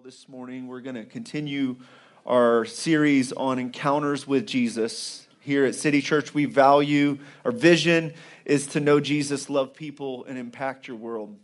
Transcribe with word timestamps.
all 0.00 0.04
this 0.04 0.30
morning. 0.30 0.66
We're 0.66 0.80
going 0.80 0.94
to 0.94 1.04
continue 1.04 1.76
our 2.24 2.64
series 2.64 3.32
on 3.32 3.58
encounters 3.58 4.26
with 4.26 4.46
Jesus. 4.46 5.28
Here 5.40 5.66
at 5.66 5.74
City 5.74 6.00
Church, 6.00 6.32
we 6.32 6.46
value 6.46 7.18
our 7.44 7.52
vision 7.52 8.14
is 8.46 8.68
to 8.68 8.80
know 8.80 8.98
Jesus, 8.98 9.50
love 9.50 9.74
people, 9.74 10.24
and 10.24 10.38
impact 10.38 10.88
your 10.88 10.96
world. 10.96 11.36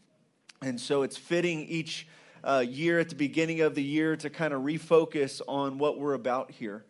And 0.62 0.80
so 0.80 1.02
it's 1.02 1.18
fitting 1.18 1.66
each 1.66 2.08
uh, 2.42 2.64
year 2.66 2.98
at 2.98 3.10
the 3.10 3.14
beginning 3.14 3.60
of 3.60 3.74
the 3.74 3.82
year 3.82 4.16
to 4.16 4.30
kind 4.30 4.54
of 4.54 4.62
refocus 4.62 5.42
on 5.46 5.76
what 5.76 5.98
we're 5.98 6.14
about 6.14 6.50
here. 6.50 6.86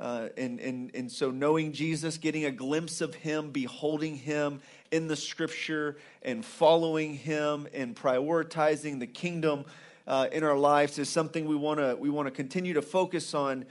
Uh, 0.00 0.30
and, 0.36 0.58
and, 0.58 0.90
and 0.94 1.12
so 1.12 1.30
knowing 1.30 1.72
Jesus, 1.72 2.18
getting 2.18 2.44
a 2.44 2.50
glimpse 2.50 3.00
of 3.00 3.14
him, 3.14 3.50
beholding 3.50 4.16
him 4.16 4.60
in 4.90 5.06
the 5.06 5.16
scripture, 5.16 5.96
and 6.22 6.44
following 6.44 7.14
him 7.14 7.68
and 7.72 7.94
prioritizing 7.94 8.98
the 8.98 9.06
kingdom 9.06 9.64
uh, 10.06 10.28
in 10.32 10.44
our 10.44 10.56
lives 10.56 10.98
is 10.98 11.08
something 11.08 11.46
we 11.46 11.56
want 11.56 11.80
to 11.80 11.96
we 11.98 12.10
want 12.10 12.26
to 12.26 12.30
continue 12.30 12.74
to 12.74 12.82
focus 12.82 13.34
on 13.34 13.64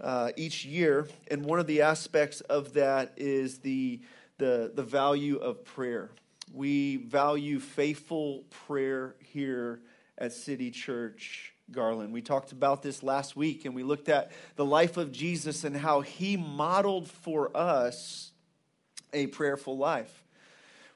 uh, 0.00 0.32
each 0.36 0.64
year. 0.64 1.08
And 1.30 1.44
one 1.44 1.58
of 1.58 1.66
the 1.66 1.82
aspects 1.82 2.40
of 2.42 2.74
that 2.74 3.12
is 3.16 3.58
the 3.58 4.00
the 4.38 4.72
the 4.74 4.82
value 4.82 5.36
of 5.36 5.64
prayer. 5.64 6.10
We 6.52 6.96
value 6.96 7.58
faithful 7.58 8.44
prayer 8.66 9.16
here 9.20 9.80
at 10.18 10.32
City 10.32 10.70
Church 10.70 11.52
Garland. 11.70 12.12
We 12.12 12.22
talked 12.22 12.52
about 12.52 12.82
this 12.82 13.02
last 13.02 13.36
week, 13.36 13.64
and 13.64 13.74
we 13.74 13.82
looked 13.82 14.08
at 14.08 14.30
the 14.54 14.64
life 14.64 14.96
of 14.96 15.10
Jesus 15.12 15.64
and 15.64 15.76
how 15.76 16.00
he 16.00 16.36
modeled 16.36 17.08
for 17.08 17.56
us 17.56 18.32
a 19.12 19.26
prayerful 19.28 19.76
life. 19.76 20.25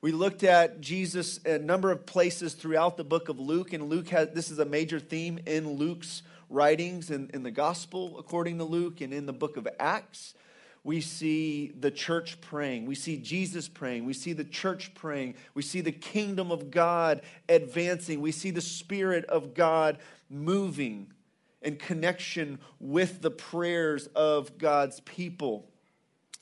We 0.03 0.13
looked 0.13 0.45
at 0.45 0.81
Jesus 0.81 1.41
a 1.45 1.59
number 1.59 1.91
of 1.91 2.07
places 2.07 2.55
throughout 2.55 2.97
the 2.97 3.05
book 3.05 3.29
of 3.29 3.39
Luke, 3.39 3.75
and 3.75 3.91
Luke 3.91 4.09
has 4.09 4.31
this 4.31 4.51
is 4.51 4.59
a 4.59 4.65
major 4.65 4.99
theme 4.99 5.39
in 5.45 5.75
Luke's 5.75 6.23
writings 6.49 7.11
in, 7.11 7.31
in 7.35 7.43
the 7.43 7.51
gospel 7.51 8.19
according 8.19 8.57
to 8.59 8.65
Luke 8.65 9.03
and 9.03 9.13
in 9.13 9.27
the 9.27 9.33
book 9.35 9.59
of 9.59 9.69
Acts. 9.79 10.35
We 10.83 11.03
see 11.03 11.73
the 11.79 11.91
church 11.91 12.41
praying. 12.41 12.87
We 12.87 12.95
see 12.95 13.19
Jesus 13.19 13.69
praying. 13.69 14.07
We 14.07 14.15
see 14.15 14.33
the 14.33 14.45
church 14.45 14.95
praying. 14.95 15.35
We 15.53 15.61
see 15.61 15.83
the 15.83 15.93
kingdom 15.93 16.51
of 16.51 16.71
God 16.71 17.21
advancing. 17.51 18.23
We 18.23 18.33
see 18.33 18.51
the 18.51 18.63
Spirit 18.63 19.27
of 19.27 19.53
God 19.53 19.99
moving 20.31 21.13
in 21.61 21.77
connection 21.77 22.59
with 22.79 23.21
the 23.21 23.31
prayers 23.31 24.07
of 24.15 24.57
God's 24.57 25.01
people. 25.01 25.69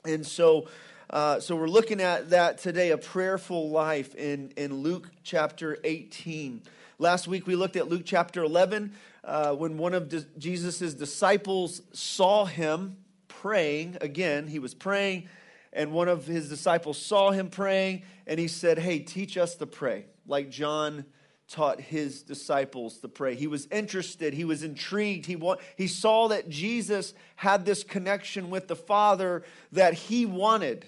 And 0.05 0.25
so, 0.25 0.69
uh, 1.09 1.39
so 1.39 1.55
we're 1.55 1.67
looking 1.67 2.01
at 2.01 2.29
that 2.29 2.59
today, 2.59 2.91
a 2.91 2.97
prayerful 2.97 3.71
life 3.71 4.13
in, 4.13 4.53
in 4.55 4.83
Luke 4.83 5.09
chapter 5.23 5.79
18. 5.83 6.61
Last 6.99 7.27
week 7.27 7.47
we 7.47 7.55
looked 7.55 7.75
at 7.75 7.89
Luke 7.89 8.03
chapter 8.05 8.43
11 8.43 8.93
uh, 9.23 9.55
when 9.55 9.79
one 9.79 9.95
of 9.95 10.13
Jesus' 10.37 10.93
disciples 10.93 11.81
saw 11.93 12.45
him 12.45 12.97
praying. 13.27 13.97
Again, 14.01 14.45
he 14.45 14.59
was 14.59 14.75
praying, 14.75 15.27
and 15.73 15.91
one 15.91 16.09
of 16.09 16.27
his 16.27 16.47
disciples 16.47 17.01
saw 17.01 17.31
him 17.31 17.49
praying, 17.49 18.03
and 18.27 18.39
he 18.39 18.47
said, 18.47 18.77
Hey, 18.77 18.99
teach 18.99 19.35
us 19.35 19.55
to 19.55 19.65
pray, 19.65 20.05
like 20.27 20.51
John 20.51 21.05
taught 21.47 21.81
his 21.81 22.21
disciples 22.21 22.99
to 22.99 23.07
pray. 23.07 23.33
He 23.33 23.47
was 23.47 23.67
interested, 23.71 24.35
he 24.35 24.45
was 24.45 24.61
intrigued. 24.61 25.25
He, 25.25 25.35
wa- 25.35 25.57
he 25.75 25.87
saw 25.87 26.27
that 26.27 26.49
Jesus 26.49 27.15
had 27.35 27.65
this 27.65 27.83
connection 27.83 28.51
with 28.51 28.67
the 28.67 28.75
Father 28.75 29.41
that 29.71 29.95
he 29.95 30.27
wanted 30.27 30.85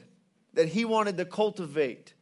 that 0.54 0.70
he 0.70 0.86
wanted 0.86 1.18
to 1.18 1.26
cultivate. 1.26 2.14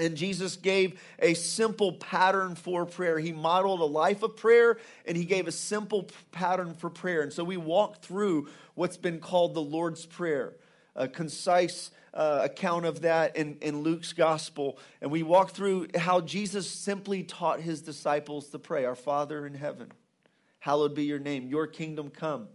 And 0.00 0.16
Jesus 0.16 0.56
gave 0.56 1.00
a 1.18 1.34
simple 1.34 1.92
pattern 1.92 2.54
for 2.54 2.86
prayer. 2.86 3.18
He 3.18 3.32
modeled 3.32 3.80
a 3.80 3.84
life 3.84 4.22
of 4.22 4.36
prayer 4.36 4.78
and 5.04 5.16
he 5.16 5.24
gave 5.24 5.46
a 5.46 5.52
simple 5.52 6.08
pattern 6.32 6.74
for 6.74 6.88
prayer. 6.88 7.20
And 7.22 7.32
so 7.32 7.44
we 7.44 7.58
walked 7.58 8.04
through 8.04 8.48
what's 8.74 8.96
been 8.96 9.20
called 9.20 9.54
the 9.54 9.60
Lord's 9.60 10.06
Prayer, 10.06 10.54
a 10.96 11.06
concise 11.06 11.90
uh, 12.14 12.40
account 12.44 12.86
of 12.86 13.02
that 13.02 13.36
in, 13.36 13.58
in 13.60 13.82
Luke's 13.82 14.14
gospel. 14.14 14.78
And 15.02 15.10
we 15.10 15.22
walked 15.22 15.54
through 15.54 15.88
how 15.94 16.22
Jesus 16.22 16.68
simply 16.68 17.22
taught 17.22 17.60
his 17.60 17.82
disciples 17.82 18.48
to 18.48 18.58
pray 18.58 18.86
Our 18.86 18.96
Father 18.96 19.46
in 19.46 19.54
heaven, 19.54 19.92
hallowed 20.60 20.94
be 20.94 21.04
your 21.04 21.18
name, 21.18 21.48
your 21.48 21.66
kingdom 21.66 22.08
come. 22.08 22.48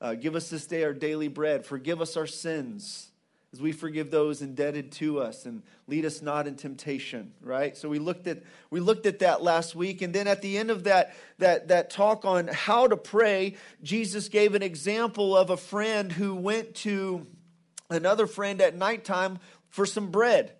Uh, 0.00 0.14
give 0.14 0.34
us 0.34 0.50
this 0.50 0.66
day 0.66 0.82
our 0.84 0.92
daily 0.92 1.28
bread, 1.28 1.64
forgive 1.64 2.02
us 2.02 2.16
our 2.16 2.26
sins 2.26 3.11
as 3.52 3.60
we 3.60 3.72
forgive 3.72 4.10
those 4.10 4.40
indebted 4.40 4.92
to 4.92 5.20
us 5.20 5.44
and 5.44 5.62
lead 5.86 6.04
us 6.04 6.22
not 6.22 6.46
in 6.46 6.54
temptation 6.54 7.32
right? 7.42 7.76
So 7.76 7.88
we 7.88 7.98
looked 7.98 8.26
at 8.26 8.42
we 8.70 8.80
looked 8.80 9.06
at 9.06 9.18
that 9.20 9.42
last 9.42 9.74
week 9.74 10.02
and 10.02 10.14
then 10.14 10.26
at 10.26 10.42
the 10.42 10.58
end 10.58 10.70
of 10.70 10.84
that 10.84 11.14
that 11.38 11.68
that 11.68 11.90
talk 11.90 12.24
on 12.24 12.48
how 12.48 12.86
to 12.86 12.96
pray 12.96 13.56
jesus 13.82 14.28
gave 14.28 14.54
an 14.54 14.62
example 14.62 15.36
of 15.36 15.50
a 15.50 15.56
friend 15.56 16.12
who 16.12 16.34
went 16.34 16.74
to 16.74 17.26
another 17.90 18.26
friend 18.26 18.60
at 18.60 18.76
nighttime 18.76 19.38
for 19.68 19.84
some 19.86 20.10
bread 20.10 20.52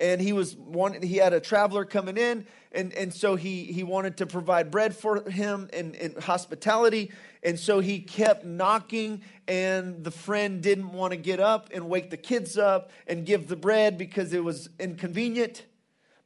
and 0.00 0.20
he 0.20 0.32
was 0.32 0.56
one 0.56 1.00
he 1.02 1.16
had 1.16 1.32
a 1.32 1.40
traveler 1.40 1.84
coming 1.84 2.16
in 2.16 2.46
and, 2.72 2.92
and 2.94 3.12
so 3.12 3.34
he, 3.34 3.64
he 3.64 3.82
wanted 3.82 4.16
to 4.16 4.26
provide 4.26 4.70
bread 4.70 4.94
for 4.94 5.28
him 5.28 5.68
and, 5.72 5.94
and 5.96 6.16
hospitality 6.18 7.10
and 7.42 7.58
so 7.58 7.80
he 7.80 8.00
kept 8.00 8.44
knocking, 8.44 9.22
and 9.48 10.04
the 10.04 10.10
friend 10.10 10.62
didn't 10.62 10.92
want 10.92 11.12
to 11.12 11.16
get 11.16 11.40
up 11.40 11.70
and 11.72 11.88
wake 11.88 12.10
the 12.10 12.16
kids 12.16 12.58
up 12.58 12.90
and 13.06 13.24
give 13.24 13.48
the 13.48 13.56
bread 13.56 13.96
because 13.96 14.32
it 14.32 14.44
was 14.44 14.68
inconvenient. 14.78 15.64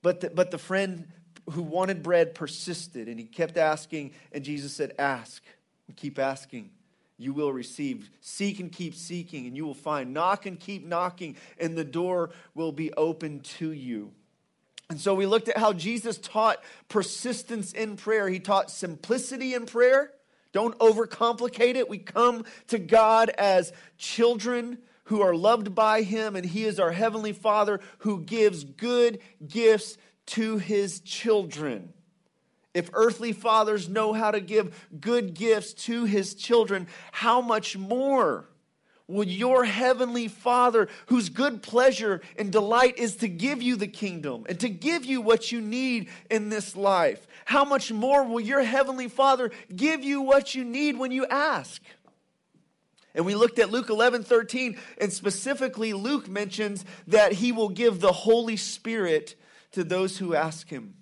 But 0.03 0.21
the, 0.21 0.31
but 0.31 0.51
the 0.51 0.59
friend 0.59 1.09
who 1.51 1.63
wanted 1.63 2.03
bread 2.03 2.35
persisted, 2.35 3.09
and 3.09 3.19
he 3.19 3.27
kept 3.27 3.57
asking, 3.57 4.13
and 4.33 4.43
Jesus 4.45 4.75
said, 4.75 4.93
Ask 4.99 5.45
and 5.87 5.97
keep 5.97 6.19
asking. 6.19 6.71
You 7.17 7.33
will 7.33 7.53
receive. 7.53 8.11
Seek 8.21 8.59
and 8.61 8.73
keep 8.73 8.95
seeking, 8.95 9.47
and 9.47 9.57
you 9.57 9.65
will 9.65 9.75
find. 9.75 10.13
Knock 10.13 10.47
and 10.47 10.59
keep 10.59 10.85
knocking, 10.85 11.37
and 11.59 11.77
the 11.77 11.85
door 11.85 12.31
will 12.55 12.73
be 12.73 12.93
open 12.95 13.41
to 13.41 13.71
you. 13.71 14.13
And 14.91 15.01
so 15.01 15.15
we 15.15 15.25
looked 15.25 15.49
at 15.49 15.57
how 15.57 15.73
Jesus 15.73 16.19
taught 16.19 16.63
persistence 16.89 17.73
in 17.73 17.97
prayer. 17.97 18.29
He 18.29 18.39
taught 18.41 18.71
simplicity 18.71 19.55
in 19.55 19.67
prayer. 19.67 20.13
Don't 20.53 20.79
overcomplicate 20.79 21.75
it. 21.77 21.89
We 21.89 21.99
come 21.99 22.45
to 22.69 22.79
God 22.79 23.31
as 23.31 23.73
children 23.97 24.79
who 25.05 25.23
are 25.23 25.35
loved 25.35 25.75
by 25.75 26.03
Him, 26.03 26.37
and 26.37 26.45
He 26.45 26.65
is 26.65 26.79
our 26.79 26.93
Heavenly 26.93 27.33
Father 27.33 27.81
who 27.99 28.21
gives 28.21 28.65
good 28.65 29.21
gifts 29.47 29.97
to 30.27 30.59
His 30.59 31.01
children. 31.01 31.94
If 32.75 32.91
earthly 32.93 33.33
fathers 33.33 33.89
know 33.89 34.13
how 34.13 34.33
to 34.33 34.41
give 34.41 34.89
good 35.01 35.35
gifts 35.35 35.73
to 35.85 36.05
His 36.05 36.35
children, 36.35 36.89
how 37.13 37.41
much 37.41 37.77
more? 37.77 38.49
Will 39.07 39.25
your 39.25 39.65
heavenly 39.65 40.29
Father, 40.29 40.89
whose 41.07 41.29
good 41.29 41.63
pleasure 41.63 42.23
and 42.39 42.51
delight 42.51 42.99
is 42.99 43.17
to 43.17 43.29
give 43.29 43.63
you 43.63 43.77
the 43.77 43.87
kingdom 43.87 44.47
and 44.49 44.59
to 44.61 44.69
give 44.71 45.05
you 45.05 45.21
what 45.21 45.53
you 45.53 45.61
need 45.61 46.09
in 46.31 46.49
this 46.49 46.75
life, 46.75 47.27
how 47.45 47.67
much 47.67 47.93
more 47.93 48.25
will 48.25 48.41
your 48.41 48.63
heavenly 48.63 49.09
Father 49.09 49.51
give 49.75 50.03
you 50.03 50.23
what 50.23 50.55
you 50.55 50.65
need 50.65 50.99
when 50.99 51.13
you 51.13 51.27
ask? 51.27 51.83
And 53.15 53.27
we 53.27 53.35
looked 53.35 53.59
at 53.59 53.71
Luke 53.71 53.91
11 53.91 54.25
13, 54.25 54.79
and 54.99 55.13
specifically, 55.13 55.93
Luke 55.93 56.29
mentions 56.29 56.85
that 57.07 57.33
he 57.33 57.53
will 57.53 57.69
give 57.69 58.01
the 58.01 58.13
Holy 58.13 58.57
Spirit 58.57 59.37
to 59.73 59.85
those 59.85 60.19
who 60.19 60.35
ask 60.35 60.69
him. 60.69 60.95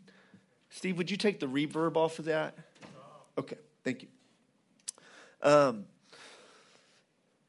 Steve, 0.75 0.97
would 0.97 1.11
you 1.11 1.19
take 1.19 1.39
the 1.39 1.47
reverb 1.47 1.97
off 1.97 2.19
of 2.19 2.25
that? 2.25 2.57
Okay, 3.37 3.59
thank 3.85 4.03
you. 4.03 4.09
Um, 5.43 5.85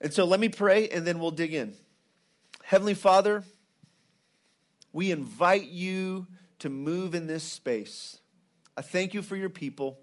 and 0.01 0.13
so 0.13 0.25
let 0.25 0.39
me 0.39 0.49
pray 0.49 0.89
and 0.89 1.07
then 1.07 1.19
we'll 1.19 1.31
dig 1.31 1.53
in. 1.53 1.73
Heavenly 2.63 2.93
Father, 2.93 3.43
we 4.91 5.09
invite 5.09 5.69
you 5.69 6.27
to 6.59 6.69
move 6.69 7.15
in 7.15 7.25
this 7.27 7.43
space. 7.43 8.19
I 8.75 8.81
thank 8.81 9.13
you 9.13 9.21
for 9.21 9.37
your 9.37 9.49
people. 9.49 9.97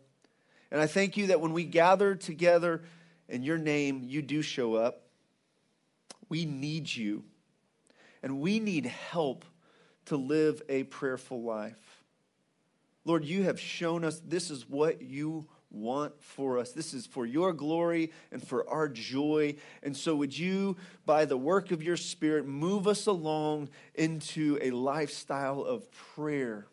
And 0.71 0.81
I 0.81 0.87
thank 0.87 1.17
you 1.17 1.29
that 1.29 1.41
when 1.41 1.53
we 1.53 1.65
gather 1.65 2.15
together 2.15 2.83
in 3.29 3.43
your 3.43 3.59
name, 3.59 4.03
you 4.05 4.23
do 4.23 4.41
show 4.41 4.75
up. 4.75 5.03
We 6.29 6.47
need 6.47 6.95
you. 6.95 7.25
And 8.23 8.41
we 8.41 8.61
need 8.61 8.87
help 8.87 9.45
to 10.07 10.17
live 10.17 10.63
a 10.69 10.85
prayerful 10.85 11.43
life. 11.43 12.00
Lord, 13.05 13.25
you 13.25 13.45
have 13.45 13.59
shown 13.59 14.05
us 14.05 14.21
this 14.21 14.51
is 14.51 14.69
what 14.69 15.03
you 15.03 15.47
want 15.71 16.21
for 16.23 16.59
us. 16.59 16.73
This 16.73 16.93
is 16.93 17.07
for 17.07 17.25
your 17.25 17.53
glory 17.53 18.13
and 18.31 18.47
for 18.47 18.69
our 18.69 18.89
joy. 18.89 19.57
And 19.83 19.97
so, 19.97 20.17
would 20.17 20.37
you, 20.37 20.77
by 21.07 21.25
the 21.25 21.37
work 21.37 21.71
of 21.71 21.83
your 21.83 21.97
Spirit, 21.97 22.47
move 22.47 22.87
us 22.87 23.07
along 23.07 23.71
into 23.95 24.59
a 24.61 24.71
lifestyle 24.71 25.63
of 25.63 25.91
prayer? 25.93 26.67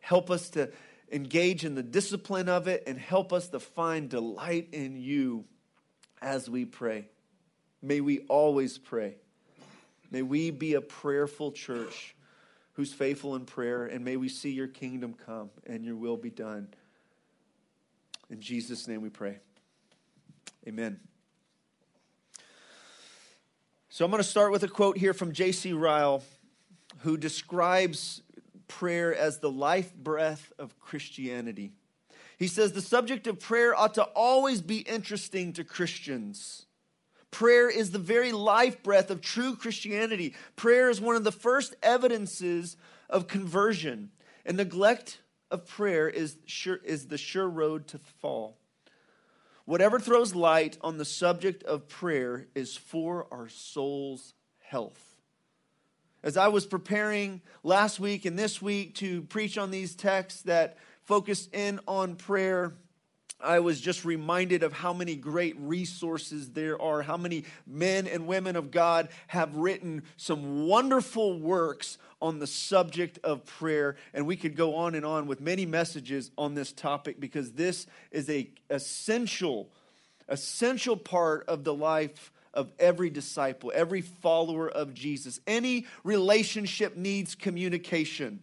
Help 0.00 0.30
us 0.30 0.50
to 0.50 0.70
engage 1.10 1.64
in 1.64 1.74
the 1.74 1.82
discipline 1.82 2.48
of 2.48 2.68
it 2.68 2.84
and 2.86 2.98
help 2.98 3.32
us 3.32 3.48
to 3.48 3.60
find 3.60 4.08
delight 4.08 4.68
in 4.72 4.96
you 4.96 5.44
as 6.22 6.48
we 6.48 6.64
pray. 6.64 7.08
May 7.82 8.00
we 8.00 8.20
always 8.20 8.78
pray. 8.78 9.16
May 10.10 10.22
we 10.22 10.50
be 10.50 10.74
a 10.74 10.80
prayerful 10.80 11.52
church 11.52 12.14
who's 12.74 12.92
faithful 12.92 13.36
in 13.36 13.44
prayer, 13.44 13.86
and 13.86 14.04
may 14.04 14.16
we 14.16 14.28
see 14.28 14.50
your 14.50 14.68
kingdom 14.68 15.14
come 15.14 15.50
and 15.66 15.84
your 15.84 15.96
will 15.96 16.16
be 16.16 16.30
done 16.30 16.68
In 18.30 18.40
Jesus' 18.40 18.88
name 18.88 19.02
we 19.02 19.10
pray. 19.10 19.38
Amen. 20.66 20.98
So 23.90 24.06
I'm 24.06 24.10
going 24.10 24.22
to 24.22 24.28
start 24.28 24.52
with 24.52 24.62
a 24.62 24.68
quote 24.68 24.96
here 24.96 25.12
from 25.12 25.32
J.C. 25.32 25.74
Ryle, 25.74 26.22
who 27.00 27.18
describes 27.18 28.22
prayer 28.68 29.14
as 29.14 29.38
the 29.38 29.50
life 29.50 29.94
breath 29.94 30.50
of 30.58 30.78
Christianity. 30.80 31.72
He 32.38 32.46
says 32.46 32.72
the 32.72 32.80
subject 32.80 33.26
of 33.26 33.38
prayer 33.38 33.74
ought 33.74 33.94
to 33.94 34.04
always 34.04 34.62
be 34.62 34.78
interesting 34.78 35.52
to 35.52 35.62
Christians. 35.62 36.64
Prayer 37.32 37.68
is 37.68 37.90
the 37.90 37.98
very 37.98 38.30
life 38.30 38.82
breath 38.82 39.10
of 39.10 39.20
true 39.20 39.56
Christianity. 39.56 40.34
Prayer 40.54 40.90
is 40.90 41.00
one 41.00 41.16
of 41.16 41.24
the 41.24 41.32
first 41.32 41.74
evidences 41.82 42.76
of 43.10 43.26
conversion, 43.26 44.10
and 44.46 44.56
neglect 44.56 45.18
of 45.50 45.66
prayer 45.66 46.08
is, 46.08 46.36
sure, 46.46 46.78
is 46.84 47.08
the 47.08 47.18
sure 47.18 47.48
road 47.48 47.88
to 47.88 47.98
fall. 47.98 48.58
Whatever 49.64 49.98
throws 49.98 50.34
light 50.34 50.76
on 50.82 50.98
the 50.98 51.04
subject 51.04 51.62
of 51.64 51.88
prayer 51.88 52.48
is 52.54 52.76
for 52.76 53.26
our 53.32 53.48
soul's 53.48 54.34
health. 54.58 55.16
As 56.22 56.36
I 56.36 56.48
was 56.48 56.66
preparing 56.66 57.40
last 57.62 57.98
week 57.98 58.26
and 58.26 58.38
this 58.38 58.60
week 58.60 58.96
to 58.96 59.22
preach 59.22 59.56
on 59.56 59.70
these 59.70 59.94
texts 59.94 60.42
that 60.42 60.76
focus 61.04 61.48
in 61.52 61.80
on 61.88 62.16
prayer, 62.16 62.74
I 63.42 63.60
was 63.60 63.80
just 63.80 64.04
reminded 64.04 64.62
of 64.62 64.72
how 64.72 64.92
many 64.92 65.16
great 65.16 65.56
resources 65.58 66.50
there 66.50 66.80
are, 66.80 67.02
how 67.02 67.16
many 67.16 67.44
men 67.66 68.06
and 68.06 68.26
women 68.26 68.56
of 68.56 68.70
God 68.70 69.08
have 69.26 69.56
written 69.56 70.02
some 70.16 70.66
wonderful 70.66 71.38
works 71.38 71.98
on 72.20 72.38
the 72.38 72.46
subject 72.46 73.18
of 73.24 73.44
prayer. 73.44 73.96
And 74.14 74.26
we 74.26 74.36
could 74.36 74.56
go 74.56 74.76
on 74.76 74.94
and 74.94 75.04
on 75.04 75.26
with 75.26 75.40
many 75.40 75.66
messages 75.66 76.30
on 76.38 76.54
this 76.54 76.72
topic 76.72 77.18
because 77.18 77.52
this 77.52 77.86
is 78.10 78.30
a 78.30 78.48
essential, 78.70 79.68
essential 80.28 80.96
part 80.96 81.44
of 81.48 81.64
the 81.64 81.74
life 81.74 82.32
of 82.54 82.70
every 82.78 83.10
disciple, 83.10 83.72
every 83.74 84.02
follower 84.02 84.68
of 84.68 84.94
Jesus. 84.94 85.40
Any 85.46 85.86
relationship 86.04 86.96
needs 86.96 87.34
communication. 87.34 88.42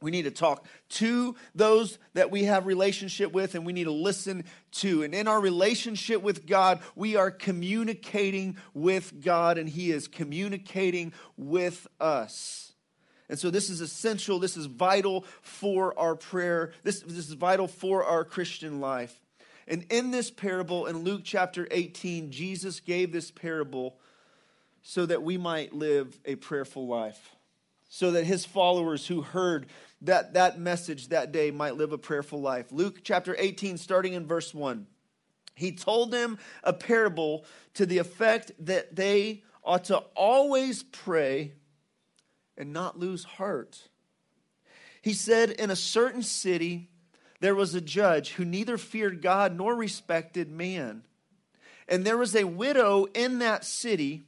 We 0.00 0.10
need 0.10 0.22
to 0.22 0.30
talk 0.30 0.64
to 0.90 1.34
those 1.54 1.98
that 2.14 2.30
we 2.30 2.44
have 2.44 2.66
relationship 2.66 3.32
with 3.32 3.54
and 3.54 3.66
we 3.66 3.72
need 3.72 3.84
to 3.84 3.90
listen 3.90 4.44
to. 4.72 5.02
And 5.02 5.14
in 5.14 5.26
our 5.26 5.40
relationship 5.40 6.22
with 6.22 6.46
God, 6.46 6.80
we 6.94 7.16
are 7.16 7.30
communicating 7.30 8.56
with 8.74 9.24
God 9.24 9.58
and 9.58 9.68
he 9.68 9.90
is 9.90 10.06
communicating 10.06 11.12
with 11.36 11.86
us. 12.00 12.72
And 13.28 13.38
so 13.38 13.50
this 13.50 13.68
is 13.68 13.80
essential, 13.80 14.38
this 14.38 14.56
is 14.56 14.66
vital 14.66 15.24
for 15.42 15.98
our 15.98 16.14
prayer. 16.14 16.72
This, 16.82 17.00
this 17.00 17.28
is 17.28 17.32
vital 17.32 17.68
for 17.68 18.04
our 18.04 18.24
Christian 18.24 18.80
life. 18.80 19.14
And 19.66 19.84
in 19.90 20.10
this 20.10 20.30
parable 20.30 20.86
in 20.86 20.98
Luke 20.98 21.22
chapter 21.24 21.68
18, 21.70 22.30
Jesus 22.30 22.80
gave 22.80 23.12
this 23.12 23.30
parable 23.30 23.98
so 24.82 25.04
that 25.04 25.22
we 25.22 25.36
might 25.36 25.74
live 25.74 26.18
a 26.24 26.36
prayerful 26.36 26.86
life. 26.86 27.36
So 27.90 28.12
that 28.12 28.24
his 28.24 28.46
followers 28.46 29.06
who 29.06 29.22
heard 29.22 29.66
that 30.02 30.34
that 30.34 30.58
message 30.58 31.08
that 31.08 31.32
day 31.32 31.50
might 31.50 31.76
live 31.76 31.92
a 31.92 31.98
prayerful 31.98 32.40
life. 32.40 32.66
Luke 32.70 33.00
chapter 33.02 33.34
18, 33.38 33.78
starting 33.78 34.12
in 34.12 34.26
verse 34.26 34.54
1. 34.54 34.86
He 35.54 35.72
told 35.72 36.12
them 36.12 36.38
a 36.62 36.72
parable 36.72 37.44
to 37.74 37.84
the 37.84 37.98
effect 37.98 38.52
that 38.60 38.94
they 38.94 39.42
ought 39.64 39.84
to 39.84 39.98
always 40.14 40.84
pray 40.84 41.52
and 42.56 42.72
not 42.72 42.98
lose 42.98 43.24
heart. 43.24 43.88
He 45.02 45.12
said, 45.14 45.50
In 45.50 45.70
a 45.70 45.76
certain 45.76 46.22
city, 46.22 46.90
there 47.40 47.54
was 47.54 47.74
a 47.74 47.80
judge 47.80 48.32
who 48.32 48.44
neither 48.44 48.78
feared 48.78 49.20
God 49.20 49.56
nor 49.56 49.74
respected 49.74 50.50
man. 50.50 51.02
And 51.88 52.04
there 52.04 52.18
was 52.18 52.36
a 52.36 52.44
widow 52.44 53.06
in 53.14 53.38
that 53.38 53.64
city 53.64 54.27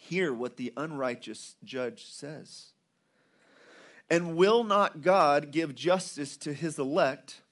hear 0.00 0.32
what 0.32 0.56
the 0.56 0.72
unrighteous 0.76 1.56
judge 1.62 2.06
says. 2.06 2.72
And 4.08 4.34
will 4.34 4.64
not 4.64 5.02
God 5.02 5.50
give 5.52 5.74
justice 5.74 6.36
to 6.38 6.52
his 6.52 6.78
elect 6.78 7.42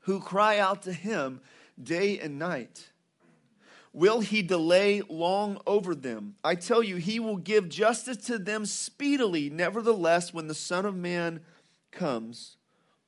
who 0.00 0.20
cry 0.20 0.58
out 0.58 0.82
to 0.82 0.92
him 0.92 1.40
day 1.82 2.18
and 2.18 2.38
night? 2.38 2.90
Will 3.92 4.20
he 4.20 4.42
delay 4.42 5.02
long 5.08 5.58
over 5.66 5.94
them? 5.94 6.34
I 6.44 6.54
tell 6.54 6.82
you, 6.82 6.96
he 6.96 7.18
will 7.18 7.38
give 7.38 7.68
justice 7.68 8.18
to 8.26 8.38
them 8.38 8.66
speedily. 8.66 9.48
Nevertheless, 9.48 10.34
when 10.34 10.48
the 10.48 10.54
Son 10.54 10.84
of 10.84 10.94
Man 10.94 11.40
comes, 11.90 12.56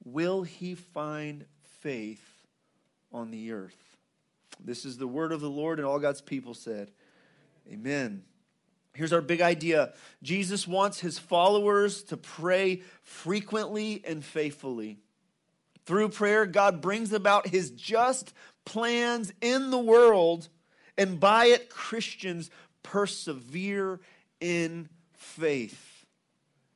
will 0.04 0.44
he 0.44 0.74
find 0.74 1.44
faith 1.62 2.46
on 3.12 3.30
the 3.30 3.52
earth? 3.52 3.96
This 4.64 4.84
is 4.84 4.96
the 4.96 5.08
word 5.08 5.32
of 5.32 5.40
the 5.40 5.50
Lord, 5.50 5.78
and 5.78 5.86
all 5.86 5.98
God's 5.98 6.22
people 6.22 6.54
said, 6.54 6.90
Amen. 7.70 8.22
Here's 8.96 9.12
our 9.12 9.20
big 9.20 9.42
idea 9.42 9.92
Jesus 10.22 10.66
wants 10.66 11.00
his 11.00 11.18
followers 11.18 12.02
to 12.04 12.16
pray 12.16 12.80
frequently 13.02 14.02
and 14.06 14.24
faithfully. 14.24 14.98
Through 15.84 16.08
prayer, 16.08 16.46
God 16.46 16.80
brings 16.80 17.12
about 17.12 17.46
his 17.46 17.70
just 17.70 18.32
plans 18.64 19.32
in 19.42 19.70
the 19.70 19.78
world, 19.78 20.48
and 20.96 21.20
by 21.20 21.46
it, 21.46 21.68
Christians 21.68 22.50
persevere 22.82 24.00
in 24.40 24.88
faith. 25.12 26.04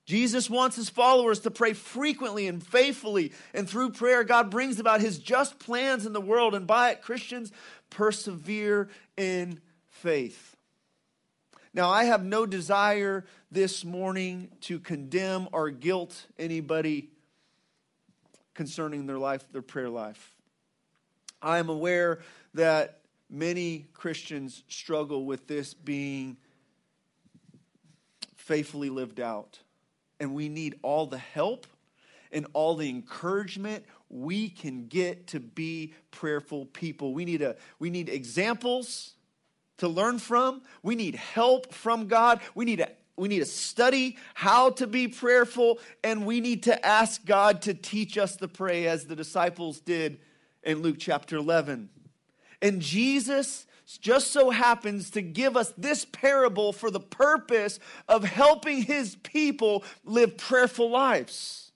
Jesus 0.04 0.50
wants 0.50 0.76
his 0.76 0.90
followers 0.90 1.40
to 1.40 1.50
pray 1.50 1.72
frequently 1.72 2.48
and 2.48 2.64
faithfully, 2.64 3.32
and 3.54 3.68
through 3.68 3.92
prayer, 3.92 4.24
God 4.24 4.50
brings 4.50 4.78
about 4.78 5.00
his 5.00 5.18
just 5.18 5.58
plans 5.58 6.04
in 6.04 6.12
the 6.12 6.20
world, 6.20 6.54
and 6.54 6.66
by 6.66 6.90
it, 6.90 7.00
Christians 7.00 7.50
persevere 7.88 8.88
in 9.16 9.60
faith. 9.88 10.49
Now, 11.72 11.88
I 11.88 12.04
have 12.04 12.24
no 12.24 12.46
desire 12.46 13.24
this 13.50 13.84
morning 13.84 14.50
to 14.62 14.80
condemn 14.80 15.48
or 15.52 15.70
guilt 15.70 16.26
anybody 16.38 17.10
concerning 18.54 19.06
their 19.06 19.18
life, 19.18 19.44
their 19.52 19.62
prayer 19.62 19.88
life. 19.88 20.34
I 21.40 21.58
am 21.58 21.68
aware 21.68 22.20
that 22.54 23.00
many 23.30 23.86
Christians 23.94 24.64
struggle 24.68 25.24
with 25.24 25.46
this 25.46 25.72
being 25.72 26.36
faithfully 28.36 28.90
lived 28.90 29.20
out. 29.20 29.60
And 30.18 30.34
we 30.34 30.48
need 30.48 30.74
all 30.82 31.06
the 31.06 31.18
help 31.18 31.68
and 32.32 32.46
all 32.52 32.74
the 32.74 32.88
encouragement 32.88 33.84
we 34.08 34.48
can 34.48 34.88
get 34.88 35.28
to 35.28 35.38
be 35.38 35.94
prayerful 36.10 36.66
people. 36.66 37.14
We 37.14 37.24
need, 37.24 37.42
a, 37.42 37.56
we 37.78 37.90
need 37.90 38.08
examples 38.08 39.14
to 39.80 39.88
learn 39.88 40.18
from. 40.18 40.62
We 40.82 40.94
need 40.94 41.16
help 41.16 41.74
from 41.74 42.06
God. 42.06 42.40
We 42.54 42.64
need 42.64 42.78
to 42.78 42.88
we 43.16 43.28
need 43.28 43.40
to 43.40 43.44
study 43.44 44.16
how 44.32 44.70
to 44.70 44.86
be 44.86 45.06
prayerful, 45.06 45.78
and 46.02 46.24
we 46.24 46.40
need 46.40 46.62
to 46.62 46.86
ask 46.86 47.22
God 47.26 47.60
to 47.62 47.74
teach 47.74 48.16
us 48.16 48.36
to 48.36 48.48
pray 48.48 48.86
as 48.86 49.04
the 49.04 49.14
disciples 49.14 49.78
did 49.80 50.20
in 50.62 50.80
Luke 50.80 50.96
chapter 50.98 51.36
11. 51.36 51.90
And 52.62 52.80
Jesus 52.80 53.66
just 53.98 54.30
so 54.30 54.48
happens 54.48 55.10
to 55.10 55.20
give 55.20 55.56
us 55.56 55.74
this 55.76 56.06
parable 56.06 56.72
for 56.72 56.90
the 56.90 57.00
purpose 57.00 57.78
of 58.08 58.24
helping 58.24 58.82
his 58.82 59.16
people 59.16 59.84
live 60.04 60.38
prayerful 60.38 60.88
lives. 60.88 61.72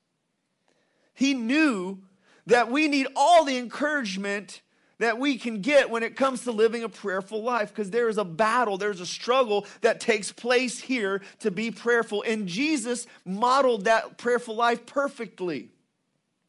He 1.12 1.34
knew 1.34 1.98
that 2.46 2.70
we 2.70 2.88
need 2.88 3.08
all 3.16 3.44
the 3.44 3.58
encouragement 3.58 4.62
that 4.98 5.18
we 5.18 5.36
can 5.36 5.60
get 5.60 5.90
when 5.90 6.02
it 6.02 6.16
comes 6.16 6.44
to 6.44 6.52
living 6.52 6.82
a 6.82 6.88
prayerful 6.88 7.42
life 7.42 7.70
because 7.70 7.90
there 7.90 8.08
is 8.08 8.18
a 8.18 8.24
battle, 8.24 8.78
there's 8.78 9.00
a 9.00 9.06
struggle 9.06 9.66
that 9.80 10.00
takes 10.00 10.32
place 10.32 10.80
here 10.80 11.20
to 11.40 11.50
be 11.50 11.70
prayerful. 11.70 12.22
And 12.26 12.46
Jesus 12.46 13.06
modeled 13.24 13.84
that 13.84 14.18
prayerful 14.18 14.56
life 14.56 14.86
perfectly. 14.86 15.68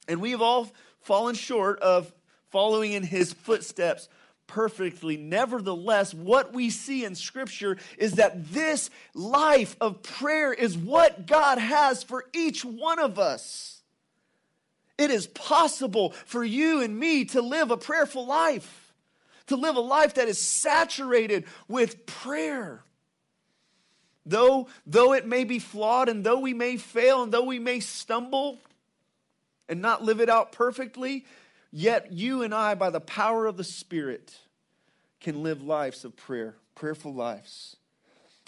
And 0.08 0.22
we've 0.22 0.42
all 0.42 0.72
fallen 1.02 1.36
short 1.36 1.80
of 1.80 2.12
following 2.52 2.94
in 2.94 3.04
his 3.04 3.34
footsteps 3.34 4.08
perfectly. 4.48 5.18
Nevertheless, 5.18 6.14
what 6.14 6.54
we 6.54 6.70
see 6.70 7.04
in 7.04 7.16
Scripture 7.16 7.78
is 7.98 8.14
that 8.14 8.52
this 8.52 8.90
life 9.14 9.76
of 9.82 10.04
prayer 10.04 10.54
is 10.54 10.78
what 10.78 11.26
God 11.26 11.58
has 11.58 12.04
for 12.04 12.26
each 12.34 12.64
one 12.64 13.00
of 13.00 13.18
us. 13.20 13.75
It 14.98 15.12
is 15.12 15.28
possible 15.28 16.12
for 16.26 16.44
you 16.44 16.82
and 16.82 16.98
me 16.98 17.26
to 17.26 17.42
live 17.42 17.72
a 17.72 17.78
prayerful 17.78 18.26
life, 18.26 18.94
to 19.48 19.56
live 19.56 19.76
a 19.76 19.82
life 19.82 20.16
that 20.16 20.28
is 20.28 20.40
saturated 20.40 21.46
with 21.68 22.06
prayer. 22.06 22.84
Though, 24.26 24.68
though 24.88 25.14
it 25.14 25.28
may 25.28 25.44
be 25.44 25.60
flawed, 25.60 26.10
and 26.10 26.24
though 26.24 26.40
we 26.40 26.54
may 26.54 26.78
fail, 26.78 27.24
and 27.24 27.32
though 27.32 27.44
we 27.44 27.60
may 27.60 27.80
stumble 27.80 28.58
and 29.70 29.82
not 29.82 30.04
live 30.04 30.20
it 30.20 30.30
out 30.30 30.52
perfectly, 30.52 31.26
yet 31.72 32.12
you 32.12 32.42
and 32.42 32.54
I, 32.54 32.74
by 32.76 32.90
the 32.90 33.02
power 33.02 33.46
of 33.46 33.58
the 33.58 33.64
Spirit, 33.64 34.36
can 35.20 35.44
live 35.44 35.62
lives 35.62 36.06
of 36.06 36.16
prayer, 36.16 36.56
prayerful 36.74 37.14
lives. 37.14 37.76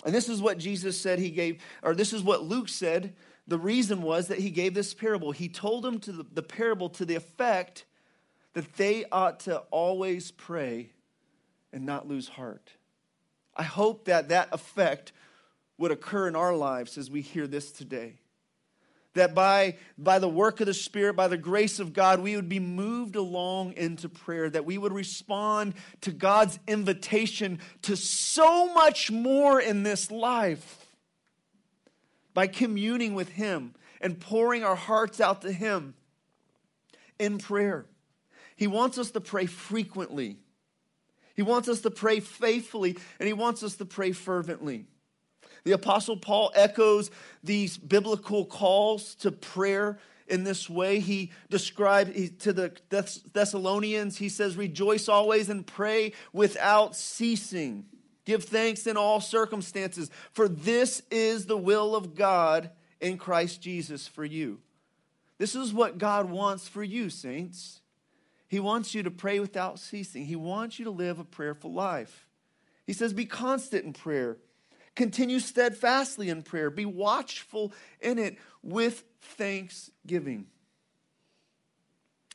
And 0.05 0.15
this 0.15 0.29
is 0.29 0.41
what 0.41 0.57
Jesus 0.57 0.99
said 0.99 1.19
he 1.19 1.29
gave, 1.29 1.61
or 1.83 1.93
this 1.93 2.13
is 2.13 2.23
what 2.23 2.43
Luke 2.43 2.69
said. 2.69 3.15
The 3.47 3.57
reason 3.57 4.01
was 4.01 4.27
that 4.27 4.39
he 4.39 4.49
gave 4.49 4.73
this 4.73 4.93
parable. 4.93 5.31
He 5.31 5.47
told 5.47 5.83
them 5.83 5.99
to 6.01 6.11
the, 6.11 6.25
the 6.33 6.43
parable 6.43 6.89
to 6.89 7.05
the 7.05 7.15
effect 7.15 7.85
that 8.53 8.75
they 8.75 9.05
ought 9.11 9.41
to 9.41 9.59
always 9.71 10.31
pray 10.31 10.89
and 11.71 11.85
not 11.85 12.07
lose 12.07 12.27
heart. 12.27 12.71
I 13.55 13.63
hope 13.63 14.05
that 14.05 14.29
that 14.29 14.49
effect 14.51 15.13
would 15.77 15.91
occur 15.91 16.27
in 16.27 16.35
our 16.35 16.55
lives 16.55 16.97
as 16.97 17.09
we 17.09 17.21
hear 17.21 17.47
this 17.47 17.71
today. 17.71 18.15
That 19.13 19.33
by, 19.33 19.77
by 19.97 20.19
the 20.19 20.29
work 20.29 20.59
of 20.59 20.67
the 20.67 20.73
Spirit, 20.73 21.15
by 21.15 21.27
the 21.27 21.37
grace 21.37 21.79
of 21.79 21.93
God, 21.93 22.19
we 22.19 22.35
would 22.35 22.49
be 22.49 22.59
moved 22.59 23.15
along 23.15 23.73
into 23.73 24.09
prayer, 24.09 24.49
that 24.49 24.65
we 24.65 24.77
would 24.77 24.93
respond 24.93 25.73
to 26.01 26.11
God's 26.11 26.59
invitation 26.67 27.59
to 27.83 27.95
so 27.95 28.73
much 28.73 29.09
more 29.09 29.59
in 29.59 29.83
this 29.83 30.11
life 30.11 30.86
by 32.37 32.45
communing 32.45 33.15
with 33.15 33.29
Him 33.29 33.73
and 33.99 34.19
pouring 34.19 34.63
our 34.63 34.75
hearts 34.75 35.19
out 35.19 35.41
to 35.41 35.51
Him 35.51 35.95
in 37.17 37.39
prayer. 37.39 37.87
He 38.55 38.67
wants 38.67 38.99
us 38.99 39.09
to 39.09 39.19
pray 39.19 39.47
frequently. 39.47 40.37
He 41.35 41.41
wants 41.41 41.67
us 41.67 41.81
to 41.81 41.89
pray 41.89 42.19
faithfully, 42.19 42.95
and 43.19 43.25
He 43.25 43.33
wants 43.33 43.63
us 43.63 43.75
to 43.77 43.85
pray 43.85 44.11
fervently. 44.11 44.85
The 45.63 45.71
Apostle 45.71 46.15
Paul 46.15 46.51
echoes 46.53 47.09
these 47.43 47.75
biblical 47.75 48.45
calls 48.45 49.15
to 49.15 49.31
prayer 49.31 49.97
in 50.27 50.43
this 50.43 50.69
way. 50.69 50.99
He 50.99 51.31
described 51.49 52.39
to 52.41 52.53
the 52.53 52.71
Thessalonians, 53.33 54.19
he 54.19 54.29
says, 54.29 54.55
Rejoice 54.55 55.09
always 55.09 55.49
and 55.49 55.65
pray 55.65 56.13
without 56.33 56.95
ceasing. 56.95 57.85
Give 58.27 58.43
thanks 58.43 58.85
in 58.85 58.97
all 58.97 59.21
circumstances, 59.21 60.11
for 60.33 60.49
this 60.49 61.01
is 61.09 61.45
the 61.45 61.55
will 61.55 61.95
of 61.95 62.13
God 62.13 62.71
in 62.99 63.17
Christ 63.17 63.61
Jesus 63.61 64.05
for 64.05 64.25
you. 64.25 64.59
This 65.37 65.55
is 65.55 65.73
what 65.73 65.97
God 65.97 66.29
wants 66.29 66.67
for 66.67 66.83
you, 66.83 67.09
saints. 67.09 67.79
He 68.49 68.59
wants 68.59 68.93
you 68.93 69.01
to 69.03 69.11
pray 69.11 69.39
without 69.39 69.79
ceasing. 69.79 70.25
He 70.25 70.35
wants 70.35 70.77
you 70.77 70.83
to 70.83 70.91
live 70.91 71.19
a 71.19 71.23
prayerful 71.23 71.71
life. 71.71 72.27
He 72.85 72.91
says, 72.91 73.13
Be 73.13 73.25
constant 73.25 73.85
in 73.85 73.93
prayer. 73.93 74.35
Continue 74.93 75.39
steadfastly 75.39 76.27
in 76.27 76.43
prayer. 76.43 76.69
Be 76.69 76.83
watchful 76.83 77.71
in 78.01 78.19
it 78.19 78.37
with 78.61 79.05
thanksgiving. 79.21 80.47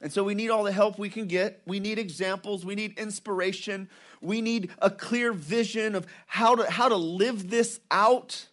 And 0.02 0.12
so 0.12 0.24
we 0.24 0.34
need 0.34 0.50
all 0.50 0.64
the 0.64 0.72
help 0.72 0.98
we 0.98 1.08
can 1.08 1.28
get. 1.28 1.62
We 1.64 1.78
need 1.78 1.96
examples. 1.96 2.66
We 2.66 2.74
need 2.74 2.98
inspiration. 2.98 3.88
We 4.20 4.40
need 4.40 4.70
a 4.80 4.90
clear 4.90 5.32
vision 5.32 5.94
of 5.94 6.06
how 6.26 6.56
to, 6.56 6.68
how 6.68 6.88
to 6.88 6.96
live 6.96 7.48
this 7.48 7.78
out. 7.88 8.48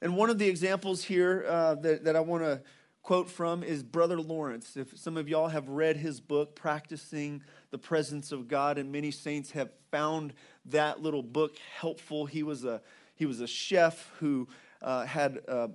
And 0.00 0.16
one 0.16 0.30
of 0.30 0.38
the 0.38 0.48
examples 0.48 1.04
here 1.04 1.44
uh, 1.46 1.74
that, 1.76 2.04
that 2.04 2.16
I 2.16 2.20
want 2.20 2.42
to 2.42 2.62
quote 3.02 3.28
from 3.28 3.62
is 3.62 3.82
Brother 3.82 4.18
Lawrence. 4.18 4.78
If 4.78 4.98
some 4.98 5.18
of 5.18 5.28
y'all 5.28 5.48
have 5.48 5.68
read 5.68 5.98
his 5.98 6.20
book, 6.20 6.54
Practicing 6.54 7.42
the 7.70 7.76
Presence 7.78 8.32
of 8.32 8.48
God, 8.48 8.78
and 8.78 8.90
many 8.90 9.10
saints 9.10 9.50
have 9.50 9.70
found 9.90 10.32
that 10.64 11.02
little 11.02 11.22
book 11.22 11.56
helpful. 11.78 12.24
He 12.24 12.42
was 12.42 12.64
a, 12.64 12.80
he 13.14 13.26
was 13.26 13.40
a 13.40 13.46
chef 13.46 14.10
who 14.20 14.48
had 14.84 15.40
uh, 15.48 15.68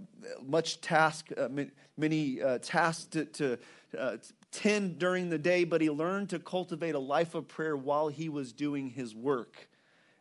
much 0.45 0.81
task, 0.81 1.29
uh, 1.37 1.49
many 1.97 2.41
uh, 2.41 2.59
tasks 2.59 3.05
to, 3.05 3.25
to 3.25 3.57
uh, 3.97 4.17
tend 4.51 4.99
during 4.99 5.29
the 5.29 5.37
day, 5.37 5.63
but 5.63 5.81
he 5.81 5.89
learned 5.89 6.29
to 6.29 6.39
cultivate 6.39 6.95
a 6.95 6.99
life 6.99 7.35
of 7.35 7.47
prayer 7.47 7.75
while 7.75 8.07
he 8.07 8.29
was 8.29 8.53
doing 8.53 8.89
his 8.89 9.15
work. 9.15 9.67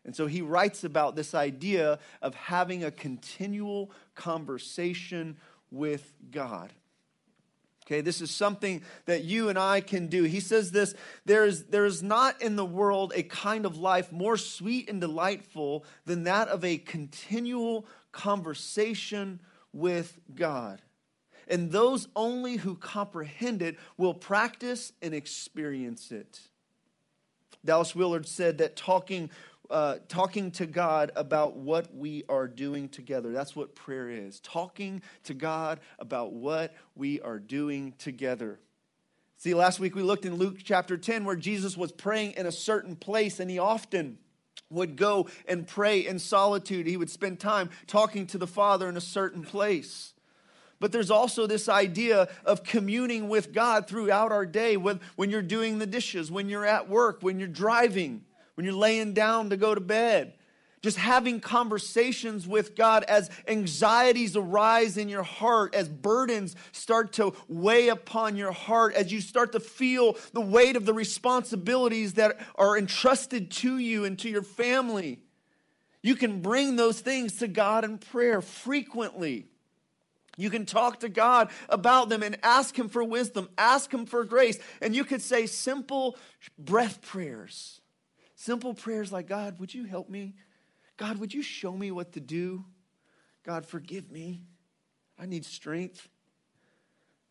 And 0.04 0.16
so 0.16 0.26
he 0.26 0.40
writes 0.40 0.84
about 0.84 1.16
this 1.16 1.34
idea 1.34 1.98
of 2.22 2.34
having 2.34 2.82
a 2.82 2.90
continual 2.90 3.90
conversation 4.14 5.36
with 5.70 6.14
God. 6.30 6.72
Okay, 7.88 8.02
this 8.02 8.20
is 8.20 8.30
something 8.30 8.82
that 9.06 9.24
you 9.24 9.48
and 9.48 9.58
I 9.58 9.80
can 9.80 10.08
do. 10.08 10.24
He 10.24 10.40
says 10.40 10.70
this 10.72 10.94
there 11.24 11.46
is, 11.46 11.64
there 11.64 11.86
is 11.86 12.02
not 12.02 12.40
in 12.42 12.54
the 12.54 12.64
world 12.64 13.12
a 13.14 13.22
kind 13.22 13.64
of 13.64 13.78
life 13.78 14.12
more 14.12 14.36
sweet 14.36 14.90
and 14.90 15.00
delightful 15.00 15.86
than 16.04 16.24
that 16.24 16.48
of 16.48 16.64
a 16.66 16.76
continual 16.76 17.86
conversation 18.18 19.40
with 19.72 20.18
God. 20.34 20.82
And 21.46 21.70
those 21.70 22.08
only 22.16 22.56
who 22.56 22.74
comprehend 22.74 23.62
it 23.62 23.78
will 23.96 24.12
practice 24.12 24.92
and 25.00 25.14
experience 25.14 26.10
it. 26.10 26.40
Dallas 27.64 27.94
Willard 27.94 28.26
said 28.26 28.58
that 28.58 28.76
talking 28.76 29.30
uh, 29.70 29.96
talking 30.08 30.50
to 30.50 30.64
God 30.64 31.12
about 31.14 31.56
what 31.56 31.94
we 31.94 32.24
are 32.26 32.48
doing 32.48 32.88
together. 32.88 33.32
That's 33.32 33.54
what 33.54 33.74
prayer 33.74 34.08
is. 34.08 34.40
Talking 34.40 35.02
to 35.24 35.34
God 35.34 35.80
about 35.98 36.32
what 36.32 36.74
we 36.96 37.20
are 37.20 37.38
doing 37.38 37.92
together. 37.98 38.58
See, 39.36 39.52
last 39.52 39.78
week 39.78 39.94
we 39.94 40.02
looked 40.02 40.24
in 40.24 40.36
Luke 40.36 40.56
chapter 40.64 40.96
10 40.96 41.26
where 41.26 41.36
Jesus 41.36 41.76
was 41.76 41.92
praying 41.92 42.32
in 42.32 42.46
a 42.46 42.52
certain 42.52 42.96
place, 42.96 43.40
and 43.40 43.50
he 43.50 43.58
often 43.58 44.16
would 44.70 44.96
go 44.96 45.28
and 45.46 45.66
pray 45.66 46.06
in 46.06 46.18
solitude. 46.18 46.86
He 46.86 46.96
would 46.96 47.10
spend 47.10 47.40
time 47.40 47.70
talking 47.86 48.26
to 48.28 48.38
the 48.38 48.46
Father 48.46 48.88
in 48.88 48.96
a 48.96 49.00
certain 49.00 49.42
place. 49.42 50.12
But 50.80 50.92
there's 50.92 51.10
also 51.10 51.46
this 51.46 51.68
idea 51.68 52.28
of 52.44 52.62
communing 52.62 53.28
with 53.28 53.52
God 53.52 53.88
throughout 53.88 54.30
our 54.30 54.46
day 54.46 54.76
when, 54.76 55.00
you're 55.18 55.42
doing 55.42 55.78
the 55.78 55.86
dishes, 55.86 56.30
when 56.30 56.48
you're 56.48 56.66
at 56.66 56.88
work, 56.88 57.18
when 57.20 57.38
you're 57.38 57.48
driving 57.48 58.24
when 58.58 58.64
you're 58.64 58.74
laying 58.74 59.12
down 59.12 59.50
to 59.50 59.56
go 59.56 59.72
to 59.72 59.80
bed. 59.80 60.32
Just 60.80 60.96
having 60.96 61.40
conversations 61.40 62.46
with 62.46 62.76
God 62.76 63.02
as 63.04 63.30
anxieties 63.48 64.36
arise 64.36 64.96
in 64.96 65.08
your 65.08 65.24
heart, 65.24 65.74
as 65.74 65.88
burdens 65.88 66.54
start 66.72 67.12
to 67.14 67.34
weigh 67.48 67.88
upon 67.88 68.36
your 68.36 68.52
heart, 68.52 68.94
as 68.94 69.12
you 69.12 69.20
start 69.20 69.52
to 69.52 69.60
feel 69.60 70.16
the 70.32 70.40
weight 70.40 70.76
of 70.76 70.86
the 70.86 70.94
responsibilities 70.94 72.14
that 72.14 72.38
are 72.54 72.78
entrusted 72.78 73.50
to 73.50 73.78
you 73.78 74.04
and 74.04 74.18
to 74.20 74.28
your 74.28 74.42
family. 74.42 75.18
You 76.00 76.14
can 76.14 76.40
bring 76.40 76.76
those 76.76 77.00
things 77.00 77.38
to 77.38 77.48
God 77.48 77.84
in 77.84 77.98
prayer 77.98 78.40
frequently. 78.40 79.46
You 80.36 80.50
can 80.50 80.64
talk 80.64 81.00
to 81.00 81.08
God 81.08 81.50
about 81.68 82.08
them 82.08 82.22
and 82.22 82.38
ask 82.44 82.78
Him 82.78 82.88
for 82.88 83.02
wisdom, 83.02 83.48
ask 83.58 83.92
Him 83.92 84.06
for 84.06 84.24
grace, 84.24 84.60
and 84.80 84.94
you 84.94 85.02
could 85.02 85.22
say 85.22 85.46
simple 85.46 86.16
breath 86.56 87.02
prayers 87.02 87.80
Simple 88.40 88.72
prayers 88.72 89.10
like, 89.10 89.26
God, 89.26 89.58
would 89.58 89.74
you 89.74 89.82
help 89.82 90.08
me? 90.08 90.34
God, 90.98 91.18
would 91.18 91.32
you 91.32 91.42
show 91.42 91.72
me 91.72 91.90
what 91.90 92.12
to 92.12 92.20
do? 92.20 92.64
God, 93.46 93.64
forgive 93.64 94.10
me. 94.10 94.42
I 95.18 95.26
need 95.26 95.44
strength. 95.44 96.08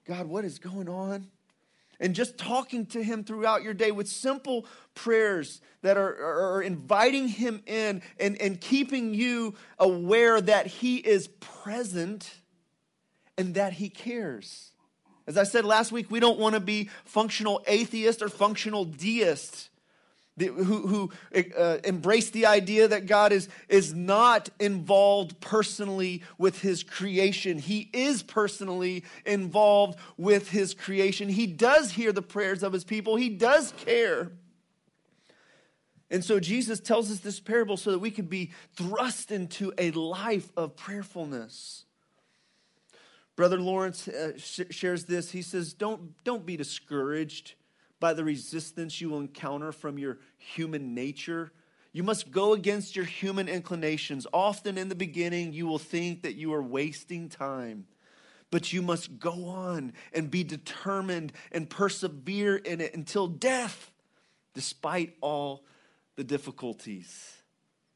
God, 0.06 0.26
what 0.26 0.46
is 0.46 0.58
going 0.58 0.90
on? 0.90 1.28
And 2.00 2.16
just 2.16 2.38
talking 2.38 2.86
to 2.88 3.04
Him 3.04 3.24
throughout 3.24 3.64
your 3.64 3.74
day 3.74 3.92
with 3.92 4.08
simple 4.08 4.66
prayers 4.96 5.62
that 5.82 5.98
are, 5.98 6.56
are, 6.56 6.62
inviting 6.62 7.28
Him 7.28 7.62
in 7.66 8.02
and, 8.20 8.40
and 8.42 8.62
keeping 8.62 9.14
you 9.14 9.56
aware 9.78 10.40
that 10.40 10.68
He 10.68 10.98
is 10.98 11.28
present 11.28 12.36
and 13.38 13.56
that 13.56 13.74
He 13.74 13.90
cares. 13.90 14.72
As 15.26 15.38
I 15.38 15.44
said 15.44 15.66
last 15.66 15.92
week, 15.92 16.10
we 16.10 16.22
don't 16.22 16.40
want 16.40 16.56
to 16.56 16.62
be 16.62 16.90
functional 17.04 17.62
atheists 17.68 18.22
or 18.22 18.30
functional 18.30 18.86
deists 18.86 19.70
who, 20.38 20.54
who 20.54 21.12
uh, 21.58 21.78
embrace 21.84 22.30
the 22.30 22.46
idea 22.46 22.88
that 22.88 23.08
God 23.08 23.32
is, 23.32 23.50
is 23.68 23.94
not 23.94 24.50
involved 24.60 25.40
personally 25.40 26.22
with 26.38 26.62
his 26.62 26.84
creation. 26.84 27.58
He 27.58 27.90
is 27.92 28.22
personally 28.22 29.04
involved 29.26 29.98
with 30.16 30.50
his 30.50 30.74
creation. 30.74 31.30
He 31.30 31.48
does 31.48 31.92
hear 31.92 32.12
the 32.12 32.22
prayers 32.22 32.64
of 32.64 32.74
his 32.74 32.84
people, 32.84 33.16
he 33.16 33.30
does 33.30 33.74
care. 33.86 34.32
And 36.10 36.24
so 36.24 36.40
Jesus 36.40 36.80
tells 36.80 37.12
us 37.12 37.20
this 37.20 37.40
parable 37.40 37.76
so 37.76 37.92
that 37.92 38.00
we 38.00 38.12
can 38.12 38.28
be 38.28 38.52
thrust 38.76 39.30
into 39.32 39.74
a 39.78 39.92
life 39.92 40.50
of 40.56 40.78
prayerfulness. 40.78 41.84
Brother 43.36 43.60
Lawrence 43.60 44.08
uh, 44.08 44.34
sh- 44.38 44.62
shares 44.70 45.04
this. 45.04 45.32
He 45.32 45.42
says, 45.42 45.74
don't, 45.74 46.14
don't 46.24 46.46
be 46.46 46.56
discouraged 46.56 47.56
by 48.00 48.14
the 48.14 48.24
resistance 48.24 49.02
you 49.02 49.10
will 49.10 49.20
encounter 49.20 49.72
from 49.72 49.98
your 49.98 50.20
human 50.38 50.94
nature. 50.94 51.52
You 51.94 52.04
must 52.04 52.32
go 52.32 52.54
against 52.54 52.96
your 52.96 53.06
human 53.06 53.48
inclinations. 53.50 54.28
Often 54.32 54.78
in 54.78 54.90
the 54.90 54.96
beginning, 54.96 55.54
you 55.54 55.66
will 55.66 55.80
think 55.80 56.22
that 56.24 56.36
you 56.36 56.54
are 56.54 56.62
wasting 56.62 57.30
time. 57.30 57.88
but 58.50 58.72
you 58.72 58.82
must 58.82 59.20
go 59.20 59.48
on 59.48 59.94
and 60.14 60.32
be 60.32 60.44
determined 60.44 61.34
and 61.52 61.70
persevere 61.70 62.56
in 62.56 62.80
it 62.82 62.94
until 62.96 63.28
death, 63.28 63.92
despite 64.54 65.16
all 65.22 65.66
the 66.16 66.24
difficulties. 66.24 67.34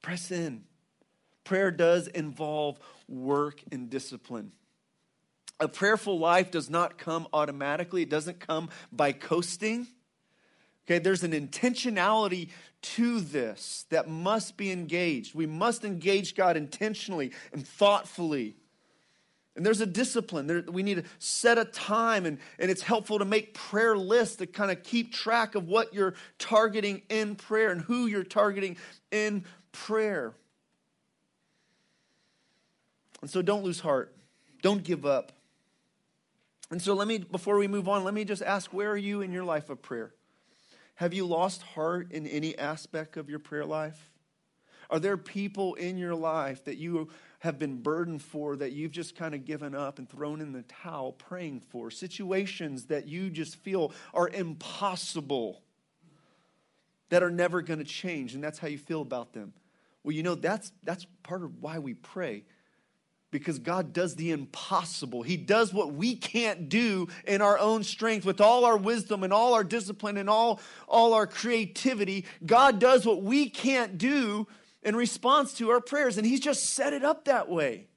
Press 0.02 0.32
in. 0.32 0.64
Prayer 1.44 1.72
does 1.72 2.08
involve 2.08 2.80
work 3.08 3.62
and 3.72 3.90
discipline. 3.90 4.52
A 5.62 5.68
prayerful 5.68 6.18
life 6.18 6.50
does 6.50 6.72
not 6.72 6.98
come 6.98 7.28
automatically, 7.32 8.02
it 8.02 8.10
doesn't 8.10 8.40
come 8.40 8.70
by 8.92 9.12
coasting. 9.12 9.88
Okay, 10.88 10.98
there's 10.98 11.24
an 11.24 11.34
intentionality 11.34 12.50
to 12.82 13.22
this 13.22 13.86
that 13.92 14.10
must 14.10 14.58
be 14.58 14.72
engaged. 14.72 15.36
We 15.36 15.46
must 15.46 15.86
engage 15.86 16.36
God 16.36 16.58
intentionally 16.58 17.32
and 17.54 17.66
thoughtfully. 17.66 18.56
And 19.56 19.64
there's 19.64 19.82
a 19.82 19.86
discipline. 19.86 20.48
There, 20.48 20.64
we 20.68 20.82
need 20.82 20.96
to 20.96 21.04
set 21.20 21.60
a 21.60 21.66
time, 21.66 22.26
and, 22.26 22.40
and 22.58 22.72
it's 22.72 22.82
helpful 22.82 23.20
to 23.20 23.26
make 23.26 23.54
prayer 23.54 23.96
lists 23.96 24.38
to 24.38 24.48
kind 24.48 24.72
of 24.72 24.82
keep 24.82 25.14
track 25.14 25.54
of 25.54 25.68
what 25.68 25.94
you're 25.94 26.16
targeting 26.40 27.04
in 27.10 27.36
prayer 27.36 27.70
and 27.70 27.82
who 27.82 28.08
you're 28.08 28.24
targeting 28.24 28.78
in 29.12 29.46
prayer. 29.72 30.34
And 33.22 33.30
so 33.30 33.44
don't 33.44 33.64
lose 33.64 33.82
heart, 33.82 34.16
don't 34.64 34.84
give 34.84 35.06
up. 35.06 35.34
And 36.72 36.82
so 36.82 36.94
let 36.94 37.08
me, 37.08 37.18
before 37.20 37.58
we 37.58 37.68
move 37.68 37.90
on, 37.90 38.06
let 38.06 38.14
me 38.14 38.24
just 38.24 38.42
ask 38.42 38.74
where 38.74 38.90
are 38.90 38.98
you 38.98 39.22
in 39.22 39.34
your 39.34 39.44
life 39.44 39.70
of 39.70 39.82
prayer? 39.82 40.14
Have 40.96 41.14
you 41.14 41.26
lost 41.26 41.62
heart 41.62 42.12
in 42.12 42.26
any 42.26 42.58
aspect 42.58 43.18
of 43.18 43.30
your 43.30 43.40
prayer 43.40 43.66
life? 43.66 44.10
Are 44.90 45.00
there 45.00 45.18
people 45.18 45.76
in 45.76 45.98
your 45.98 46.16
life 46.16 46.66
that 46.66 46.78
you 46.78 47.10
have 47.40 47.60
been 47.60 47.82
burdened 47.82 48.22
for 48.22 48.56
that 48.56 48.72
you've 48.72 48.92
just 48.92 49.16
kind 49.16 49.36
of 49.36 49.46
given 49.46 49.76
up 49.76 50.00
and 50.00 50.10
thrown 50.10 50.42
in 50.42 50.54
the 50.54 50.64
towel 50.64 51.12
praying 51.12 51.62
for? 51.62 51.92
Situations 51.92 52.86
that 52.86 53.08
you 53.08 53.30
just 53.30 53.58
feel 53.58 53.94
are 54.14 54.30
impossible, 54.30 55.62
that 57.10 57.24
are 57.24 57.32
never 57.32 57.62
going 57.62 57.80
to 57.80 57.86
change, 57.86 58.34
and 58.34 58.44
that's 58.44 58.60
how 58.60 58.68
you 58.68 58.78
feel 58.78 59.02
about 59.02 59.34
them. 59.34 59.54
Well, 60.04 60.14
you 60.14 60.24
know, 60.24 60.36
that's, 60.36 60.72
that's 60.84 61.06
part 61.24 61.44
of 61.44 61.62
why 61.62 61.80
we 61.80 61.94
pray 61.94 62.44
because 63.32 63.60
God 63.60 63.94
does 63.94 64.16
the 64.16 64.32
impossible. 64.32 65.24
He 65.24 65.38
does 65.38 65.74
what 65.74 65.94
we 65.94 66.16
can't 66.16 66.70
do 66.70 67.08
in 67.26 67.42
our 67.42 67.58
own 67.58 67.84
strength 67.84 68.26
with 68.26 68.42
all 68.42 68.66
our 68.66 68.78
wisdom 68.78 69.24
and 69.24 69.34
all 69.34 69.54
our 69.54 69.64
discipline 69.64 70.18
and 70.18 70.30
all, 70.30 70.60
all 70.88 71.14
our 71.14 71.26
creativity. 71.26 72.26
God 72.46 72.80
does 72.80 73.06
what 73.06 73.24
we 73.24 73.50
can't 73.50 73.98
do 73.98 74.48
in 74.84 74.96
response 74.96 75.54
to 75.56 75.70
our 75.70 75.82
prayers. 75.82 76.18
And 76.18 76.28
He's 76.28 76.42
just 76.42 76.72
set 76.72 76.94
it 76.94 77.04
up 77.04 77.26
that 77.26 77.50
way. 77.50 77.88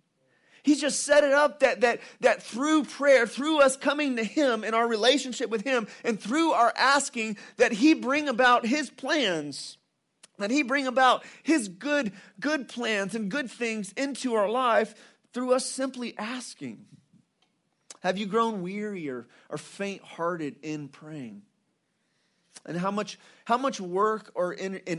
He's 0.62 0.80
just 0.80 1.00
set 1.00 1.24
it 1.24 1.32
up 1.32 1.60
that, 1.60 1.82
that, 1.82 2.00
that 2.20 2.42
through 2.42 2.84
prayer, 2.84 3.26
through 3.26 3.60
us 3.60 3.76
coming 3.76 4.16
to 4.16 4.24
Him 4.24 4.64
in 4.64 4.72
our 4.72 4.88
relationship 4.88 5.50
with 5.50 5.62
Him, 5.62 5.88
and 6.04 6.18
through 6.18 6.52
our 6.52 6.72
asking, 6.76 7.36
that 7.58 7.72
He 7.72 7.92
bring 7.92 8.28
about 8.28 8.64
His 8.64 8.88
plans 8.88 9.76
that 10.38 10.50
he 10.50 10.62
bring 10.62 10.86
about 10.86 11.24
his 11.42 11.68
good 11.68 12.12
good 12.40 12.68
plans 12.68 13.14
and 13.14 13.30
good 13.30 13.50
things 13.50 13.92
into 13.92 14.34
our 14.34 14.48
life 14.48 14.94
through 15.34 15.52
us 15.52 15.66
simply 15.66 16.16
asking. 16.16 16.86
Have 18.00 18.16
you 18.16 18.26
grown 18.26 18.62
weary 18.62 19.08
or, 19.08 19.26
or 19.50 19.58
faint 19.58 20.02
hearted 20.02 20.56
in 20.62 20.88
praying? 20.88 21.42
And 22.64 22.78
how 22.78 22.90
much, 22.90 23.18
how 23.44 23.58
much 23.58 23.80
work 23.80 24.30
or, 24.34 24.56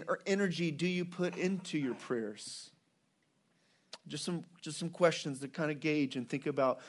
or 0.07 0.19
energy 0.27 0.71
do 0.71 0.85
you 0.85 1.05
put 1.05 1.37
into 1.37 1.79
your 1.79 1.95
prayers? 1.95 2.69
Just 4.07 4.23
some, 4.23 4.43
just 4.61 4.77
some 4.77 4.89
questions 4.89 5.39
to 5.39 5.47
kind 5.47 5.71
of 5.71 5.79
gauge 5.79 6.15
and 6.15 6.29
think 6.29 6.45
about 6.45 6.79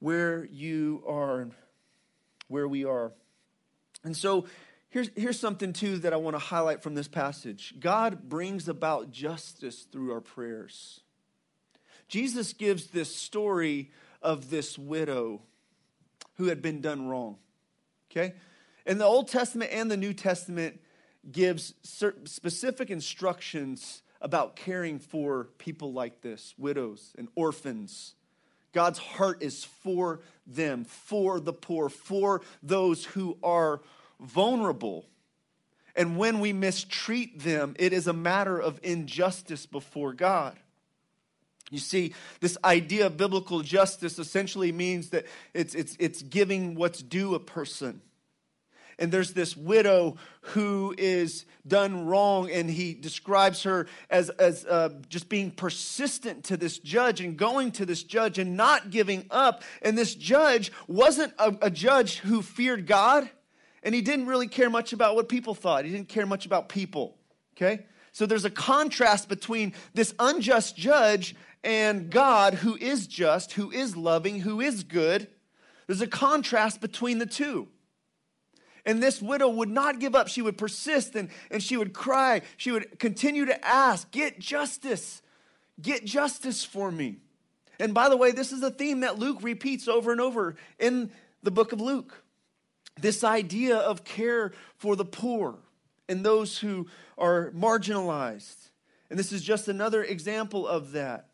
where 0.00 0.44
you 0.44 1.04
are 1.06 1.40
and 1.40 1.52
where 2.48 2.66
we 2.66 2.84
are. 2.84 3.12
And 4.02 4.16
so 4.16 4.46
here's, 4.88 5.10
here's 5.14 5.38
something, 5.38 5.72
too, 5.72 5.98
that 5.98 6.12
I 6.12 6.16
want 6.16 6.34
to 6.34 6.40
highlight 6.40 6.82
from 6.82 6.94
this 6.96 7.06
passage 7.06 7.74
God 7.78 8.28
brings 8.28 8.68
about 8.68 9.12
justice 9.12 9.82
through 9.82 10.12
our 10.12 10.20
prayers. 10.20 11.01
Jesus 12.12 12.52
gives 12.52 12.88
this 12.88 13.16
story 13.16 13.90
of 14.20 14.50
this 14.50 14.78
widow 14.78 15.40
who 16.34 16.48
had 16.48 16.60
been 16.60 16.82
done 16.82 17.08
wrong. 17.08 17.38
Okay? 18.10 18.34
And 18.84 19.00
the 19.00 19.06
Old 19.06 19.28
Testament 19.28 19.70
and 19.72 19.90
the 19.90 19.96
New 19.96 20.12
Testament 20.12 20.78
gives 21.30 21.72
specific 21.82 22.90
instructions 22.90 24.02
about 24.20 24.56
caring 24.56 24.98
for 24.98 25.44
people 25.56 25.94
like 25.94 26.20
this, 26.20 26.52
widows 26.58 27.14
and 27.16 27.28
orphans. 27.34 28.12
God's 28.74 28.98
heart 28.98 29.42
is 29.42 29.64
for 29.64 30.20
them, 30.46 30.84
for 30.84 31.40
the 31.40 31.54
poor, 31.54 31.88
for 31.88 32.42
those 32.62 33.06
who 33.06 33.38
are 33.42 33.80
vulnerable. 34.20 35.06
And 35.96 36.18
when 36.18 36.40
we 36.40 36.52
mistreat 36.52 37.38
them, 37.38 37.74
it 37.78 37.94
is 37.94 38.06
a 38.06 38.12
matter 38.12 38.58
of 38.58 38.80
injustice 38.82 39.64
before 39.64 40.12
God. 40.12 40.58
You 41.72 41.78
see, 41.78 42.12
this 42.40 42.58
idea 42.62 43.06
of 43.06 43.16
biblical 43.16 43.62
justice 43.62 44.18
essentially 44.18 44.72
means 44.72 45.08
that 45.08 45.24
it's, 45.54 45.74
it's, 45.74 45.96
it's 45.98 46.20
giving 46.20 46.74
what's 46.74 47.02
due 47.02 47.34
a 47.34 47.40
person. 47.40 48.02
And 48.98 49.10
there's 49.10 49.32
this 49.32 49.56
widow 49.56 50.16
who 50.42 50.94
is 50.98 51.46
done 51.66 52.04
wrong, 52.04 52.50
and 52.50 52.68
he 52.68 52.92
describes 52.92 53.62
her 53.62 53.86
as, 54.10 54.28
as 54.28 54.66
uh, 54.66 54.90
just 55.08 55.30
being 55.30 55.50
persistent 55.50 56.44
to 56.44 56.58
this 56.58 56.78
judge 56.78 57.22
and 57.22 57.38
going 57.38 57.72
to 57.72 57.86
this 57.86 58.02
judge 58.02 58.38
and 58.38 58.54
not 58.54 58.90
giving 58.90 59.24
up. 59.30 59.62
And 59.80 59.96
this 59.96 60.14
judge 60.14 60.70
wasn't 60.86 61.32
a, 61.38 61.56
a 61.62 61.70
judge 61.70 62.18
who 62.18 62.42
feared 62.42 62.86
God, 62.86 63.30
and 63.82 63.94
he 63.94 64.02
didn't 64.02 64.26
really 64.26 64.46
care 64.46 64.68
much 64.68 64.92
about 64.92 65.14
what 65.14 65.30
people 65.30 65.54
thought. 65.54 65.86
He 65.86 65.90
didn't 65.90 66.10
care 66.10 66.26
much 66.26 66.44
about 66.44 66.68
people, 66.68 67.16
okay? 67.56 67.86
So 68.12 68.26
there's 68.26 68.44
a 68.44 68.50
contrast 68.50 69.30
between 69.30 69.72
this 69.94 70.14
unjust 70.18 70.76
judge 70.76 71.34
and 71.64 72.10
God, 72.10 72.54
who 72.54 72.76
is 72.76 73.06
just, 73.06 73.52
who 73.52 73.70
is 73.70 73.96
loving, 73.96 74.40
who 74.40 74.60
is 74.60 74.82
good. 74.82 75.28
There's 75.86 76.00
a 76.00 76.06
contrast 76.06 76.80
between 76.80 77.18
the 77.18 77.26
two. 77.26 77.68
And 78.84 79.00
this 79.00 79.22
widow 79.22 79.48
would 79.48 79.68
not 79.68 80.00
give 80.00 80.14
up. 80.14 80.26
She 80.26 80.42
would 80.42 80.58
persist 80.58 81.14
and, 81.14 81.28
and 81.50 81.62
she 81.62 81.76
would 81.76 81.92
cry. 81.92 82.42
She 82.56 82.72
would 82.72 82.98
continue 82.98 83.44
to 83.46 83.64
ask, 83.64 84.10
Get 84.10 84.40
justice. 84.40 85.22
Get 85.80 86.04
justice 86.04 86.64
for 86.64 86.90
me. 86.90 87.18
And 87.78 87.94
by 87.94 88.08
the 88.08 88.16
way, 88.16 88.32
this 88.32 88.52
is 88.52 88.62
a 88.62 88.70
theme 88.70 89.00
that 89.00 89.18
Luke 89.18 89.38
repeats 89.42 89.88
over 89.88 90.12
and 90.12 90.20
over 90.20 90.56
in 90.78 91.10
the 91.42 91.50
book 91.50 91.72
of 91.72 91.80
Luke. 91.80 92.22
This 93.00 93.24
idea 93.24 93.76
of 93.76 94.04
care 94.04 94.52
for 94.76 94.96
the 94.96 95.04
poor 95.04 95.58
and 96.08 96.24
those 96.24 96.58
who 96.58 96.88
are 97.16 97.50
marginalized. 97.52 98.70
And 99.08 99.18
this 99.18 99.32
is 99.32 99.42
just 99.42 99.68
another 99.68 100.02
example 100.02 100.66
of 100.66 100.92
that. 100.92 101.28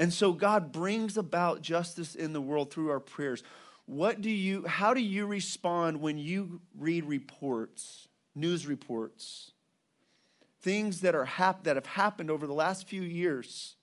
And 0.00 0.14
so 0.14 0.32
God 0.32 0.72
brings 0.72 1.18
about 1.18 1.60
justice 1.60 2.14
in 2.14 2.32
the 2.32 2.40
world 2.40 2.72
through 2.72 2.88
our 2.88 3.00
prayers. 3.00 3.42
What 3.84 4.22
do 4.22 4.30
you 4.30 4.66
how 4.66 4.94
do 4.94 5.00
you 5.00 5.26
respond 5.26 6.00
when 6.00 6.16
you 6.16 6.62
read 6.74 7.04
reports, 7.04 8.08
news 8.34 8.66
reports, 8.66 9.52
things 10.62 11.02
that 11.02 11.14
are 11.14 11.26
hap- 11.26 11.64
that 11.64 11.76
have 11.76 11.84
happened 11.84 12.30
over 12.30 12.46
the 12.46 12.54
last 12.54 12.88
few 12.88 13.02
years? 13.02 13.76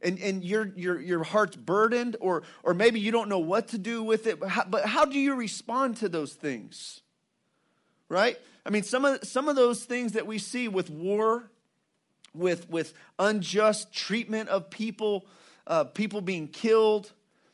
And, 0.00 0.18
and 0.20 0.42
your, 0.42 0.72
your, 0.74 1.00
your 1.00 1.22
heart's 1.22 1.56
burdened, 1.56 2.16
or, 2.20 2.42
or 2.62 2.72
maybe 2.72 3.00
you 3.00 3.10
don't 3.10 3.28
know 3.28 3.38
what 3.38 3.68
to 3.68 3.78
do 3.78 4.02
with 4.02 4.26
it, 4.26 4.40
but 4.40 4.48
how, 4.48 4.64
but 4.64 4.86
how 4.86 5.04
do 5.04 5.18
you 5.18 5.34
respond 5.34 5.98
to 5.98 6.08
those 6.08 6.32
things? 6.32 7.02
Right? 8.08 8.38
I 8.64 8.70
mean, 8.70 8.84
some 8.84 9.04
of, 9.04 9.24
some 9.24 9.48
of 9.48 9.56
those 9.56 9.84
things 9.84 10.12
that 10.12 10.26
we 10.26 10.38
see 10.38 10.68
with 10.68 10.88
war 10.88 11.50
with, 12.36 12.68
with 12.68 12.94
unjust 13.18 13.92
treatment 13.92 14.48
of 14.48 14.70
people, 14.70 15.26
uh, 15.66 15.84
people 15.84 16.20
being 16.20 16.48
killed, 16.48 17.12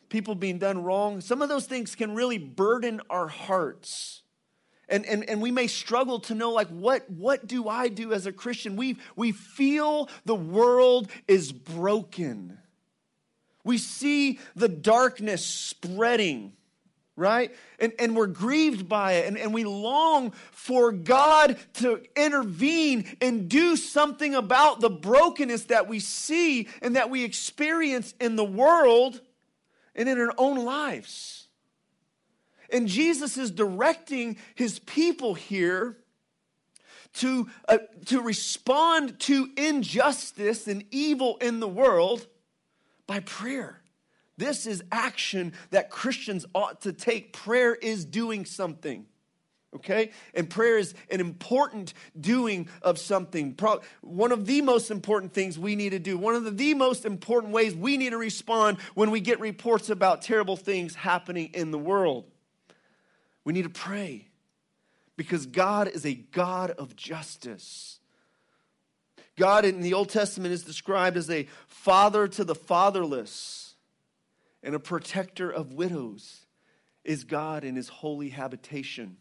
people 0.08 0.34
being 0.34 0.58
done 0.58 0.82
wrong. 0.82 1.20
Some 1.20 1.42
of 1.42 1.48
those 1.48 1.66
things 1.66 1.94
can 1.94 2.14
really 2.14 2.38
burden 2.38 3.00
our 3.08 3.28
hearts. 3.28 4.22
And, 4.88 5.06
and, 5.06 5.28
and 5.28 5.40
we 5.40 5.50
may 5.50 5.68
struggle 5.68 6.20
to 6.20 6.34
know 6.34 6.50
like 6.50 6.68
what, 6.68 7.08
what 7.08 7.46
do 7.46 7.66
i 7.68 7.88
do 7.88 8.12
as 8.12 8.26
a 8.26 8.32
christian 8.32 8.76
we, 8.76 8.98
we 9.16 9.32
feel 9.32 10.10
the 10.26 10.34
world 10.34 11.08
is 11.26 11.50
broken 11.50 12.58
we 13.64 13.78
see 13.78 14.38
the 14.54 14.68
darkness 14.68 15.46
spreading 15.46 16.52
right? 17.16 17.54
And, 17.78 17.92
and 17.98 18.16
we're 18.16 18.26
grieved 18.26 18.88
by 18.88 19.12
it, 19.14 19.26
and, 19.26 19.36
and 19.36 19.52
we 19.52 19.64
long 19.64 20.32
for 20.50 20.92
God 20.92 21.58
to 21.74 22.02
intervene 22.16 23.16
and 23.20 23.48
do 23.48 23.76
something 23.76 24.34
about 24.34 24.80
the 24.80 24.90
brokenness 24.90 25.64
that 25.64 25.88
we 25.88 26.00
see 26.00 26.68
and 26.80 26.96
that 26.96 27.10
we 27.10 27.24
experience 27.24 28.14
in 28.20 28.36
the 28.36 28.44
world 28.44 29.20
and 29.94 30.08
in 30.08 30.18
our 30.18 30.32
own 30.38 30.64
lives. 30.64 31.48
And 32.70 32.88
Jesus 32.88 33.36
is 33.36 33.50
directing 33.50 34.38
his 34.54 34.78
people 34.78 35.34
here 35.34 35.98
to, 37.14 37.50
uh, 37.68 37.78
to 38.06 38.22
respond 38.22 39.20
to 39.20 39.50
injustice 39.58 40.66
and 40.66 40.84
evil 40.90 41.36
in 41.42 41.60
the 41.60 41.68
world 41.68 42.26
By 43.06 43.20
prayer. 43.20 43.81
This 44.42 44.66
is 44.66 44.82
action 44.90 45.52
that 45.70 45.88
Christians 45.88 46.46
ought 46.52 46.80
to 46.80 46.92
take. 46.92 47.32
Prayer 47.32 47.76
is 47.76 48.04
doing 48.04 48.44
something. 48.44 49.06
Okay? 49.76 50.10
And 50.34 50.50
prayer 50.50 50.78
is 50.78 50.94
an 51.12 51.20
important 51.20 51.94
doing 52.20 52.68
of 52.82 52.98
something. 52.98 53.56
One 54.00 54.32
of 54.32 54.46
the 54.46 54.60
most 54.60 54.90
important 54.90 55.32
things 55.32 55.60
we 55.60 55.76
need 55.76 55.90
to 55.90 56.00
do, 56.00 56.18
one 56.18 56.34
of 56.34 56.58
the 56.58 56.74
most 56.74 57.04
important 57.04 57.52
ways 57.52 57.72
we 57.76 57.96
need 57.96 58.10
to 58.10 58.18
respond 58.18 58.78
when 58.94 59.12
we 59.12 59.20
get 59.20 59.38
reports 59.38 59.90
about 59.90 60.22
terrible 60.22 60.56
things 60.56 60.96
happening 60.96 61.50
in 61.54 61.70
the 61.70 61.78
world. 61.78 62.24
We 63.44 63.52
need 63.52 63.62
to 63.62 63.70
pray 63.70 64.26
because 65.16 65.46
God 65.46 65.86
is 65.86 66.04
a 66.04 66.14
God 66.14 66.72
of 66.72 66.96
justice. 66.96 68.00
God 69.36 69.64
in 69.64 69.82
the 69.82 69.94
Old 69.94 70.08
Testament 70.08 70.52
is 70.52 70.64
described 70.64 71.16
as 71.16 71.30
a 71.30 71.46
father 71.68 72.26
to 72.26 72.42
the 72.42 72.56
fatherless 72.56 73.61
and 74.62 74.74
a 74.74 74.80
protector 74.80 75.50
of 75.50 75.72
widows, 75.72 76.46
is 77.04 77.24
God 77.24 77.64
in 77.64 77.76
his 77.76 77.88
holy 77.88 78.28
habitation. 78.28 79.16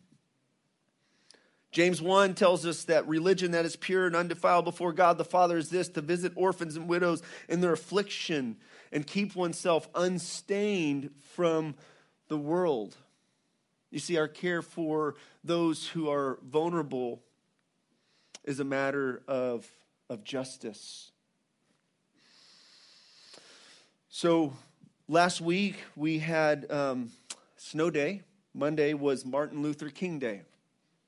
James 1.71 2.01
1 2.01 2.35
tells 2.35 2.65
us 2.65 2.83
that 2.85 3.07
religion 3.07 3.51
that 3.51 3.65
is 3.65 3.77
pure 3.77 4.05
and 4.05 4.15
undefiled 4.15 4.65
before 4.65 4.91
God 4.91 5.17
the 5.17 5.23
Father 5.23 5.57
is 5.57 5.69
this 5.69 5.87
to 5.89 6.01
visit 6.01 6.33
orphans 6.35 6.75
and 6.75 6.87
widows 6.87 7.23
in 7.47 7.61
their 7.61 7.73
affliction 7.73 8.57
and 8.91 9.07
keep 9.07 9.35
oneself 9.35 9.87
unstained 9.95 11.11
from 11.33 11.75
the 12.27 12.37
world. 12.37 12.97
You 13.89 13.99
see, 13.99 14.17
our 14.17 14.27
care 14.27 14.61
for 14.61 15.15
those 15.43 15.87
who 15.87 16.09
are 16.09 16.39
vulnerable 16.43 17.21
is 18.43 18.59
a 18.59 18.65
matter 18.65 19.21
of, 19.27 19.65
of 20.09 20.23
justice. 20.25 21.11
So, 24.09 24.53
last 25.11 25.41
week 25.41 25.75
we 25.97 26.19
had 26.19 26.71
um, 26.71 27.11
Snow 27.57 27.89
Day. 27.89 28.21
Monday 28.53 28.93
was 28.93 29.25
Martin 29.25 29.61
Luther 29.61 29.89
King 29.89 30.19
Day, 30.19 30.43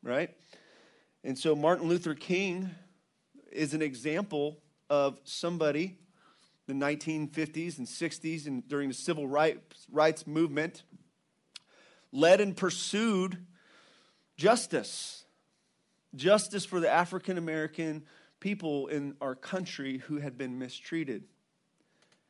right? 0.02 0.30
And 1.24 1.39
so 1.39 1.56
Martin 1.56 1.88
Luther 1.88 2.13
King 2.13 2.70
is 3.50 3.74
an 3.74 3.82
example 3.82 4.58
of 4.89 5.22
somebody 5.24 5.96
the 6.68 6.74
1950s 6.74 7.78
and 7.78 7.88
60s 7.88 8.46
and 8.46 8.68
during 8.68 8.89
the 8.89 8.94
civil 8.94 9.26
rights, 9.26 9.86
rights 9.89 10.28
movement 10.28 10.84
led 12.12 12.42
and 12.42 12.56
pursued 12.56 13.38
justice 14.38 15.26
justice 16.16 16.66
for 16.66 16.80
the 16.80 16.89
African 16.89 17.38
American 17.38 18.04
people 18.42 18.88
in 18.88 19.16
our 19.22 19.36
country 19.36 20.00
who 20.00 20.18
had 20.18 20.38
been 20.38 20.60
mistreated. 20.60 21.24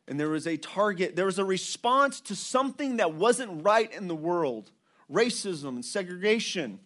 And 0.07 0.19
there 0.19 0.29
was 0.29 0.47
a 0.47 0.57
target, 0.57 1.15
there 1.15 1.25
was 1.25 1.39
a 1.39 1.45
response 1.45 2.19
to 2.21 2.35
something 2.35 2.97
that 2.97 3.13
wasn't 3.13 3.63
right 3.63 3.91
in 3.93 4.07
the 4.07 4.15
world 4.15 4.71
racism 5.11 5.69
and 5.69 5.85
segregation 5.85 6.79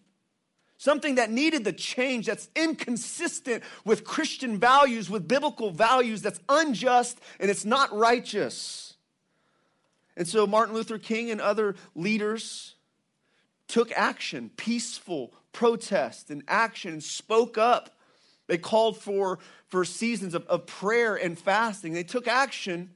something 0.78 1.16
that 1.16 1.30
needed 1.30 1.64
the 1.64 1.72
change 1.72 2.26
that's 2.26 2.48
inconsistent 2.56 3.62
with 3.84 4.04
Christian 4.04 4.58
values, 4.58 5.10
with 5.10 5.28
biblical 5.28 5.70
values, 5.70 6.22
that's 6.22 6.40
unjust 6.48 7.20
and 7.38 7.50
it's 7.50 7.64
not 7.64 7.94
righteous. 7.94 8.94
And 10.16 10.26
so 10.26 10.46
Martin 10.46 10.74
Luther 10.74 10.98
King 10.98 11.30
and 11.30 11.40
other 11.40 11.74
leaders 11.94 12.76
took 13.66 13.92
action, 13.92 14.50
peaceful 14.56 15.34
protest 15.52 16.30
and 16.30 16.42
action, 16.48 16.92
and 16.94 17.02
spoke 17.02 17.58
up. 17.58 17.90
They 18.46 18.58
called 18.58 18.96
for, 18.96 19.40
for 19.66 19.84
seasons 19.84 20.34
of, 20.34 20.46
of 20.46 20.66
prayer 20.66 21.16
and 21.16 21.38
fasting. 21.38 21.92
They 21.92 22.04
took 22.04 22.26
action 22.26 22.90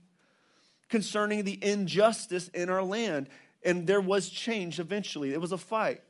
concerning 0.93 1.43
the 1.43 1.59
injustice 1.63 2.49
in 2.49 2.69
our 2.69 2.83
land. 2.83 3.31
And 3.65 3.87
there 3.87 4.03
was 4.03 4.29
change 4.29 4.79
eventually. 4.79 5.33
It 5.33 5.41
was 5.41 5.51
a 5.51 5.57
fight. 5.57 6.03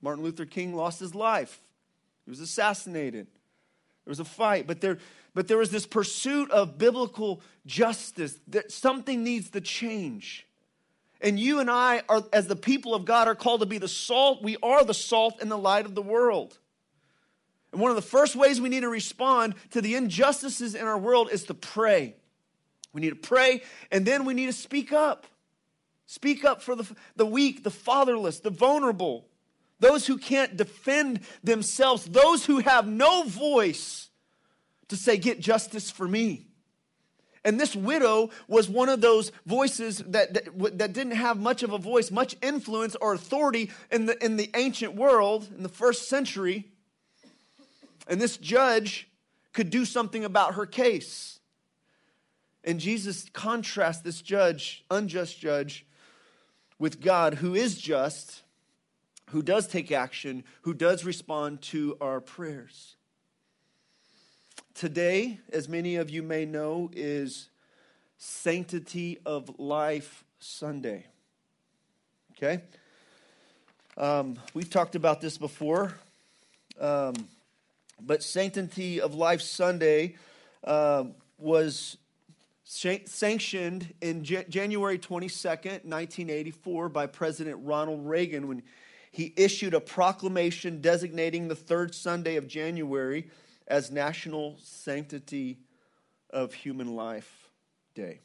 Martin 0.00 0.22
Luther 0.22 0.46
King 0.46 0.72
lost 0.72 1.00
his 1.00 1.16
life. 1.16 1.60
He 2.24 2.30
was 2.30 2.38
assassinated. 2.38 3.26
There 4.04 4.10
was 4.12 4.20
a 4.20 4.24
fight, 4.24 4.68
but 4.68 4.80
there, 4.80 4.98
but 5.34 5.48
there 5.48 5.58
was 5.58 5.72
this 5.72 5.84
pursuit 5.84 6.48
of 6.52 6.78
biblical 6.78 7.42
justice 7.66 8.38
that 8.46 8.70
something 8.70 9.24
needs 9.24 9.50
to 9.50 9.60
change. 9.60 10.46
And 11.20 11.40
you 11.40 11.58
and 11.58 11.68
I, 11.68 12.02
are, 12.08 12.22
as 12.32 12.46
the 12.46 12.54
people 12.54 12.94
of 12.94 13.04
God, 13.04 13.26
are 13.26 13.34
called 13.34 13.62
to 13.62 13.66
be 13.66 13.78
the 13.78 13.88
salt. 13.88 14.44
We 14.44 14.56
are 14.62 14.84
the 14.84 14.94
salt 14.94 15.40
and 15.40 15.50
the 15.50 15.58
light 15.58 15.86
of 15.86 15.96
the 15.96 16.02
world. 16.02 16.56
And 17.72 17.80
one 17.80 17.90
of 17.90 17.96
the 17.96 18.02
first 18.02 18.36
ways 18.36 18.60
we 18.60 18.68
need 18.68 18.82
to 18.82 18.88
respond 18.88 19.56
to 19.70 19.80
the 19.80 19.96
injustices 19.96 20.76
in 20.76 20.86
our 20.86 20.98
world 20.98 21.30
is 21.32 21.44
to 21.44 21.54
pray. 21.54 22.14
We 22.96 23.02
need 23.02 23.10
to 23.10 23.16
pray, 23.16 23.62
and 23.92 24.04
then 24.04 24.24
we 24.24 24.34
need 24.34 24.46
to 24.46 24.52
speak 24.52 24.92
up. 24.92 25.26
Speak 26.06 26.44
up 26.44 26.62
for 26.62 26.74
the, 26.74 26.90
the 27.14 27.26
weak, 27.26 27.62
the 27.62 27.70
fatherless, 27.70 28.40
the 28.40 28.50
vulnerable 28.50 29.28
those 29.78 30.06
who 30.06 30.16
can't 30.16 30.56
defend 30.56 31.20
themselves, 31.44 32.04
those 32.06 32.46
who 32.46 32.58
have 32.58 32.86
no 32.86 33.24
voice 33.24 34.08
to 34.88 34.96
say, 34.96 35.16
Get 35.16 35.40
justice 35.40 35.90
for 35.90 36.08
me. 36.08 36.46
And 37.44 37.60
this 37.60 37.76
widow 37.76 38.30
was 38.48 38.68
one 38.68 38.88
of 38.88 39.00
those 39.00 39.30
voices 39.44 39.98
that, 39.98 40.34
that, 40.34 40.78
that, 40.78 40.92
didn't 40.92 41.12
have 41.12 41.38
much 41.38 41.62
of 41.62 41.72
a 41.72 41.78
voice, 41.78 42.10
much 42.10 42.34
influence 42.42 42.96
or 42.96 43.14
authority 43.14 43.70
in 43.92 44.06
the, 44.06 44.24
in 44.24 44.36
the 44.36 44.50
ancient 44.54 44.96
world 44.96 45.48
in 45.56 45.62
the 45.62 45.68
first 45.68 46.08
century. 46.08 46.64
And 48.08 48.20
this 48.20 48.36
judge 48.36 49.08
could 49.52 49.70
do 49.70 49.84
something 49.84 50.24
about 50.24 50.54
her 50.54 50.66
case. 50.66 51.35
And 52.66 52.80
Jesus 52.80 53.30
contrasts 53.32 54.02
this 54.02 54.20
judge, 54.20 54.84
unjust 54.90 55.38
judge, 55.38 55.86
with 56.78 57.00
God 57.00 57.34
who 57.34 57.54
is 57.54 57.78
just 57.78 58.42
who 59.30 59.42
does 59.42 59.66
take 59.66 59.90
action, 59.90 60.44
who 60.62 60.72
does 60.72 61.04
respond 61.04 61.60
to 61.60 61.96
our 62.00 62.20
prayers. 62.20 62.96
Today, 64.74 65.40
as 65.52 65.68
many 65.68 65.96
of 65.96 66.10
you 66.10 66.22
may 66.22 66.44
know, 66.44 66.90
is 66.94 67.48
Sanctity 68.18 69.18
of 69.26 69.58
Life 69.58 70.24
Sunday. 70.38 71.06
Okay? 72.32 72.62
Um, 73.96 74.38
we've 74.54 74.70
talked 74.70 74.94
about 74.94 75.20
this 75.20 75.38
before, 75.38 75.94
um, 76.78 77.14
but 78.00 78.22
Sanctity 78.22 79.00
of 79.00 79.14
Life 79.14 79.40
Sunday 79.40 80.16
uh, 80.62 81.04
was 81.38 81.96
sanctioned 82.66 83.94
in 84.00 84.24
January 84.24 84.98
22nd, 84.98 85.84
1984, 85.84 86.88
by 86.88 87.06
President 87.06 87.60
Ronald 87.62 88.04
Reagan 88.04 88.48
when 88.48 88.62
he 89.12 89.32
issued 89.36 89.72
a 89.72 89.80
proclamation 89.80 90.80
designating 90.80 91.46
the 91.46 91.54
third 91.54 91.94
Sunday 91.94 92.34
of 92.36 92.48
January 92.48 93.30
as 93.68 93.92
National 93.92 94.56
Sanctity 94.62 95.58
of 96.30 96.54
Human 96.54 96.96
Life 96.96 97.50
Day. 97.94 98.18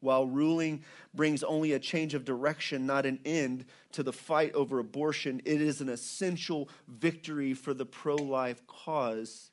While 0.06 0.28
ruling 0.28 0.84
brings 1.14 1.42
only 1.42 1.72
a 1.72 1.80
change 1.80 2.14
of 2.14 2.24
direction, 2.24 2.86
not 2.86 3.06
an 3.06 3.18
end 3.24 3.64
to 3.90 4.04
the 4.04 4.12
fight 4.12 4.54
over 4.54 4.78
abortion, 4.78 5.42
it 5.44 5.60
is 5.60 5.80
an 5.80 5.88
essential 5.88 6.68
victory 6.86 7.54
for 7.54 7.74
the 7.74 7.86
pro 7.86 8.14
life 8.14 8.64
cause 8.68 9.50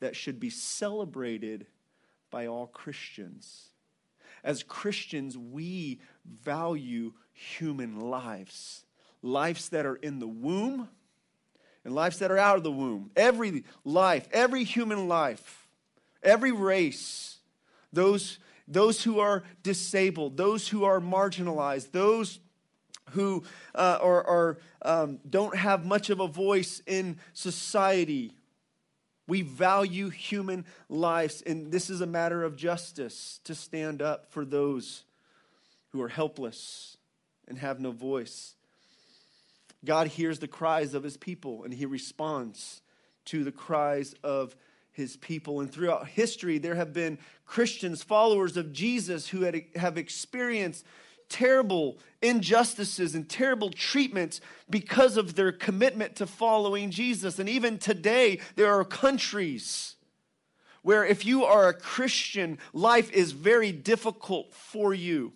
that 0.00 0.14
should 0.14 0.38
be 0.38 0.50
celebrated 0.50 1.66
by 2.30 2.46
all 2.46 2.66
Christians. 2.66 3.70
As 4.44 4.62
Christians, 4.62 5.38
we 5.38 6.02
value 6.26 7.14
human 7.32 7.98
lives, 7.98 8.84
lives 9.22 9.70
that 9.70 9.86
are 9.86 9.96
in 9.96 10.18
the 10.18 10.28
womb 10.28 10.90
and 11.82 11.94
lives 11.94 12.18
that 12.18 12.30
are 12.30 12.36
out 12.36 12.58
of 12.58 12.62
the 12.62 12.70
womb. 12.70 13.10
Every 13.16 13.64
life, 13.86 14.28
every 14.32 14.64
human 14.64 15.08
life, 15.08 15.66
every 16.22 16.52
race, 16.52 17.38
those, 17.90 18.38
those 18.66 19.02
who 19.02 19.20
are 19.20 19.44
disabled, 19.62 20.36
those 20.36 20.68
who 20.68 20.84
are 20.84 21.00
marginalized, 21.00 21.92
those 21.92 22.40
who 23.10 23.44
uh, 23.74 23.98
are, 24.00 24.26
are 24.26 24.58
um, 24.82 25.18
don't 25.28 25.56
have 25.56 25.84
much 25.84 26.10
of 26.10 26.20
a 26.20 26.26
voice 26.26 26.80
in 26.86 27.18
society. 27.32 28.32
We 29.26 29.42
value 29.42 30.10
human 30.10 30.64
lives, 30.88 31.42
and 31.42 31.70
this 31.70 31.90
is 31.90 32.00
a 32.00 32.06
matter 32.06 32.42
of 32.42 32.56
justice 32.56 33.40
to 33.44 33.54
stand 33.54 34.02
up 34.02 34.30
for 34.30 34.44
those 34.44 35.04
who 35.90 36.02
are 36.02 36.08
helpless 36.08 36.96
and 37.46 37.58
have 37.58 37.80
no 37.80 37.92
voice. 37.92 38.54
God 39.84 40.08
hears 40.08 40.38
the 40.38 40.48
cries 40.48 40.94
of 40.94 41.02
his 41.02 41.16
people 41.16 41.64
and 41.64 41.72
he 41.72 41.86
responds 41.86 42.80
to 43.26 43.44
the 43.44 43.52
cries 43.52 44.14
of 44.24 44.56
his 44.94 45.16
people. 45.18 45.60
And 45.60 45.70
throughout 45.70 46.08
history, 46.08 46.58
there 46.58 46.76
have 46.76 46.92
been 46.92 47.18
Christians, 47.44 48.02
followers 48.02 48.56
of 48.56 48.72
Jesus, 48.72 49.28
who 49.28 49.42
had, 49.42 49.62
have 49.76 49.98
experienced 49.98 50.86
terrible 51.28 51.98
injustices 52.22 53.14
and 53.14 53.28
terrible 53.28 53.70
treatments 53.70 54.40
because 54.70 55.16
of 55.16 55.34
their 55.34 55.52
commitment 55.52 56.16
to 56.16 56.26
following 56.26 56.90
Jesus. 56.90 57.38
And 57.38 57.48
even 57.48 57.78
today, 57.78 58.40
there 58.56 58.72
are 58.72 58.84
countries 58.84 59.96
where 60.82 61.04
if 61.04 61.24
you 61.24 61.44
are 61.44 61.68
a 61.68 61.74
Christian, 61.74 62.58
life 62.72 63.10
is 63.10 63.32
very 63.32 63.72
difficult 63.72 64.52
for 64.54 64.94
you 64.94 65.32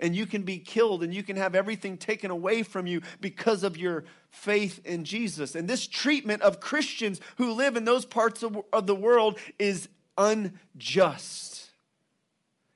and 0.00 0.14
you 0.14 0.26
can 0.26 0.42
be 0.42 0.58
killed 0.58 1.02
and 1.02 1.14
you 1.14 1.22
can 1.22 1.36
have 1.36 1.54
everything 1.54 1.96
taken 1.96 2.30
away 2.30 2.62
from 2.62 2.86
you 2.86 3.02
because 3.20 3.62
of 3.62 3.76
your 3.76 4.04
faith 4.30 4.80
in 4.84 5.04
Jesus. 5.04 5.54
And 5.54 5.68
this 5.68 5.86
treatment 5.86 6.42
of 6.42 6.60
Christians 6.60 7.20
who 7.36 7.52
live 7.52 7.76
in 7.76 7.84
those 7.84 8.04
parts 8.04 8.42
of, 8.42 8.58
of 8.72 8.86
the 8.86 8.94
world 8.94 9.38
is 9.58 9.88
unjust. 10.18 11.54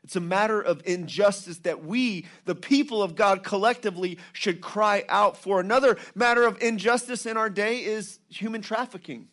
It's 0.04 0.16
a 0.16 0.20
matter 0.20 0.58
of 0.58 0.80
injustice 0.86 1.58
that 1.58 1.84
we, 1.84 2.24
the 2.46 2.54
people 2.54 3.02
of 3.02 3.14
God, 3.14 3.42
collectively 3.42 4.18
should 4.32 4.62
cry 4.62 5.04
out 5.06 5.36
for. 5.36 5.60
Another 5.60 5.98
matter 6.14 6.44
of 6.44 6.62
injustice 6.62 7.26
in 7.26 7.36
our 7.36 7.50
day 7.50 7.84
is 7.84 8.18
human 8.30 8.62
trafficking, 8.62 9.28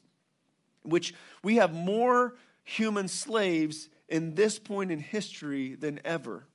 which 0.84 1.14
we 1.44 1.56
have 1.56 1.74
more 1.74 2.36
human 2.66 3.08
slaves 3.08 3.88
in 4.10 4.36
this 4.36 4.60
point 4.60 4.92
in 4.92 5.00
history 5.00 5.76
than 5.76 6.02
ever. 6.04 6.46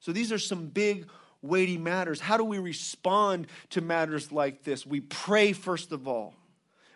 So 0.00 0.12
these 0.12 0.32
are 0.32 0.38
some 0.38 0.66
big, 0.66 1.08
weighty 1.42 1.78
matters. 1.78 2.20
How 2.20 2.36
do 2.36 2.44
we 2.44 2.58
respond 2.58 3.46
to 3.70 3.80
matters 3.80 4.32
like 4.32 4.64
this? 4.64 4.86
We 4.86 5.00
pray, 5.00 5.52
first 5.52 5.92
of 5.92 6.06
all. 6.06 6.34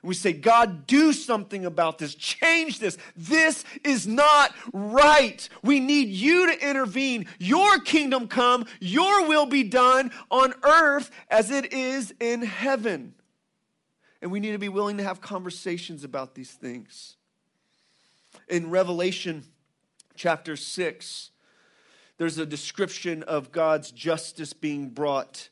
We 0.05 0.15
say, 0.15 0.33
God, 0.33 0.89
do 0.89 1.13
something 1.13 1.65
about 1.65 1.99
this. 1.99 2.17
Change 2.17 2.81
this. 2.81 2.99
This 3.17 3.65
is 3.85 4.05
not 4.05 4.53
right. 4.73 5.49
We 5.63 5.79
need 5.79 6.09
you 6.09 6.47
to 6.47 6.69
intervene. 6.69 7.27
Your 7.39 7.79
kingdom 7.79 8.27
come, 8.27 8.67
your 8.81 9.29
will 9.29 9.47
be 9.47 9.63
done 9.63 10.11
on 10.29 10.55
earth 10.65 11.13
as 11.31 11.53
it 11.53 11.73
is 11.73 12.13
in 12.19 12.43
heaven. 12.43 13.15
And 14.21 14.33
we 14.33 14.41
need 14.41 14.53
to 14.53 14.59
be 14.59 14.69
willing 14.69 14.97
to 14.97 15.05
have 15.05 15.21
conversations 15.21 16.03
about 16.03 16.35
these 16.35 16.51
things. 16.51 17.17
In 18.49 18.71
Revelation 18.71 19.45
chapter 20.17 20.57
6, 20.57 21.31
there's 22.23 22.39
a 22.39 22.47
description 22.47 23.25
of 23.25 23.51
God's 23.51 23.91
justice 23.91 24.53
being 24.53 24.91
brought 24.91 25.49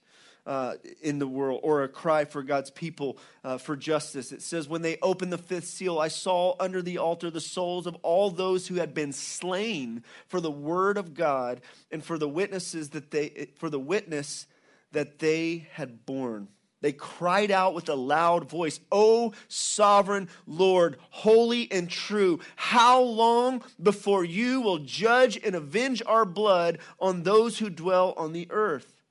uh, 0.46 0.74
in 1.02 1.18
the 1.18 1.26
world, 1.26 1.58
or 1.64 1.82
a 1.82 1.88
cry 1.88 2.24
for 2.24 2.44
God's 2.44 2.70
people 2.70 3.18
uh, 3.42 3.58
for 3.58 3.74
justice. 3.74 4.30
It 4.30 4.40
says, 4.40 4.68
When 4.68 4.80
they 4.80 4.96
opened 5.02 5.32
the 5.32 5.38
fifth 5.38 5.66
seal, 5.66 5.98
I 5.98 6.06
saw 6.06 6.54
under 6.60 6.80
the 6.80 6.98
altar 6.98 7.28
the 7.28 7.40
souls 7.40 7.88
of 7.88 7.96
all 8.04 8.30
those 8.30 8.68
who 8.68 8.76
had 8.76 8.94
been 8.94 9.12
slain 9.12 10.04
for 10.28 10.40
the 10.40 10.48
word 10.48 10.96
of 10.96 11.12
God 11.12 11.60
and 11.90 12.04
for 12.04 12.18
the 12.18 12.28
witnesses 12.28 12.90
that 12.90 13.10
they, 13.10 13.48
for 13.56 13.68
the 13.68 13.80
witness 13.80 14.46
that 14.92 15.18
they 15.18 15.66
had 15.72 16.06
borne. 16.06 16.46
They 16.80 16.92
cried 16.92 17.50
out 17.50 17.74
with 17.74 17.88
a 17.88 17.94
loud 17.94 18.48
voice, 18.48 18.80
O 18.90 19.32
sovereign 19.48 20.28
Lord, 20.46 20.96
holy 21.10 21.70
and 21.70 21.90
true, 21.90 22.40
how 22.56 23.02
long 23.02 23.62
before 23.82 24.24
you 24.24 24.62
will 24.62 24.78
judge 24.78 25.38
and 25.44 25.54
avenge 25.54 26.02
our 26.06 26.24
blood 26.24 26.78
on 26.98 27.22
those 27.22 27.58
who 27.58 27.68
dwell 27.68 28.14
on 28.16 28.32
the 28.32 28.46
earth? 28.50 29.02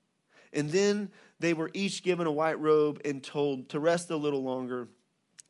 And 0.51 0.71
then 0.71 1.12
they 1.39 1.53
were 1.53 1.69
each 1.73 2.01
given 2.03 2.25
a 2.25 2.32
white 2.32 2.60
robe 2.60 3.01
and 3.05 3.23
told 3.23 3.69
to 3.69 3.79
rest 3.79 4.10
a 4.10 4.17
little 4.17 4.43
longer 4.43 4.88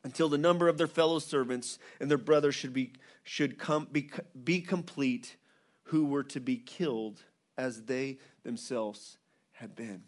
until 0.04 0.28
the 0.28 0.38
number 0.38 0.68
of 0.68 0.78
their 0.78 0.86
fellow 0.86 1.18
servants 1.18 1.78
and 2.00 2.10
their 2.10 2.18
brothers 2.18 2.54
should 2.54 2.72
be, 2.72 2.92
should 3.22 3.58
come, 3.58 3.88
be, 3.90 4.10
be 4.44 4.60
complete, 4.60 5.36
who 5.84 6.04
were 6.04 6.22
to 6.22 6.40
be 6.40 6.56
killed 6.56 7.22
as 7.58 7.82
they 7.84 8.18
themselves 8.44 9.18
had 9.52 9.74
been. 9.74 10.02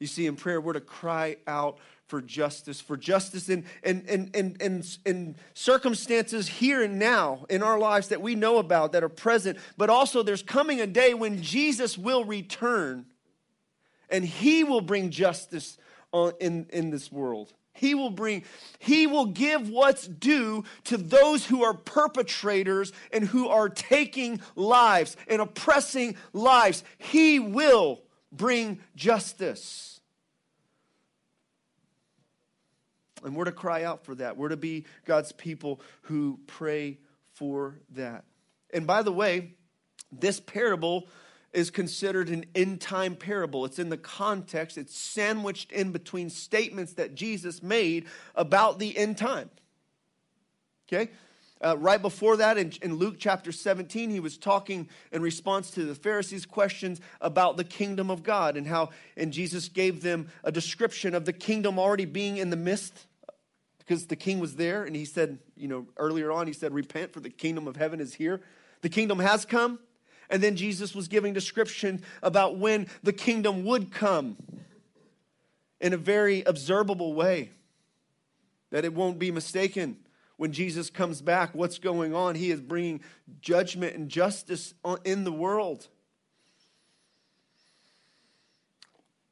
You 0.00 0.06
see, 0.06 0.26
in 0.26 0.34
prayer, 0.34 0.60
we're 0.60 0.72
to 0.72 0.80
cry 0.80 1.36
out 1.46 1.78
for 2.06 2.20
justice, 2.20 2.80
for 2.80 2.96
justice 2.96 3.48
in, 3.48 3.64
in, 3.84 4.02
in, 4.08 4.30
in, 4.34 4.56
in, 4.60 4.82
in 5.04 5.36
circumstances 5.54 6.48
here 6.48 6.82
and 6.82 6.98
now 6.98 7.44
in 7.48 7.62
our 7.62 7.78
lives 7.78 8.08
that 8.08 8.20
we 8.20 8.34
know 8.34 8.58
about, 8.58 8.92
that 8.92 9.04
are 9.04 9.10
present. 9.10 9.58
But 9.76 9.90
also, 9.90 10.22
there's 10.22 10.42
coming 10.42 10.80
a 10.80 10.86
day 10.86 11.14
when 11.14 11.42
Jesus 11.42 11.96
will 11.96 12.24
return 12.24 13.06
and 14.08 14.24
he 14.24 14.64
will 14.64 14.80
bring 14.80 15.10
justice 15.10 15.78
on, 16.12 16.32
in, 16.40 16.66
in 16.70 16.90
this 16.90 17.12
world. 17.12 17.52
He 17.74 17.94
will 17.94 18.10
bring, 18.10 18.44
he 18.78 19.06
will 19.06 19.26
give 19.26 19.68
what's 19.68 20.06
due 20.06 20.64
to 20.84 20.96
those 20.96 21.46
who 21.46 21.62
are 21.62 21.74
perpetrators 21.74 22.92
and 23.12 23.24
who 23.24 23.48
are 23.48 23.68
taking 23.68 24.40
lives 24.56 25.16
and 25.28 25.40
oppressing 25.40 26.16
lives. 26.32 26.82
He 26.98 27.38
will 27.38 28.02
bring 28.32 28.80
justice. 28.96 30.00
And 33.24 33.36
we're 33.36 33.44
to 33.44 33.52
cry 33.52 33.84
out 33.84 34.04
for 34.04 34.14
that. 34.16 34.36
We're 34.36 34.48
to 34.48 34.56
be 34.56 34.86
God's 35.04 35.32
people 35.32 35.80
who 36.02 36.40
pray 36.46 36.98
for 37.34 37.76
that. 37.90 38.24
And 38.72 38.86
by 38.86 39.02
the 39.02 39.12
way, 39.12 39.54
this 40.12 40.40
parable 40.40 41.06
is 41.52 41.70
considered 41.70 42.28
an 42.28 42.44
end 42.54 42.80
time 42.80 43.16
parable. 43.16 43.64
It's 43.64 43.78
in 43.78 43.88
the 43.88 43.96
context, 43.96 44.78
it's 44.78 44.96
sandwiched 44.96 45.72
in 45.72 45.90
between 45.92 46.30
statements 46.30 46.94
that 46.94 47.14
Jesus 47.14 47.62
made 47.62 48.06
about 48.34 48.78
the 48.78 48.96
end 48.96 49.18
time. 49.18 49.50
Okay? 50.88 51.10
Uh, 51.62 51.76
right 51.76 52.00
before 52.00 52.38
that, 52.38 52.56
in, 52.56 52.72
in, 52.80 52.94
Luke 52.94 53.16
chapter 53.18 53.52
17, 53.52 54.08
he 54.08 54.18
was 54.18 54.38
talking 54.38 54.88
in 55.12 55.20
response 55.20 55.70
to 55.72 55.84
the 55.84 55.94
Pharisees' 55.94 56.46
questions 56.46 57.00
about 57.20 57.58
the 57.58 57.64
kingdom 57.64 58.10
of 58.10 58.22
God 58.22 58.56
and 58.56 58.66
how, 58.66 58.90
and 59.14 59.30
Jesus 59.30 59.68
gave 59.68 60.00
them 60.00 60.28
a 60.42 60.50
description 60.50 61.14
of 61.14 61.26
the 61.26 61.34
kingdom 61.34 61.78
already 61.78 62.06
being 62.06 62.38
in 62.38 62.48
the 62.48 62.56
midst 62.56 63.06
because 63.78 64.06
the 64.06 64.16
king 64.16 64.38
was 64.38 64.56
there 64.56 64.84
and 64.84 64.96
he 64.96 65.04
said, 65.04 65.38
you 65.56 65.68
know, 65.68 65.86
earlier 65.96 66.32
on, 66.32 66.46
he 66.46 66.52
said, 66.52 66.72
Repent, 66.72 67.12
for 67.12 67.20
the 67.20 67.28
kingdom 67.28 67.66
of 67.66 67.76
heaven 67.76 68.00
is 68.00 68.14
here. 68.14 68.40
The 68.80 68.88
kingdom 68.88 69.18
has 69.18 69.44
come. 69.44 69.80
And 70.30 70.40
then 70.42 70.54
Jesus 70.54 70.94
was 70.94 71.08
giving 71.08 71.34
description 71.34 72.02
about 72.22 72.56
when 72.56 72.86
the 73.02 73.12
kingdom 73.12 73.64
would 73.64 73.92
come 73.92 74.36
in 75.80 75.92
a 75.92 75.96
very 75.96 76.42
observable 76.42 77.14
way, 77.14 77.50
that 78.70 78.84
it 78.84 78.94
won't 78.94 79.18
be 79.18 79.32
mistaken. 79.32 79.96
When 80.40 80.52
Jesus 80.52 80.88
comes 80.88 81.20
back, 81.20 81.54
what's 81.54 81.78
going 81.78 82.14
on? 82.14 82.34
He 82.34 82.50
is 82.50 82.62
bringing 82.62 83.02
judgment 83.42 83.94
and 83.94 84.08
justice 84.08 84.72
in 85.04 85.24
the 85.24 85.32
world. 85.32 85.86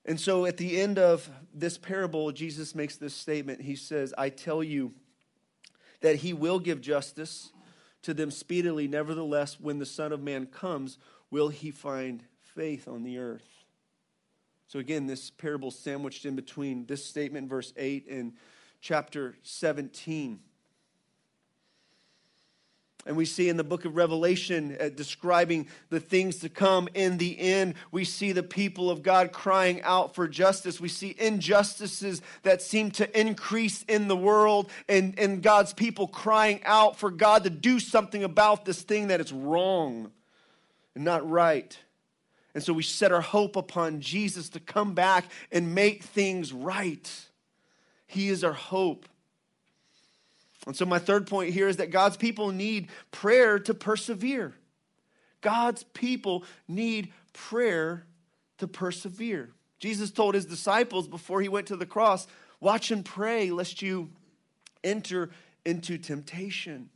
And 0.05 0.21
so 0.21 0.44
at 0.44 0.59
the 0.59 0.79
end 0.79 0.99
of 0.99 1.31
this 1.55 1.79
parable, 1.79 2.31
Jesus 2.31 2.75
makes 2.75 2.99
this 2.99 3.14
statement. 3.14 3.62
He 3.62 3.75
says, 3.75 4.12
I 4.18 4.29
tell 4.29 4.62
you, 4.62 4.92
that 6.03 6.16
he 6.16 6.35
will 6.35 6.59
give 6.59 6.83
justice 6.83 7.53
to 8.03 8.12
them 8.12 8.31
speedily. 8.31 8.87
Nevertheless, 8.87 9.59
when 9.59 9.79
the 9.79 9.87
Son 9.87 10.12
of 10.12 10.23
Man 10.23 10.44
comes, 10.44 10.99
will 11.31 11.49
he 11.49 11.71
find 11.71 12.23
faith 12.55 12.87
on 12.87 13.03
the 13.03 13.16
earth? 13.16 13.49
So, 14.66 14.79
again, 14.79 15.07
this 15.07 15.31
parable 15.31 15.71
sandwiched 15.71 16.27
in 16.27 16.37
between 16.37 16.85
this 16.85 17.03
statement, 17.03 17.49
verse 17.49 17.73
8, 17.79 18.09
and 18.11 18.35
chapter 18.83 19.37
17. 19.42 20.40
And 23.09 23.16
we 23.16 23.25
see 23.25 23.49
in 23.49 23.57
the 23.57 23.64
book 23.64 23.87
of 23.87 23.97
Revelation 23.97 24.77
uh, 24.79 24.90
describing 24.90 25.66
the 25.88 25.99
things 25.99 26.37
to 26.40 26.51
come 26.51 26.90
in 26.92 27.16
the 27.16 27.40
end. 27.40 27.77
We 27.90 28.05
see 28.05 28.33
the 28.33 28.42
people 28.42 28.90
of 28.90 29.03
God 29.03 29.33
crying 29.33 29.81
out 29.83 30.14
for 30.14 30.29
justice. 30.29 30.79
We 30.79 30.90
see 30.90 31.16
injustices 31.18 32.21
that 32.42 32.61
seem 32.61 32.90
to 32.92 33.18
increase 33.18 33.83
in 33.85 34.09
the 34.09 34.16
world, 34.16 34.71
and, 34.90 35.18
and 35.18 35.42
God's 35.42 35.73
people 35.73 36.07
crying 36.07 36.61
out 36.66 36.99
for 36.99 37.11
God 37.11 37.44
to 37.44 37.51
do 37.51 37.81
something 37.81 38.23
about 38.23 38.66
this 38.66 38.83
thing 38.83 39.09
that 39.09 39.23
is 39.23 39.33
wrong 39.33 40.12
and 40.94 41.03
not 41.03 41.27
right. 41.27 41.79
And 42.53 42.62
so 42.62 42.75
we 42.75 42.83
set 42.83 43.11
our 43.11 43.23
hope 43.23 43.57
upon 43.57 44.03
Jesus 44.03 44.51
to 44.51 44.61
come 44.61 44.92
back 44.92 45.25
and 45.51 45.75
make 45.75 46.03
things 46.03 46.53
right. 46.53 47.11
He 48.07 48.29
is 48.29 48.44
our 48.44 48.53
hope. 48.53 49.09
And 50.66 50.77
so, 50.77 50.85
my 50.85 50.99
third 50.99 51.27
point 51.27 51.53
here 51.53 51.68
is 51.68 51.77
that 51.77 51.90
God's 51.90 52.16
people 52.16 52.51
need 52.51 52.88
prayer 53.11 53.59
to 53.61 53.75
persevere. 53.75 54.55
God's 55.40 55.85
people 55.85 56.44
need 56.66 57.12
prayer 57.33 58.07
to 58.59 58.66
persevere. 58.66 59.51
Jesus 59.79 60.11
told 60.11 60.35
his 60.35 60.44
disciples 60.44 61.07
before 61.07 61.40
he 61.40 61.49
went 61.49 61.68
to 61.68 61.77
the 61.77 61.87
cross, 61.87 62.27
Watch 62.61 62.90
and 62.90 63.05
pray 63.05 63.51
lest 63.51 63.83
you 63.83 64.11
enter 64.83 65.31
into 65.64 65.97
temptation. 65.97 66.90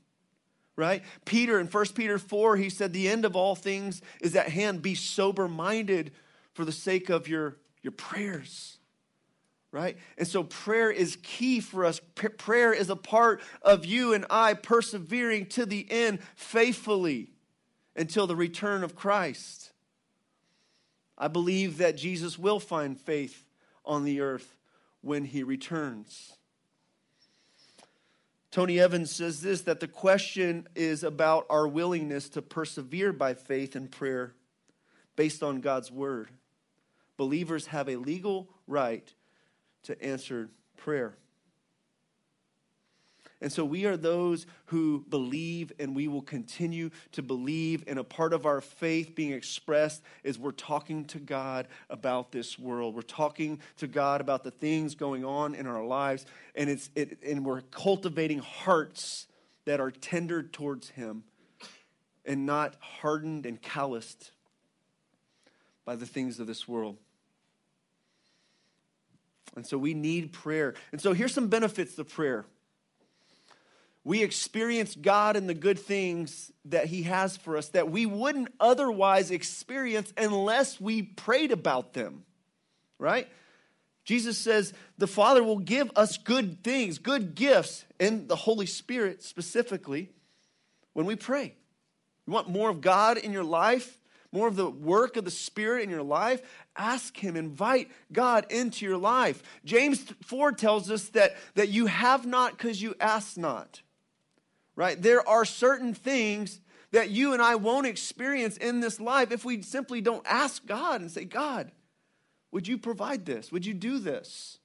Right? 0.75 1.03
Peter 1.25 1.61
in 1.61 1.67
1 1.67 1.87
Peter 1.95 2.19
4, 2.19 2.57
he 2.57 2.71
said, 2.71 2.93
The 2.93 3.09
end 3.09 3.25
of 3.25 3.37
all 3.37 3.55
things 3.55 4.03
is 4.21 4.35
at 4.35 4.49
hand. 4.49 4.83
Be 4.83 4.95
sober 4.95 5.47
minded 5.47 6.13
for 6.55 6.65
the 6.65 6.73
sake 6.73 7.11
of 7.11 7.29
your, 7.29 7.59
your 7.83 7.93
prayers 7.93 8.79
right? 9.73 9.97
And 10.19 10.29
so 10.29 10.45
prayer 10.45 10.91
is 10.91 11.17
key 11.23 11.61
for 11.61 11.85
us. 11.85 12.01
P- 12.15 12.29
prayer 12.29 12.73
is 12.73 12.91
a 12.91 12.97
part 12.97 13.41
of 13.63 13.87
you 13.87 14.13
and 14.13 14.27
I 14.31 14.55
persevering 14.55 15.47
to 15.47 15.67
the 15.67 15.87
end 15.91 16.21
faithfully 16.37 17.31
until 17.97 18.27
the 18.27 18.37
return 18.37 18.85
of 18.85 18.95
Christ. 18.95 19.73
I 21.17 21.29
believe 21.29 21.79
that 21.79 21.97
Jesus 21.97 22.39
will 22.39 22.61
find 22.61 23.01
faith 23.01 23.47
on 23.85 24.05
the 24.05 24.21
earth 24.21 24.57
when 25.01 25.25
he 25.25 25.43
returns. 25.43 26.35
Tony 28.51 28.79
Evans 28.79 29.11
says 29.11 29.41
this 29.41 29.63
that 29.63 29.81
the 29.81 29.89
question 29.89 30.69
is 30.75 31.03
about 31.03 31.47
our 31.49 31.67
willingness 31.67 32.29
to 32.31 32.43
persevere 32.43 33.13
by 33.13 33.33
faith 33.33 33.75
and 33.75 33.91
prayer 33.91 34.35
based 35.17 35.43
on 35.43 35.63
God's 35.63 35.91
word. 35.91 36.29
Believers 37.17 37.69
have 37.69 37.89
a 37.89 37.97
legal 37.97 38.51
right 38.67 39.11
to 39.85 40.03
answered 40.03 40.51
prayer. 40.77 41.17
And 43.43 43.53
so 43.53 43.65
we 43.65 43.87
are 43.87 43.97
those 43.97 44.47
who 44.67 45.05
believe 45.09 45.73
and 45.81 45.97
we 45.97 46.07
will 46.07 46.23
continue 46.23 46.91
to 47.11 47.23
believe. 47.23 47.83
And 47.89 47.99
a 47.99 48.05
part 48.05 48.33
of 48.33 48.47
our 48.47 48.61
faith 48.61 49.17
being 49.17 49.33
expressed 49.33 50.01
is 50.23 50.39
we're 50.39 50.53
talking 50.53 51.05
to 51.07 51.19
God 51.19 51.67
about 51.91 52.31
this 52.31 52.57
world. 52.57 52.95
We're 52.95 53.03
talking 53.03 53.59
to 53.79 53.89
God 53.89 54.21
about 54.21 54.45
the 54.45 54.53
things 54.53 54.95
going 54.95 55.25
on 55.25 55.57
in 55.57 55.67
our 55.67 55.85
lives. 55.85 56.25
And, 56.55 56.71
it's, 56.71 56.89
it, 56.95 57.19
and 57.27 57.45
we're 57.45 57.63
cultivating 57.63 58.39
hearts 58.39 59.27
that 59.65 59.81
are 59.81 59.91
tender 59.91 60.45
towards 60.45 60.91
Him 60.91 61.25
and 62.25 62.47
not 62.47 62.77
hardened 62.81 63.45
and 63.45 63.61
calloused 63.61 64.31
by 65.85 65.97
the 65.97 66.07
things 66.07 66.39
of 66.39 66.47
this 66.47 66.69
world. 66.69 66.97
And 69.55 69.67
so 69.67 69.77
we 69.77 69.95
need 69.95 70.33
prayer. 70.33 70.75
And 70.93 71.01
so 71.01 71.13
here's 71.13 71.35
some 71.35 71.49
benefits 71.49 71.99
of 71.99 72.09
prayer. 72.09 72.47
We 74.05 74.23
experience 74.23 74.97
God 74.97 75.37
and 75.37 75.49
the 75.49 75.55
good 75.55 75.79
things 75.79 76.51
that 76.65 76.87
He 76.87 77.05
has 77.05 77.37
for 77.37 77.57
us 77.57 77.69
that 77.69 77.91
we 77.91 78.05
wouldn't 78.07 78.49
otherwise 78.59 79.31
experience 79.31 80.13
unless 80.17 80.81
we 80.81 81.03
prayed 81.03 81.53
about 81.53 81.93
them, 81.93 82.25
right? 82.99 83.29
Jesus 84.05 84.37
says 84.39 84.73
the 84.99 85.07
Father 85.07 85.45
will 85.45 85.61
give 85.61 85.91
us 85.95 86.17
good 86.17 86.65
things, 86.65 86.99
good 86.99 87.37
gifts, 87.37 87.85
and 88.01 88.29
the 88.29 88.35
Holy 88.35 88.67
Spirit 88.67 89.23
specifically 89.23 90.11
when 90.93 91.07
we 91.07 91.15
pray. 91.15 91.55
You 92.27 92.33
want 92.33 92.49
more 92.49 92.71
of 92.71 92.81
God 92.81 93.19
in 93.19 93.33
your 93.33 93.45
life? 93.45 93.99
More 94.33 94.49
of 94.49 94.57
the 94.57 94.69
work 94.69 95.17
of 95.17 95.25
the 95.25 95.31
Spirit 95.31 95.85
in 95.85 95.91
your 95.91 96.03
life, 96.03 96.41
ask 96.75 97.17
Him, 97.17 97.37
invite 97.37 97.91
God 98.11 98.47
into 98.51 98.87
your 98.87 98.97
life. 98.97 99.43
James 99.65 100.03
4 100.23 100.53
tells 100.53 100.91
us 100.91 101.11
that, 101.11 101.37
that 101.55 101.69
you 101.69 101.87
have 101.87 102.27
not 102.27 102.57
because 102.57 102.81
you 102.81 102.95
ask 102.99 103.37
not. 103.37 103.83
Right? 104.75 105.01
There 105.01 105.27
are 105.29 105.45
certain 105.45 105.93
things 105.93 106.61
that 106.93 107.11
you 107.11 107.35
and 107.35 107.43
I 107.43 107.57
won't 107.57 107.87
experience 107.87 108.57
in 108.57 108.81
this 108.81 108.99
life 108.99 109.33
if 109.33 109.45
we 109.45 109.61
simply 109.63 110.01
don't 110.01 110.27
ask 110.27 110.65
God 110.67 111.03
and 111.03 111.11
say, 111.11 111.27
God, 111.27 111.71
would 112.51 112.67
you 112.67 112.79
provide 112.79 113.27
this? 113.27 113.53
Would 113.53 113.67
you 113.67 113.75
do 113.75 113.99
this? 113.99 114.59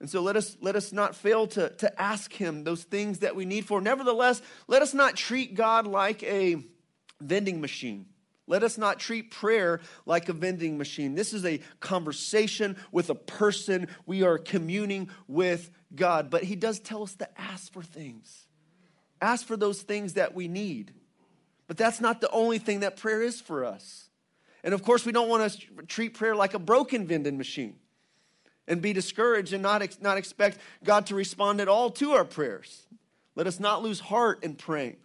And 0.00 0.10
so 0.10 0.20
let 0.20 0.36
us, 0.36 0.56
let 0.60 0.76
us 0.76 0.92
not 0.92 1.16
fail 1.16 1.46
to, 1.48 1.70
to 1.70 2.00
ask 2.00 2.32
Him 2.32 2.62
those 2.62 2.82
things 2.82 3.20
that 3.20 3.34
we 3.34 3.44
need 3.44 3.64
for. 3.64 3.80
Nevertheless, 3.80 4.42
let 4.68 4.82
us 4.82 4.94
not 4.94 5.16
treat 5.16 5.54
God 5.54 5.86
like 5.86 6.22
a 6.24 6.56
vending 7.20 7.60
machine. 7.60 8.06
Let 8.46 8.62
us 8.62 8.76
not 8.76 8.98
treat 8.98 9.30
prayer 9.30 9.80
like 10.04 10.28
a 10.28 10.34
vending 10.34 10.76
machine. 10.76 11.14
This 11.14 11.32
is 11.32 11.44
a 11.46 11.60
conversation 11.80 12.76
with 12.92 13.08
a 13.08 13.14
person. 13.14 13.88
We 14.04 14.22
are 14.22 14.36
communing 14.36 15.08
with 15.26 15.70
God. 15.94 16.28
But 16.28 16.44
He 16.44 16.54
does 16.54 16.78
tell 16.78 17.02
us 17.02 17.14
to 17.16 17.40
ask 17.40 17.72
for 17.72 17.82
things, 17.82 18.46
ask 19.20 19.46
for 19.46 19.56
those 19.56 19.80
things 19.82 20.14
that 20.14 20.34
we 20.34 20.48
need. 20.48 20.92
But 21.66 21.78
that's 21.78 22.00
not 22.00 22.20
the 22.20 22.30
only 22.30 22.58
thing 22.58 22.80
that 22.80 22.96
prayer 22.96 23.22
is 23.22 23.40
for 23.40 23.64
us. 23.64 24.10
And 24.62 24.74
of 24.74 24.82
course, 24.82 25.06
we 25.06 25.12
don't 25.12 25.28
want 25.28 25.50
to 25.50 25.86
treat 25.86 26.14
prayer 26.14 26.36
like 26.36 26.54
a 26.54 26.58
broken 26.58 27.06
vending 27.06 27.38
machine 27.38 27.76
and 28.66 28.82
be 28.82 28.92
discouraged 28.92 29.52
and 29.52 29.62
not, 29.62 30.00
not 30.02 30.18
expect 30.18 30.58
God 30.82 31.06
to 31.06 31.14
respond 31.14 31.60
at 31.60 31.68
all 31.68 31.90
to 31.92 32.12
our 32.12 32.24
prayers. 32.24 32.86
Let 33.36 33.46
us 33.46 33.58
not 33.58 33.82
lose 33.82 34.00
heart 34.00 34.44
in 34.44 34.54
praying. 34.54 34.96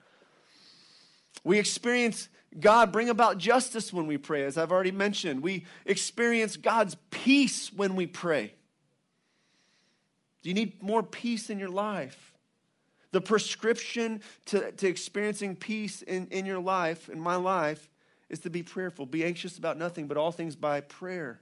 We 1.44 1.60
experience 1.60 2.30
God 2.58 2.92
bring 2.92 3.10
about 3.10 3.38
justice 3.38 3.94
when 3.94 4.08
we 4.08 4.18
pray, 4.18 4.44
as 4.44 4.58
I've 4.58 4.72
already 4.72 4.92
mentioned. 4.92 5.44
We 5.44 5.66
experience 5.86 6.58
God's 6.58 6.96
peace 7.12 7.72
when 7.72 7.96
we 7.96 8.08
pray. 8.08 8.54
Do 10.42 10.50
you 10.50 10.56
need 10.56 10.82
more 10.82 11.04
peace 11.04 11.50
in 11.50 11.60
your 11.60 11.70
life? 11.70 12.34
The 13.12 13.22
prescription 13.22 14.22
to, 14.46 14.72
to 14.72 14.88
experiencing 14.88 15.56
peace 15.58 16.02
in, 16.02 16.28
in 16.28 16.46
your 16.46 16.60
life, 16.60 17.10
in 17.10 17.20
my 17.20 17.36
life, 17.36 17.90
is 18.30 18.40
to 18.40 18.50
be 18.50 18.64
prayerful. 18.64 19.06
Be 19.06 19.24
anxious 19.24 19.58
about 19.58 19.78
nothing, 19.78 20.08
but 20.08 20.18
all 20.18 20.32
things 20.32 20.56
by 20.56 20.82
prayer 20.82 21.42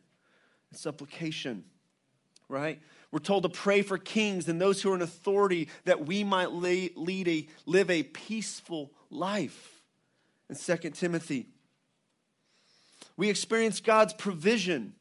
and 0.72 0.80
supplication. 0.80 1.64
Right? 2.50 2.82
We're 3.12 3.20
told 3.20 3.44
to 3.44 3.50
pray 3.50 3.82
for 3.82 3.98
kings 3.98 4.50
and 4.50 4.60
those 4.60 4.82
who 4.82 4.92
are 4.92 4.96
in 4.96 5.02
authority 5.02 5.70
that 5.86 6.06
we 6.06 6.24
might 6.24 6.52
lead 6.52 7.28
a, 7.28 7.48
live 7.66 7.90
a 7.90 8.04
peaceful 8.04 8.92
life 9.10 9.77
in 10.50 10.56
2 10.56 10.90
Timothy. 10.92 11.48
We 13.16 13.30
experience 13.30 13.80
God's 13.80 14.14
provision 14.14 14.94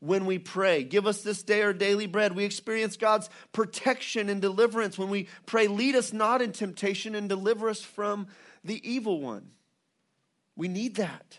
when 0.00 0.26
we 0.26 0.38
pray. 0.38 0.82
Give 0.82 1.06
us 1.06 1.22
this 1.22 1.42
day 1.44 1.62
our 1.62 1.72
daily 1.72 2.06
bread. 2.06 2.34
We 2.34 2.44
experience 2.44 2.96
God's 2.96 3.30
protection 3.52 4.28
and 4.28 4.42
deliverance 4.42 4.98
when 4.98 5.10
we 5.10 5.28
pray. 5.46 5.68
Lead 5.68 5.94
us 5.94 6.12
not 6.12 6.42
in 6.42 6.50
temptation 6.52 7.14
and 7.14 7.28
deliver 7.28 7.68
us 7.68 7.80
from 7.80 8.26
the 8.64 8.80
evil 8.88 9.20
one. 9.20 9.50
We 10.56 10.66
need 10.66 10.96
that. 10.96 11.38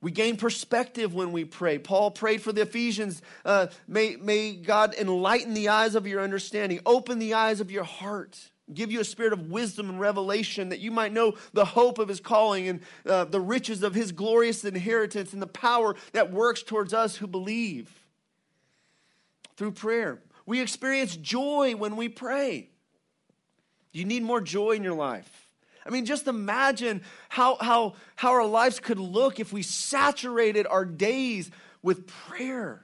We 0.00 0.10
gain 0.10 0.36
perspective 0.36 1.14
when 1.14 1.32
we 1.32 1.44
pray. 1.44 1.78
Paul 1.78 2.10
prayed 2.10 2.42
for 2.42 2.52
the 2.52 2.62
Ephesians. 2.62 3.22
Uh, 3.44 3.68
may, 3.86 4.16
may 4.16 4.54
God 4.54 4.94
enlighten 4.94 5.54
the 5.54 5.68
eyes 5.68 5.94
of 5.94 6.06
your 6.06 6.20
understanding, 6.20 6.80
open 6.86 7.18
the 7.18 7.34
eyes 7.34 7.60
of 7.60 7.70
your 7.70 7.84
heart 7.84 8.50
give 8.72 8.92
you 8.92 9.00
a 9.00 9.04
spirit 9.04 9.32
of 9.32 9.50
wisdom 9.50 9.88
and 9.88 10.00
revelation 10.00 10.68
that 10.68 10.80
you 10.80 10.90
might 10.90 11.12
know 11.12 11.34
the 11.52 11.64
hope 11.64 11.98
of 11.98 12.08
his 12.08 12.20
calling 12.20 12.68
and 12.68 12.80
uh, 13.06 13.24
the 13.24 13.40
riches 13.40 13.82
of 13.82 13.94
his 13.94 14.12
glorious 14.12 14.64
inheritance 14.64 15.32
and 15.32 15.40
the 15.40 15.46
power 15.46 15.94
that 16.12 16.32
works 16.32 16.62
towards 16.62 16.92
us 16.92 17.16
who 17.16 17.26
believe 17.26 17.90
through 19.56 19.72
prayer. 19.72 20.20
We 20.46 20.60
experience 20.60 21.16
joy 21.16 21.74
when 21.76 21.96
we 21.96 22.08
pray. 22.08 22.70
You 23.92 24.04
need 24.04 24.22
more 24.22 24.40
joy 24.40 24.72
in 24.72 24.84
your 24.84 24.94
life. 24.94 25.48
I 25.84 25.90
mean, 25.90 26.04
just 26.04 26.26
imagine 26.26 27.02
how, 27.28 27.56
how, 27.60 27.94
how 28.14 28.32
our 28.32 28.46
lives 28.46 28.78
could 28.78 28.98
look 28.98 29.40
if 29.40 29.52
we 29.52 29.62
saturated 29.62 30.66
our 30.66 30.84
days 30.84 31.50
with 31.82 32.06
prayer. 32.06 32.82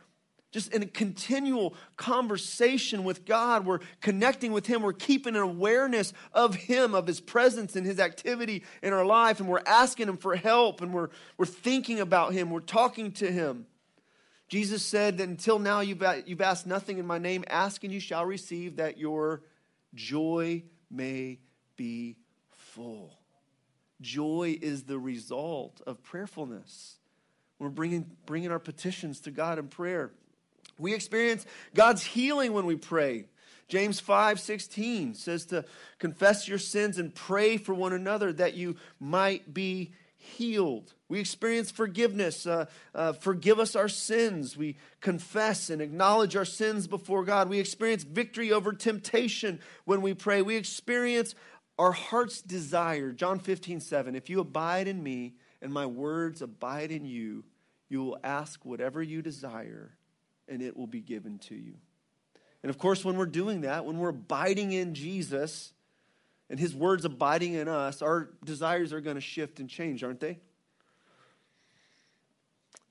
Just 0.54 0.72
in 0.72 0.84
a 0.84 0.86
continual 0.86 1.74
conversation 1.96 3.02
with 3.02 3.24
God. 3.24 3.66
We're 3.66 3.80
connecting 4.00 4.52
with 4.52 4.66
Him. 4.66 4.82
We're 4.82 4.92
keeping 4.92 5.34
an 5.34 5.42
awareness 5.42 6.12
of 6.32 6.54
Him, 6.54 6.94
of 6.94 7.08
His 7.08 7.20
presence 7.20 7.74
and 7.74 7.84
His 7.84 7.98
activity 7.98 8.62
in 8.80 8.92
our 8.92 9.04
life. 9.04 9.40
And 9.40 9.48
we're 9.48 9.64
asking 9.66 10.08
Him 10.08 10.16
for 10.16 10.36
help 10.36 10.80
and 10.80 10.94
we're, 10.94 11.08
we're 11.36 11.44
thinking 11.44 11.98
about 11.98 12.34
Him. 12.34 12.50
We're 12.50 12.60
talking 12.60 13.10
to 13.14 13.32
Him. 13.32 13.66
Jesus 14.48 14.84
said 14.84 15.18
that 15.18 15.28
until 15.28 15.58
now 15.58 15.80
you've, 15.80 16.04
you've 16.24 16.40
asked 16.40 16.68
nothing 16.68 16.98
in 16.98 17.06
my 17.06 17.18
name. 17.18 17.42
Ask 17.48 17.82
and 17.82 17.92
you 17.92 17.98
shall 17.98 18.24
receive 18.24 18.76
that 18.76 18.96
your 18.96 19.42
joy 19.92 20.62
may 20.88 21.40
be 21.74 22.16
full. 22.52 23.18
Joy 24.00 24.56
is 24.62 24.84
the 24.84 25.00
result 25.00 25.80
of 25.84 26.00
prayerfulness. 26.04 26.98
We're 27.58 27.70
bringing, 27.70 28.08
bringing 28.24 28.52
our 28.52 28.60
petitions 28.60 29.18
to 29.22 29.32
God 29.32 29.58
in 29.58 29.66
prayer. 29.66 30.12
We 30.78 30.94
experience 30.94 31.46
God's 31.74 32.02
healing 32.02 32.52
when 32.52 32.66
we 32.66 32.76
pray. 32.76 33.26
James 33.68 34.00
5 34.00 34.40
16 34.40 35.14
says 35.14 35.46
to 35.46 35.64
confess 35.98 36.48
your 36.48 36.58
sins 36.58 36.98
and 36.98 37.14
pray 37.14 37.56
for 37.56 37.74
one 37.74 37.92
another 37.92 38.32
that 38.32 38.54
you 38.54 38.76
might 39.00 39.54
be 39.54 39.92
healed. 40.16 40.92
We 41.08 41.20
experience 41.20 41.70
forgiveness. 41.70 42.46
Uh, 42.46 42.66
uh, 42.94 43.12
forgive 43.12 43.58
us 43.58 43.76
our 43.76 43.88
sins. 43.88 44.56
We 44.56 44.76
confess 45.00 45.70
and 45.70 45.80
acknowledge 45.80 46.34
our 46.34 46.44
sins 46.44 46.86
before 46.86 47.24
God. 47.24 47.48
We 47.48 47.58
experience 47.58 48.04
victory 48.04 48.52
over 48.52 48.72
temptation 48.72 49.60
when 49.84 50.02
we 50.02 50.14
pray. 50.14 50.42
We 50.42 50.56
experience 50.56 51.34
our 51.78 51.92
heart's 51.92 52.42
desire. 52.42 53.12
John 53.12 53.38
15 53.38 53.80
7. 53.80 54.14
If 54.14 54.30
you 54.30 54.40
abide 54.40 54.88
in 54.88 55.02
me 55.02 55.34
and 55.62 55.72
my 55.72 55.86
words 55.86 56.42
abide 56.42 56.90
in 56.90 57.04
you, 57.04 57.44
you 57.88 58.02
will 58.02 58.18
ask 58.24 58.64
whatever 58.64 59.02
you 59.02 59.22
desire 59.22 59.96
and 60.48 60.62
it 60.62 60.76
will 60.76 60.86
be 60.86 61.00
given 61.00 61.38
to 61.38 61.54
you. 61.54 61.74
And 62.62 62.70
of 62.70 62.78
course, 62.78 63.04
when 63.04 63.16
we're 63.16 63.26
doing 63.26 63.62
that, 63.62 63.84
when 63.84 63.98
we're 63.98 64.08
abiding 64.08 64.72
in 64.72 64.94
Jesus 64.94 65.72
and 66.48 66.58
his 66.58 66.74
words 66.74 67.04
abiding 67.04 67.54
in 67.54 67.68
us, 67.68 68.00
our 68.00 68.30
desires 68.44 68.92
are 68.92 69.00
going 69.00 69.16
to 69.16 69.20
shift 69.20 69.60
and 69.60 69.68
change, 69.68 70.02
aren't 70.02 70.20
they? 70.20 70.38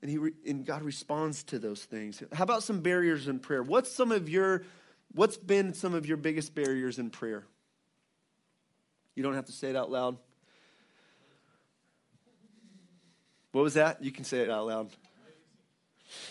And, 0.00 0.10
he 0.10 0.18
re- 0.18 0.34
and 0.46 0.64
God 0.64 0.82
responds 0.82 1.42
to 1.44 1.58
those 1.58 1.82
things. 1.82 2.22
How 2.32 2.44
about 2.44 2.62
some 2.62 2.80
barriers 2.82 3.26
in 3.26 3.38
prayer? 3.38 3.62
What's 3.62 3.90
some 3.90 4.12
of 4.12 4.28
your 4.28 4.64
what's 5.12 5.36
been 5.36 5.74
some 5.74 5.94
of 5.94 6.06
your 6.06 6.18
biggest 6.18 6.54
barriers 6.54 6.98
in 6.98 7.10
prayer? 7.10 7.44
You 9.14 9.22
don't 9.22 9.34
have 9.34 9.46
to 9.46 9.52
say 9.52 9.70
it 9.70 9.76
out 9.76 9.90
loud. 9.90 10.18
What 13.52 13.62
was 13.62 13.74
that? 13.74 14.02
You 14.02 14.10
can 14.12 14.24
say 14.24 14.40
it 14.40 14.50
out 14.50 14.66
loud. 14.66 14.90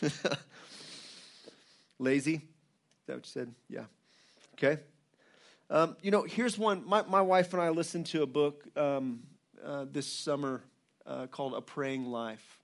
Lazy? 2.00 2.36
Is 2.36 2.42
that 3.08 3.16
what 3.16 3.26
you 3.26 3.32
said? 3.32 3.54
Yeah. 3.70 3.86
Okay. 4.54 4.82
Um, 5.70 5.96
you 6.02 6.12
know, 6.12 6.24
here's 6.24 6.58
one. 6.58 6.84
My, 6.86 7.04
my 7.04 7.22
wife 7.22 7.54
and 7.54 7.62
I 7.62 7.70
listened 7.70 8.06
to 8.08 8.22
a 8.22 8.28
book 8.28 8.64
um, 8.78 9.24
uh, 9.66 9.86
this 9.92 10.08
summer 10.08 10.62
uh, 11.06 11.28
called 11.28 11.54
A 11.54 11.62
Praying 11.62 12.06
Life. 12.06 12.60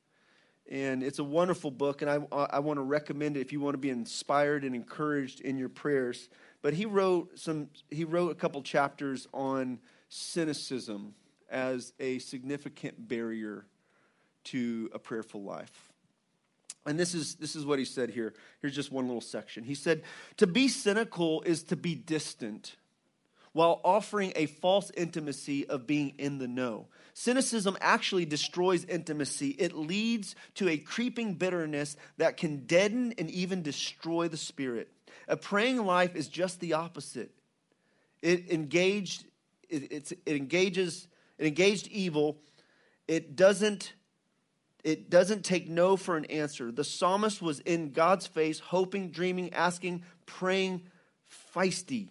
And 0.69 1.01
it's 1.01 1.17
a 1.17 1.23
wonderful 1.23 1.71
book, 1.71 2.03
and 2.03 2.11
I, 2.11 2.19
I 2.31 2.59
want 2.59 2.77
to 2.77 2.83
recommend 2.83 3.37
it 3.37 3.39
if 3.39 3.51
you 3.51 3.59
want 3.59 3.73
to 3.73 3.79
be 3.79 3.89
inspired 3.89 4.63
and 4.63 4.75
encouraged 4.75 5.41
in 5.41 5.57
your 5.57 5.69
prayers. 5.69 6.29
But 6.61 6.75
he 6.75 6.85
wrote 6.85 7.39
some. 7.39 7.69
He 7.89 8.03
wrote 8.03 8.31
a 8.31 8.35
couple 8.35 8.61
chapters 8.61 9.27
on 9.33 9.79
cynicism 10.09 11.15
as 11.49 11.93
a 11.99 12.19
significant 12.19 13.07
barrier 13.07 13.65
to 14.43 14.91
a 14.93 14.99
prayerful 14.99 15.41
life. 15.41 15.88
And 16.89 16.99
this 16.99 17.13
is, 17.13 17.35
this 17.35 17.55
is 17.55 17.67
what 17.67 17.77
he 17.77 17.85
said 17.85 18.09
here. 18.09 18.33
Here's 18.61 18.73
just 18.73 18.91
one 18.91 19.05
little 19.05 19.21
section. 19.21 19.63
He 19.63 19.75
said, 19.75 20.01
To 20.37 20.47
be 20.47 20.67
cynical 20.67 21.43
is 21.43 21.61
to 21.65 21.75
be 21.75 21.93
distant 21.93 22.77
while 23.51 23.79
offering 23.83 24.33
a 24.35 24.47
false 24.47 24.89
intimacy 24.97 25.67
of 25.67 25.85
being 25.85 26.15
in 26.17 26.39
the 26.39 26.47
know. 26.47 26.87
Cynicism 27.13 27.77
actually 27.79 28.25
destroys 28.25 28.85
intimacy. 28.85 29.49
It 29.49 29.75
leads 29.75 30.33
to 30.55 30.67
a 30.67 30.77
creeping 30.77 31.35
bitterness 31.35 31.95
that 32.17 32.37
can 32.37 32.65
deaden 32.65 33.13
and 33.19 33.29
even 33.29 33.61
destroy 33.61 34.27
the 34.27 34.35
spirit. 34.35 34.91
A 35.27 35.37
praying 35.37 35.85
life 35.85 36.15
is 36.15 36.27
just 36.27 36.59
the 36.59 36.73
opposite. 36.73 37.29
It 38.23 38.49
engaged, 38.51 39.25
it, 39.69 40.11
it 40.25 40.35
engages, 40.35 41.07
it 41.37 41.45
engaged 41.45 41.87
evil. 41.89 42.37
It 43.07 43.35
doesn't 43.35 43.93
it 44.83 45.09
doesn't 45.09 45.43
take 45.43 45.69
no 45.69 45.97
for 45.97 46.15
an 46.15 46.25
answer. 46.25 46.71
The 46.71 46.83
psalmist 46.83 47.41
was 47.41 47.59
in 47.61 47.91
God's 47.91 48.27
face, 48.27 48.59
hoping, 48.59 49.09
dreaming, 49.09 49.53
asking, 49.53 50.03
praying, 50.25 50.83
feisty. 51.53 52.09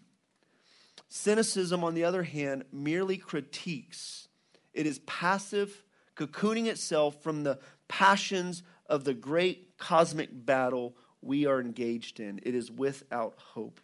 Cynicism, 1.09 1.83
on 1.83 1.95
the 1.95 2.05
other 2.05 2.23
hand, 2.23 2.65
merely 2.71 3.17
critiques. 3.17 4.29
It 4.75 4.87
is 4.87 4.99
passive, 5.01 5.85
cocooning 6.17 6.67
itself 6.67 7.23
from 7.23 7.43
the 7.43 7.59
passions 7.89 8.63
of 8.87 9.05
the 9.05 9.15
great 9.15 9.79
cosmic 9.79 10.29
battle 10.33 10.95
we 11.23 11.47
are 11.47 11.61
engaged 11.61 12.21
in. 12.21 12.41
It 12.43 12.55
is 12.55 12.71
without 12.71 13.35
hope. 13.39 13.81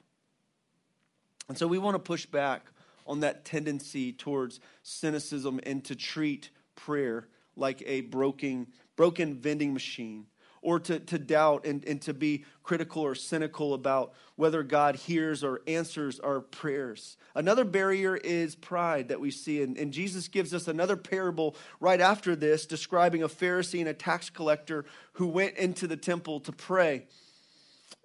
And 1.49 1.57
so 1.57 1.67
we 1.67 1.79
want 1.79 1.95
to 1.95 1.99
push 1.99 2.27
back 2.27 2.71
on 3.07 3.21
that 3.21 3.45
tendency 3.45 4.13
towards 4.13 4.61
cynicism 4.83 5.61
and 5.65 5.85
to 5.85 5.95
treat 5.95 6.51
prayer 6.75 7.29
like 7.57 7.83
a 7.87 8.03
broken, 8.03 8.69
broken 8.97 9.35
vending 9.35 9.73
machine 9.73 10.27
or 10.65 10.81
to, 10.81 10.99
to 10.99 11.19
doubt 11.19 11.67
and, 11.67 11.85
and 11.85 12.01
to 12.01 12.15
be 12.15 12.43
critical 12.63 13.03
or 13.03 13.15
cynical 13.15 13.75
about 13.75 14.15
whether 14.37 14.63
God 14.63 14.97
hears 14.97 15.45
or 15.45 15.61
answers 15.67 16.19
our 16.19 16.41
prayers. 16.41 17.19
Another 17.35 17.65
barrier 17.65 18.17
is 18.17 18.57
pride 18.57 19.09
that 19.09 19.21
we 19.21 19.31
see. 19.31 19.63
And, 19.63 19.77
and 19.77 19.93
Jesus 19.93 20.27
gives 20.27 20.55
us 20.55 20.67
another 20.67 20.97
parable 20.97 21.55
right 21.81 22.01
after 22.01 22.35
this, 22.35 22.65
describing 22.65 23.23
a 23.23 23.29
Pharisee 23.29 23.81
and 23.81 23.89
a 23.89 23.95
tax 23.95 24.31
collector 24.31 24.87
who 25.13 25.27
went 25.27 25.57
into 25.57 25.87
the 25.87 25.99
temple 25.99 26.41
to 26.41 26.53
pray. 26.53 27.07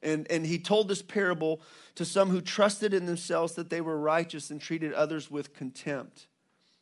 And, 0.03 0.29
and 0.29 0.45
he 0.45 0.59
told 0.59 0.89
this 0.89 1.01
parable 1.01 1.61
to 1.95 2.03
some 2.03 2.29
who 2.29 2.41
trusted 2.41 2.93
in 2.93 3.05
themselves 3.05 3.55
that 3.55 3.69
they 3.69 3.79
were 3.79 3.97
righteous 3.97 4.51
and 4.51 4.61
treated 4.61 4.93
others 4.93 5.31
with 5.31 5.53
contempt. 5.53 6.27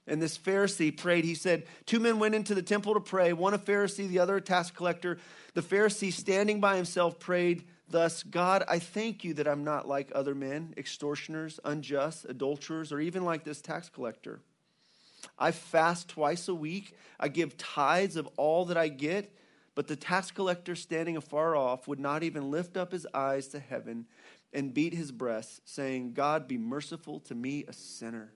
And 0.07 0.21
this 0.21 0.37
Pharisee 0.37 0.95
prayed. 0.95 1.25
He 1.25 1.35
said, 1.35 1.65
Two 1.85 1.99
men 1.99 2.19
went 2.19 2.35
into 2.35 2.55
the 2.55 2.61
temple 2.61 2.93
to 2.93 2.99
pray, 2.99 3.33
one 3.33 3.53
a 3.53 3.59
Pharisee, 3.59 4.07
the 4.07 4.19
other 4.19 4.37
a 4.37 4.41
tax 4.41 4.71
collector. 4.71 5.17
The 5.53 5.61
Pharisee, 5.61 6.13
standing 6.13 6.59
by 6.59 6.77
himself, 6.77 7.19
prayed 7.19 7.65
thus 7.89 8.23
God, 8.23 8.63
I 8.67 8.79
thank 8.79 9.23
you 9.23 9.33
that 9.35 9.47
I'm 9.47 9.63
not 9.63 9.87
like 9.87 10.11
other 10.15 10.35
men, 10.35 10.73
extortioners, 10.77 11.59
unjust, 11.63 12.25
adulterers, 12.25 12.91
or 12.91 12.99
even 12.99 13.25
like 13.25 13.43
this 13.43 13.61
tax 13.61 13.89
collector. 13.89 14.39
I 15.37 15.51
fast 15.51 16.09
twice 16.09 16.47
a 16.47 16.55
week, 16.55 16.95
I 17.19 17.27
give 17.27 17.57
tithes 17.57 18.15
of 18.15 18.27
all 18.37 18.65
that 18.65 18.77
I 18.77 18.87
get. 18.87 19.33
But 19.75 19.87
the 19.87 19.95
tax 19.95 20.31
collector, 20.31 20.75
standing 20.75 21.17
afar 21.17 21.55
off, 21.55 21.87
would 21.87 21.99
not 21.99 22.23
even 22.23 22.49
lift 22.49 22.77
up 22.77 22.91
his 22.91 23.05
eyes 23.13 23.47
to 23.49 23.59
heaven 23.59 24.07
and 24.51 24.73
beat 24.73 24.93
his 24.93 25.11
breast, 25.11 25.61
saying, 25.65 26.13
God, 26.13 26.47
be 26.47 26.57
merciful 26.57 27.19
to 27.21 27.35
me, 27.35 27.63
a 27.67 27.73
sinner. 27.73 28.31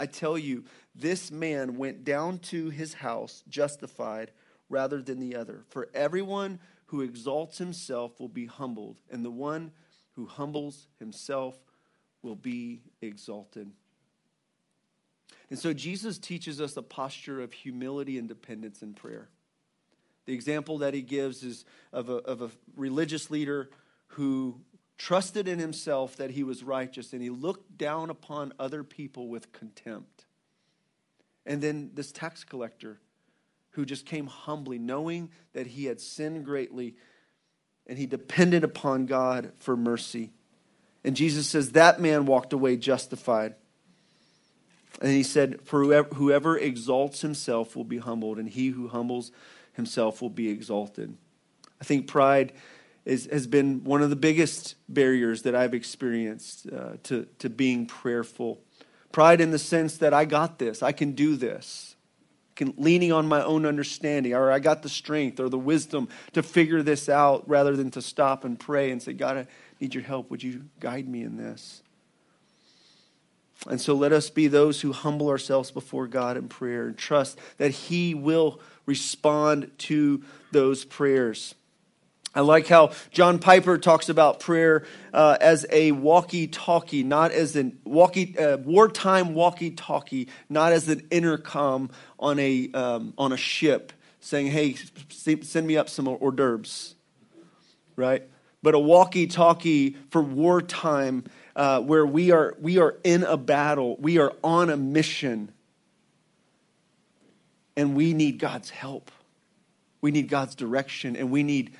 I 0.00 0.06
tell 0.06 0.38
you, 0.38 0.64
this 0.94 1.30
man 1.30 1.76
went 1.76 2.04
down 2.04 2.38
to 2.38 2.70
his 2.70 2.94
house 2.94 3.44
justified 3.50 4.30
rather 4.70 5.02
than 5.02 5.20
the 5.20 5.36
other. 5.36 5.64
For 5.68 5.90
everyone 5.92 6.58
who 6.86 7.02
exalts 7.02 7.58
himself 7.58 8.18
will 8.18 8.30
be 8.30 8.46
humbled, 8.46 8.96
and 9.10 9.22
the 9.22 9.30
one 9.30 9.72
who 10.12 10.24
humbles 10.24 10.88
himself 10.98 11.54
will 12.22 12.34
be 12.34 12.80
exalted. 13.02 13.70
And 15.50 15.58
so 15.58 15.74
Jesus 15.74 16.16
teaches 16.16 16.62
us 16.62 16.78
a 16.78 16.82
posture 16.82 17.42
of 17.42 17.52
humility 17.52 18.16
and 18.16 18.26
dependence 18.26 18.80
in 18.80 18.94
prayer. 18.94 19.28
The 20.24 20.32
example 20.32 20.78
that 20.78 20.94
he 20.94 21.02
gives 21.02 21.42
is 21.42 21.66
of 21.92 22.08
a, 22.08 22.16
of 22.16 22.40
a 22.40 22.50
religious 22.74 23.30
leader 23.30 23.68
who 24.06 24.62
trusted 25.00 25.48
in 25.48 25.58
himself 25.58 26.16
that 26.16 26.30
he 26.30 26.42
was 26.42 26.62
righteous, 26.62 27.14
and 27.14 27.22
he 27.22 27.30
looked 27.30 27.78
down 27.78 28.10
upon 28.10 28.52
other 28.58 28.84
people 28.84 29.28
with 29.28 29.50
contempt. 29.50 30.26
And 31.46 31.62
then 31.62 31.92
this 31.94 32.12
tax 32.12 32.44
collector 32.44 33.00
who 33.70 33.86
just 33.86 34.04
came 34.04 34.26
humbly, 34.26 34.78
knowing 34.78 35.30
that 35.54 35.66
he 35.66 35.86
had 35.86 36.02
sinned 36.02 36.44
greatly, 36.44 36.96
and 37.86 37.96
he 37.96 38.04
depended 38.04 38.62
upon 38.62 39.06
God 39.06 39.52
for 39.58 39.74
mercy. 39.74 40.32
And 41.02 41.16
Jesus 41.16 41.48
says 41.48 41.72
that 41.72 41.98
man 41.98 42.26
walked 42.26 42.52
away 42.52 42.76
justified. 42.76 43.54
And 45.00 45.12
he 45.12 45.22
said, 45.22 45.62
For 45.62 45.82
whoever, 45.82 46.08
whoever 46.10 46.58
exalts 46.58 47.22
himself 47.22 47.74
will 47.74 47.84
be 47.84 47.98
humbled, 47.98 48.38
and 48.38 48.50
he 48.50 48.68
who 48.68 48.88
humbles 48.88 49.32
himself 49.72 50.20
will 50.20 50.28
be 50.28 50.50
exalted. 50.50 51.16
I 51.80 51.84
think 51.84 52.06
pride 52.06 52.52
is, 53.04 53.28
has 53.32 53.46
been 53.46 53.84
one 53.84 54.02
of 54.02 54.10
the 54.10 54.16
biggest 54.16 54.74
barriers 54.88 55.42
that 55.42 55.54
I've 55.54 55.74
experienced 55.74 56.68
uh, 56.70 56.92
to, 57.04 57.26
to 57.38 57.48
being 57.48 57.86
prayerful. 57.86 58.60
Pride 59.12 59.40
in 59.40 59.50
the 59.50 59.58
sense 59.58 59.96
that 59.98 60.14
I 60.14 60.24
got 60.24 60.58
this, 60.58 60.82
I 60.82 60.92
can 60.92 61.12
do 61.12 61.36
this. 61.36 61.96
leaning 62.76 63.10
on 63.10 63.26
my 63.26 63.42
own 63.42 63.64
understanding, 63.64 64.34
or 64.34 64.52
I 64.52 64.58
got 64.58 64.82
the 64.82 64.88
strength 64.88 65.40
or 65.40 65.48
the 65.48 65.58
wisdom 65.58 66.08
to 66.34 66.42
figure 66.42 66.82
this 66.82 67.08
out 67.08 67.48
rather 67.48 67.74
than 67.76 67.90
to 67.92 68.02
stop 68.02 68.44
and 68.44 68.58
pray 68.58 68.90
and 68.90 69.02
say, 69.02 69.14
God, 69.14 69.36
I 69.38 69.46
need 69.80 69.94
your 69.94 70.04
help. 70.04 70.30
Would 70.30 70.42
you 70.42 70.66
guide 70.78 71.08
me 71.08 71.22
in 71.22 71.36
this? 71.36 71.82
And 73.68 73.80
so 73.80 73.94
let 73.94 74.12
us 74.12 74.30
be 74.30 74.46
those 74.46 74.80
who 74.80 74.92
humble 74.92 75.28
ourselves 75.28 75.70
before 75.70 76.06
God 76.06 76.36
in 76.36 76.48
prayer 76.48 76.86
and 76.86 76.96
trust 76.96 77.38
that 77.58 77.70
He 77.70 78.14
will 78.14 78.60
respond 78.86 79.70
to 79.78 80.22
those 80.50 80.84
prayers. 80.84 81.54
I 82.32 82.42
like 82.42 82.68
how 82.68 82.92
John 83.10 83.40
Piper 83.40 83.76
talks 83.76 84.08
about 84.08 84.38
prayer 84.38 84.84
uh, 85.12 85.36
as 85.40 85.66
a 85.70 85.90
walkie-talkie, 85.90 87.02
not 87.02 87.32
as 87.32 87.56
a 87.56 87.72
walkie 87.84 88.38
uh, 88.38 88.58
wartime 88.58 89.34
walkie-talkie, 89.34 90.28
not 90.48 90.72
as 90.72 90.88
an 90.88 91.06
intercom 91.10 91.90
on 92.20 92.38
a 92.38 92.70
um, 92.72 93.14
on 93.18 93.32
a 93.32 93.36
ship, 93.36 93.92
saying, 94.20 94.46
"Hey, 94.46 94.76
send 95.10 95.66
me 95.66 95.76
up 95.76 95.88
some 95.88 96.06
hors 96.06 96.30
d'oeuvres," 96.30 96.94
right? 97.96 98.22
But 98.62 98.74
a 98.74 98.78
walkie-talkie 98.78 99.96
for 100.10 100.22
wartime, 100.22 101.24
uh, 101.56 101.80
where 101.80 102.06
we 102.06 102.30
are 102.30 102.54
we 102.60 102.78
are 102.78 102.96
in 103.02 103.24
a 103.24 103.36
battle, 103.36 103.96
we 103.96 104.18
are 104.18 104.32
on 104.44 104.70
a 104.70 104.76
mission, 104.76 105.50
and 107.76 107.96
we 107.96 108.14
need 108.14 108.38
God's 108.38 108.70
help. 108.70 109.10
We 110.00 110.12
need 110.12 110.28
God's 110.28 110.54
direction, 110.54 111.16
and 111.16 111.32
we 111.32 111.42
need 111.42 111.72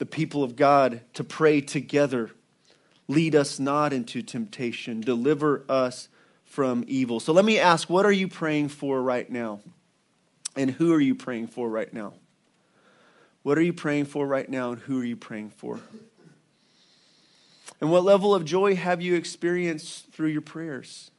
the 0.00 0.06
people 0.06 0.42
of 0.42 0.56
God 0.56 1.02
to 1.12 1.22
pray 1.22 1.60
together. 1.60 2.30
Lead 3.06 3.34
us 3.34 3.60
not 3.60 3.92
into 3.92 4.22
temptation, 4.22 5.02
deliver 5.02 5.62
us 5.68 6.08
from 6.46 6.82
evil. 6.88 7.20
So 7.20 7.34
let 7.34 7.44
me 7.44 7.58
ask 7.58 7.90
what 7.90 8.06
are 8.06 8.12
you 8.12 8.26
praying 8.26 8.70
for 8.70 9.02
right 9.02 9.28
now? 9.30 9.60
And 10.56 10.70
who 10.70 10.94
are 10.94 11.00
you 11.00 11.14
praying 11.14 11.48
for 11.48 11.68
right 11.68 11.92
now? 11.92 12.14
What 13.42 13.58
are 13.58 13.62
you 13.62 13.74
praying 13.74 14.06
for 14.06 14.26
right 14.26 14.48
now, 14.48 14.72
and 14.72 14.80
who 14.80 14.98
are 15.00 15.04
you 15.04 15.16
praying 15.16 15.50
for? 15.50 15.80
And 17.78 17.90
what 17.90 18.02
level 18.02 18.34
of 18.34 18.46
joy 18.46 18.76
have 18.76 19.02
you 19.02 19.16
experienced 19.16 20.12
through 20.12 20.28
your 20.28 20.40
prayers? 20.40 21.10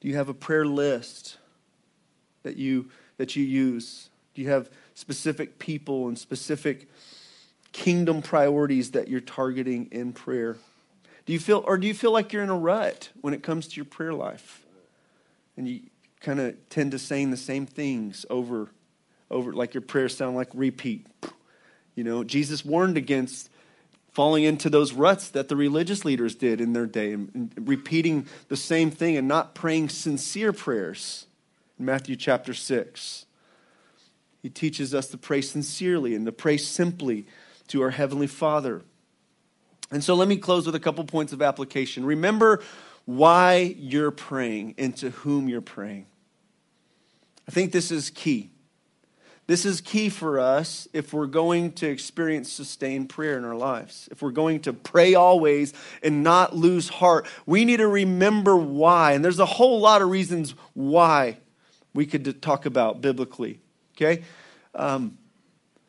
Do 0.00 0.08
you 0.08 0.16
have 0.16 0.28
a 0.28 0.34
prayer 0.34 0.66
list? 0.66 1.36
That 2.42 2.56
you 2.56 2.90
that 3.16 3.36
you 3.36 3.44
use? 3.44 4.08
Do 4.34 4.42
you 4.42 4.48
have 4.48 4.70
specific 4.94 5.58
people 5.58 6.08
and 6.08 6.18
specific 6.18 6.88
kingdom 7.72 8.22
priorities 8.22 8.92
that 8.92 9.08
you're 9.08 9.20
targeting 9.20 9.88
in 9.90 10.12
prayer? 10.12 10.56
Do 11.26 11.32
you 11.32 11.38
feel 11.38 11.62
or 11.66 11.78
do 11.78 11.86
you 11.86 11.94
feel 11.94 12.12
like 12.12 12.32
you're 12.32 12.42
in 12.42 12.48
a 12.48 12.56
rut 12.56 13.10
when 13.20 13.34
it 13.34 13.42
comes 13.42 13.68
to 13.68 13.76
your 13.76 13.84
prayer 13.84 14.14
life? 14.14 14.64
And 15.56 15.68
you 15.68 15.80
kind 16.20 16.40
of 16.40 16.56
tend 16.68 16.92
to 16.92 16.98
saying 16.98 17.30
the 17.30 17.36
same 17.36 17.66
things 17.66 18.24
over 18.30 18.68
over 19.30 19.52
like 19.52 19.74
your 19.74 19.82
prayers 19.82 20.16
sound 20.16 20.36
like 20.36 20.48
repeat. 20.54 21.06
You 21.94 22.04
know, 22.04 22.24
Jesus 22.24 22.64
warned 22.64 22.96
against 22.96 23.50
falling 24.12 24.44
into 24.44 24.68
those 24.68 24.92
ruts 24.92 25.28
that 25.28 25.48
the 25.48 25.56
religious 25.56 26.04
leaders 26.04 26.34
did 26.34 26.60
in 26.60 26.72
their 26.72 26.86
day 26.86 27.12
and, 27.12 27.30
and 27.34 27.68
repeating 27.68 28.26
the 28.48 28.56
same 28.56 28.90
thing 28.90 29.16
and 29.16 29.28
not 29.28 29.54
praying 29.54 29.88
sincere 29.88 30.52
prayers 30.52 31.26
Matthew 31.80 32.16
chapter 32.16 32.52
6. 32.52 33.26
He 34.42 34.48
teaches 34.50 34.94
us 34.94 35.08
to 35.08 35.18
pray 35.18 35.40
sincerely 35.40 36.14
and 36.14 36.26
to 36.26 36.32
pray 36.32 36.56
simply 36.56 37.26
to 37.68 37.82
our 37.82 37.90
Heavenly 37.90 38.26
Father. 38.26 38.82
And 39.90 40.04
so 40.04 40.14
let 40.14 40.28
me 40.28 40.36
close 40.36 40.66
with 40.66 40.74
a 40.74 40.80
couple 40.80 41.04
points 41.04 41.32
of 41.32 41.42
application. 41.42 42.04
Remember 42.04 42.62
why 43.06 43.74
you're 43.78 44.10
praying 44.10 44.74
and 44.78 44.96
to 44.98 45.10
whom 45.10 45.48
you're 45.48 45.60
praying. 45.60 46.06
I 47.48 47.50
think 47.50 47.72
this 47.72 47.90
is 47.90 48.10
key. 48.10 48.50
This 49.46 49.64
is 49.64 49.80
key 49.80 50.10
for 50.10 50.38
us 50.38 50.86
if 50.92 51.12
we're 51.12 51.26
going 51.26 51.72
to 51.72 51.88
experience 51.88 52.52
sustained 52.52 53.08
prayer 53.08 53.36
in 53.36 53.44
our 53.44 53.56
lives. 53.56 54.08
If 54.12 54.22
we're 54.22 54.30
going 54.30 54.60
to 54.60 54.72
pray 54.72 55.14
always 55.14 55.74
and 56.04 56.22
not 56.22 56.54
lose 56.54 56.88
heart, 56.88 57.26
we 57.46 57.64
need 57.64 57.78
to 57.78 57.88
remember 57.88 58.54
why. 58.54 59.12
And 59.12 59.24
there's 59.24 59.40
a 59.40 59.46
whole 59.46 59.80
lot 59.80 60.02
of 60.02 60.08
reasons 60.08 60.54
why 60.74 61.38
we 61.94 62.06
could 62.06 62.40
talk 62.42 62.66
about 62.66 63.00
biblically. 63.00 63.60
Okay? 63.96 64.24
Um, 64.74 65.18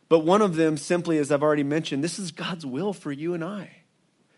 but 0.10 0.20
one 0.20 0.42
of 0.42 0.56
them, 0.56 0.78
simply 0.78 1.18
as 1.18 1.32
I've 1.32 1.44
already 1.44 1.64
mentioned, 1.64 2.04
this 2.04 2.20
is 2.20 2.32
God's 2.32 2.66
will 2.66 2.94
for 2.94 3.12
you 3.12 3.34
and 3.34 3.44
I 3.44 3.70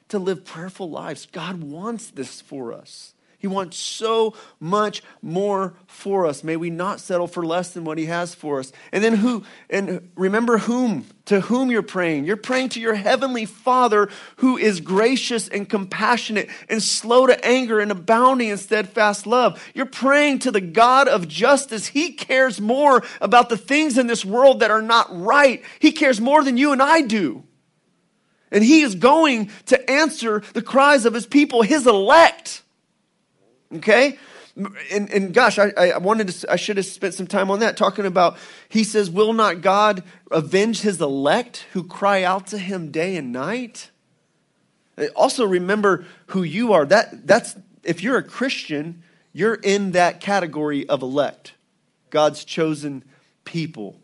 to 0.10 0.20
live 0.20 0.46
prayerful 0.46 0.90
lives. 0.90 1.26
God 1.26 1.64
wants 1.64 2.12
this 2.12 2.42
for 2.42 2.72
us. 2.72 3.16
He 3.44 3.48
wants 3.48 3.76
so 3.76 4.36
much 4.62 5.04
more 5.22 5.74
for 5.86 6.26
us. 6.26 6.46
May 6.46 6.56
we 6.56 6.70
not 6.70 7.02
settle 7.02 7.28
for 7.28 7.46
less 7.46 7.74
than 7.74 7.84
what 7.84 7.98
he 7.98 8.06
has 8.06 8.34
for 8.34 8.60
us. 8.60 8.72
And 8.94 9.04
then 9.04 9.16
who 9.16 9.44
and 9.70 10.10
remember 10.16 10.60
whom 10.60 11.08
to 11.26 11.42
whom 11.42 11.70
you're 11.70 11.82
praying. 11.82 12.24
You're 12.24 12.38
praying 12.38 12.70
to 12.70 12.80
your 12.80 12.94
heavenly 12.94 13.44
Father 13.44 14.08
who 14.38 14.56
is 14.56 14.80
gracious 14.80 15.50
and 15.50 15.68
compassionate 15.68 16.50
and 16.70 16.82
slow 16.82 17.28
to 17.28 17.46
anger 17.46 17.82
and 17.82 17.92
abounding 17.92 18.48
in 18.48 18.58
steadfast 18.58 19.28
love. 19.28 19.62
You're 19.74 19.88
praying 19.88 20.40
to 20.40 20.52
the 20.52 20.62
God 20.62 21.10
of 21.10 21.28
justice. 21.28 21.88
He 21.88 22.14
cares 22.14 22.62
more 22.62 23.04
about 23.20 23.50
the 23.50 23.58
things 23.58 23.98
in 23.98 24.08
this 24.08 24.24
world 24.24 24.62
that 24.62 24.72
are 24.72 24.82
not 24.82 25.08
right. 25.12 25.62
He 25.80 25.92
cares 25.92 26.22
more 26.22 26.46
than 26.46 26.56
you 26.56 26.72
and 26.72 26.82
I 26.82 27.02
do. 27.02 27.44
And 28.54 28.64
he 28.64 28.84
is 28.84 28.96
going 28.96 29.52
to 29.66 29.92
answer 29.92 30.44
the 30.54 30.62
cries 30.62 31.06
of 31.06 31.14
his 31.14 31.26
people, 31.26 31.62
his 31.62 31.86
elect. 31.86 32.63
Okay? 33.76 34.18
And, 34.92 35.12
and 35.12 35.34
gosh, 35.34 35.58
I, 35.58 35.72
I 35.78 35.98
wanted 35.98 36.30
to, 36.30 36.52
I 36.52 36.58
should 36.58 36.78
have 36.78 36.86
spent 36.86 37.16
some 37.16 37.26
time 37.26 37.50
on 37.50 37.60
that, 37.60 37.76
talking 37.76 38.06
about, 38.06 38.38
he 38.70 38.84
says, 38.84 39.10
Will 39.10 39.34
not 39.34 39.62
God 39.62 40.04
avenge 40.30 40.82
his 40.82 41.02
elect 41.02 41.66
who 41.74 41.84
cry 41.84 42.24
out 42.24 42.48
to 42.48 42.60
him 42.60 42.92
day 42.92 43.16
and 43.16 43.32
night? 43.32 43.90
Uh, 44.96 45.06
also, 45.16 45.46
remember 45.46 46.06
who 46.28 46.44
you 46.44 46.74
are. 46.74 46.86
That, 46.86 47.26
that's, 47.26 47.56
if 47.84 48.04
you're 48.04 48.18
a 48.18 48.24
Christian, 48.24 49.02
you're 49.34 49.56
in 49.56 49.92
that 49.92 50.20
category 50.20 50.88
of 50.88 51.02
elect, 51.02 51.54
God's 52.12 52.46
chosen 52.46 53.04
people. 53.46 54.00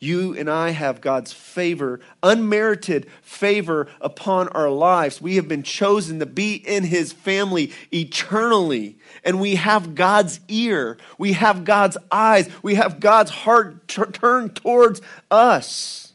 You 0.00 0.36
and 0.36 0.50
I 0.50 0.70
have 0.70 1.00
God's 1.00 1.32
favor, 1.32 2.00
unmerited 2.22 3.06
favor 3.22 3.88
upon 4.00 4.48
our 4.48 4.68
lives. 4.68 5.22
We 5.22 5.36
have 5.36 5.48
been 5.48 5.62
chosen 5.62 6.18
to 6.18 6.26
be 6.26 6.54
in 6.54 6.84
His 6.84 7.12
family 7.12 7.72
eternally. 7.92 8.98
And 9.24 9.40
we 9.40 9.54
have 9.54 9.94
God's 9.94 10.40
ear. 10.48 10.98
We 11.16 11.32
have 11.32 11.64
God's 11.64 11.96
eyes. 12.12 12.50
We 12.62 12.74
have 12.74 13.00
God's 13.00 13.30
heart 13.30 13.88
t- 13.88 14.02
turned 14.12 14.56
towards 14.56 15.00
us. 15.30 16.12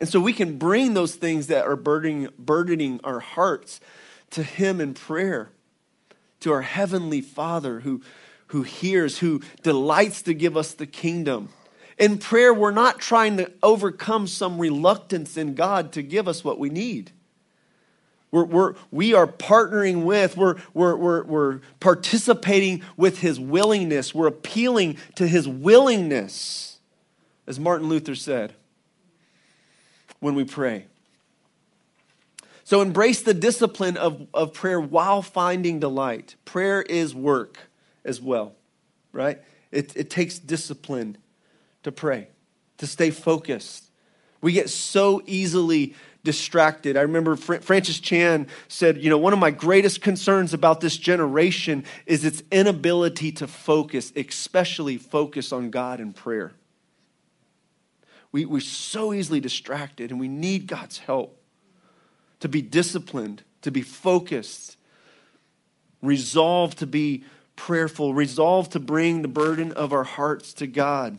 And 0.00 0.08
so 0.08 0.20
we 0.20 0.32
can 0.32 0.58
bring 0.58 0.92
those 0.92 1.14
things 1.14 1.46
that 1.46 1.66
are 1.66 1.76
burdening, 1.76 2.28
burdening 2.38 3.00
our 3.04 3.20
hearts 3.20 3.80
to 4.32 4.42
Him 4.42 4.80
in 4.80 4.92
prayer, 4.92 5.50
to 6.40 6.52
our 6.52 6.62
Heavenly 6.62 7.22
Father 7.22 7.80
who 7.80 8.02
who 8.48 8.62
hears, 8.62 9.18
who 9.18 9.40
delights 9.62 10.22
to 10.22 10.34
give 10.34 10.56
us 10.56 10.74
the 10.74 10.86
kingdom. 10.86 11.48
In 11.98 12.18
prayer, 12.18 12.52
we're 12.52 12.70
not 12.72 12.98
trying 12.98 13.36
to 13.36 13.50
overcome 13.62 14.26
some 14.26 14.58
reluctance 14.58 15.36
in 15.36 15.54
God 15.54 15.92
to 15.92 16.02
give 16.02 16.26
us 16.26 16.42
what 16.42 16.58
we 16.58 16.68
need. 16.68 17.12
We're, 18.30 18.44
we're, 18.44 18.74
we 18.90 19.14
are 19.14 19.28
partnering 19.28 20.02
with, 20.02 20.36
we're, 20.36 20.56
we're, 20.72 20.96
we're, 20.96 21.22
we're 21.22 21.60
participating 21.78 22.82
with 22.96 23.20
his 23.20 23.38
willingness. 23.38 24.12
We're 24.12 24.26
appealing 24.26 24.98
to 25.14 25.28
his 25.28 25.46
willingness, 25.46 26.80
as 27.46 27.60
Martin 27.60 27.88
Luther 27.88 28.16
said, 28.16 28.54
when 30.18 30.34
we 30.34 30.42
pray. 30.42 30.86
So 32.64 32.80
embrace 32.80 33.22
the 33.22 33.34
discipline 33.34 33.96
of, 33.96 34.26
of 34.34 34.52
prayer 34.52 34.80
while 34.80 35.22
finding 35.22 35.78
delight. 35.78 36.34
Prayer 36.44 36.82
is 36.82 37.14
work 37.14 37.58
as 38.04 38.20
well, 38.20 38.54
right? 39.12 39.40
It, 39.70 39.96
it 39.96 40.10
takes 40.10 40.38
discipline 40.38 41.16
to 41.82 41.92
pray, 41.92 42.28
to 42.78 42.86
stay 42.86 43.10
focused. 43.10 43.90
We 44.40 44.52
get 44.52 44.70
so 44.70 45.22
easily 45.26 45.94
distracted. 46.22 46.96
I 46.96 47.02
remember 47.02 47.36
Francis 47.36 48.00
Chan 48.00 48.48
said, 48.68 49.02
You 49.02 49.10
know, 49.10 49.18
one 49.18 49.32
of 49.32 49.38
my 49.38 49.50
greatest 49.50 50.00
concerns 50.00 50.54
about 50.54 50.80
this 50.80 50.96
generation 50.96 51.84
is 52.06 52.24
its 52.24 52.42
inability 52.50 53.32
to 53.32 53.46
focus, 53.46 54.12
especially 54.16 54.96
focus 54.96 55.52
on 55.52 55.70
God 55.70 56.00
and 56.00 56.14
prayer. 56.14 56.52
We, 58.32 58.46
we're 58.46 58.60
so 58.60 59.12
easily 59.12 59.38
distracted, 59.38 60.10
and 60.10 60.18
we 60.18 60.28
need 60.28 60.66
God's 60.66 60.98
help 60.98 61.40
to 62.40 62.48
be 62.48 62.62
disciplined, 62.62 63.44
to 63.62 63.70
be 63.70 63.82
focused, 63.82 64.76
resolved 66.02 66.78
to 66.78 66.86
be 66.86 67.24
prayerful, 67.56 68.14
resolved 68.14 68.72
to 68.72 68.80
bring 68.80 69.22
the 69.22 69.28
burden 69.28 69.72
of 69.72 69.92
our 69.92 70.04
hearts 70.04 70.52
to 70.54 70.66
God. 70.66 71.18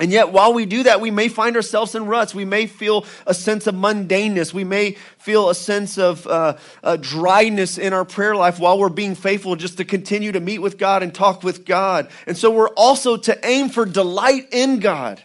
And 0.00 0.10
yet, 0.10 0.32
while 0.32 0.52
we 0.52 0.66
do 0.66 0.82
that, 0.84 1.00
we 1.00 1.12
may 1.12 1.28
find 1.28 1.54
ourselves 1.54 1.94
in 1.94 2.06
ruts. 2.06 2.34
We 2.34 2.44
may 2.44 2.66
feel 2.66 3.06
a 3.28 3.34
sense 3.34 3.68
of 3.68 3.76
mundaneness. 3.76 4.52
We 4.52 4.64
may 4.64 4.96
feel 5.18 5.50
a 5.50 5.54
sense 5.54 5.98
of 5.98 6.26
uh, 6.26 6.56
uh, 6.82 6.96
dryness 6.96 7.78
in 7.78 7.92
our 7.92 8.04
prayer 8.04 8.34
life 8.34 8.58
while 8.58 8.76
we're 8.76 8.88
being 8.88 9.14
faithful 9.14 9.54
just 9.54 9.76
to 9.76 9.84
continue 9.84 10.32
to 10.32 10.40
meet 10.40 10.58
with 10.58 10.78
God 10.78 11.04
and 11.04 11.14
talk 11.14 11.44
with 11.44 11.64
God. 11.64 12.08
And 12.26 12.36
so, 12.36 12.50
we're 12.50 12.70
also 12.70 13.16
to 13.18 13.38
aim 13.46 13.68
for 13.68 13.86
delight 13.86 14.48
in 14.50 14.80
God, 14.80 15.22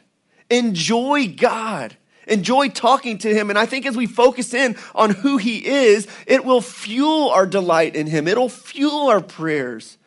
enjoy 0.51 1.29
God, 1.29 1.97
enjoy 2.27 2.69
talking 2.69 3.17
to 3.19 3.33
Him. 3.33 3.49
And 3.49 3.57
I 3.57 3.65
think 3.65 3.87
as 3.87 3.97
we 3.97 4.05
focus 4.05 4.53
in 4.53 4.77
on 4.93 5.09
who 5.09 5.37
He 5.37 5.65
is, 5.65 6.07
it 6.27 6.45
will 6.45 6.61
fuel 6.61 7.29
our 7.31 7.47
delight 7.47 7.95
in 7.95 8.05
Him, 8.05 8.27
it'll 8.27 8.49
fuel 8.49 9.07
our 9.07 9.21
prayers 9.21 9.97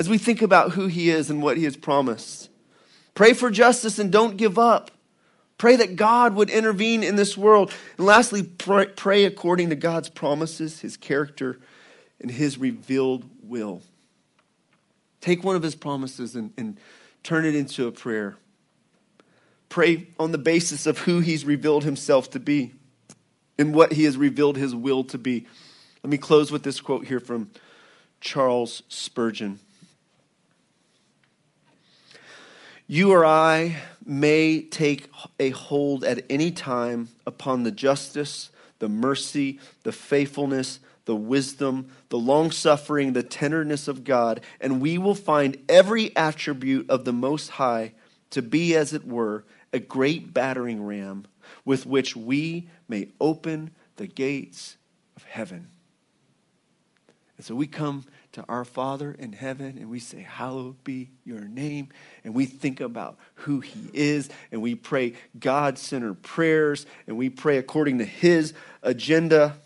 as 0.00 0.08
we 0.08 0.16
think 0.16 0.40
about 0.40 0.70
who 0.70 0.86
He 0.86 1.10
is 1.10 1.28
and 1.28 1.42
what 1.42 1.58
He 1.58 1.64
has 1.64 1.76
promised. 1.76 2.48
Pray 3.14 3.34
for 3.34 3.50
justice 3.50 3.98
and 3.98 4.10
don't 4.10 4.38
give 4.38 4.58
up. 4.58 4.90
Pray 5.58 5.76
that 5.76 5.94
God 5.94 6.34
would 6.34 6.48
intervene 6.48 7.02
in 7.02 7.16
this 7.16 7.36
world. 7.36 7.70
And 7.98 8.06
lastly, 8.06 8.42
pray, 8.42 8.86
pray 8.86 9.26
according 9.26 9.68
to 9.68 9.76
God's 9.76 10.08
promises, 10.08 10.80
His 10.80 10.96
character, 10.96 11.60
and 12.18 12.30
His 12.30 12.56
revealed 12.56 13.28
will. 13.42 13.82
Take 15.20 15.44
one 15.44 15.54
of 15.54 15.62
His 15.62 15.74
promises 15.74 16.34
and, 16.34 16.54
and 16.56 16.78
turn 17.22 17.44
it 17.44 17.54
into 17.54 17.86
a 17.86 17.92
prayer. 17.92 18.38
Pray 19.68 20.06
on 20.18 20.32
the 20.32 20.38
basis 20.38 20.86
of 20.86 21.00
who 21.00 21.20
He's 21.20 21.44
revealed 21.44 21.84
Himself 21.84 22.30
to 22.30 22.40
be 22.40 22.72
and 23.58 23.74
what 23.74 23.92
He 23.92 24.04
has 24.04 24.16
revealed 24.16 24.56
His 24.56 24.74
will 24.74 25.04
to 25.04 25.18
be. 25.18 25.46
Let 26.02 26.10
me 26.10 26.16
close 26.16 26.50
with 26.50 26.62
this 26.62 26.80
quote 26.80 27.04
here 27.04 27.20
from 27.20 27.50
Charles 28.22 28.82
Spurgeon. 28.88 29.60
You 32.92 33.12
or 33.12 33.24
I 33.24 33.76
may 34.04 34.62
take 34.62 35.08
a 35.38 35.50
hold 35.50 36.02
at 36.02 36.24
any 36.28 36.50
time 36.50 37.10
upon 37.24 37.62
the 37.62 37.70
justice, 37.70 38.50
the 38.80 38.88
mercy, 38.88 39.60
the 39.84 39.92
faithfulness, 39.92 40.80
the 41.04 41.14
wisdom, 41.14 41.92
the 42.08 42.18
long 42.18 42.50
suffering, 42.50 43.12
the 43.12 43.22
tenderness 43.22 43.86
of 43.86 44.02
God, 44.02 44.40
and 44.60 44.80
we 44.80 44.98
will 44.98 45.14
find 45.14 45.56
every 45.68 46.16
attribute 46.16 46.90
of 46.90 47.04
the 47.04 47.12
Most 47.12 47.50
High 47.50 47.92
to 48.30 48.42
be, 48.42 48.74
as 48.74 48.92
it 48.92 49.06
were, 49.06 49.44
a 49.72 49.78
great 49.78 50.34
battering 50.34 50.84
ram 50.84 51.26
with 51.64 51.86
which 51.86 52.16
we 52.16 52.68
may 52.88 53.10
open 53.20 53.70
the 53.98 54.08
gates 54.08 54.76
of 55.14 55.22
heaven. 55.22 55.68
And 57.36 57.46
so 57.46 57.54
we 57.54 57.68
come 57.68 58.04
to 58.32 58.44
our 58.48 58.64
Father 58.64 59.12
in 59.18 59.32
heaven 59.32 59.76
and 59.78 59.90
we 59.90 59.98
say, 59.98 60.20
Hallowed 60.20 60.82
be 60.84 61.10
your 61.24 61.40
name. 61.40 61.88
And 62.24 62.34
we 62.34 62.46
think 62.46 62.80
about 62.80 63.18
who 63.34 63.60
He 63.60 63.90
is 63.92 64.28
and 64.52 64.62
we 64.62 64.74
pray 64.74 65.14
God 65.38 65.78
centered 65.78 66.22
prayers 66.22 66.86
and 67.06 67.16
we 67.16 67.30
pray 67.30 67.58
according 67.58 67.98
to 67.98 68.04
His 68.04 68.54
agenda. 68.82 69.56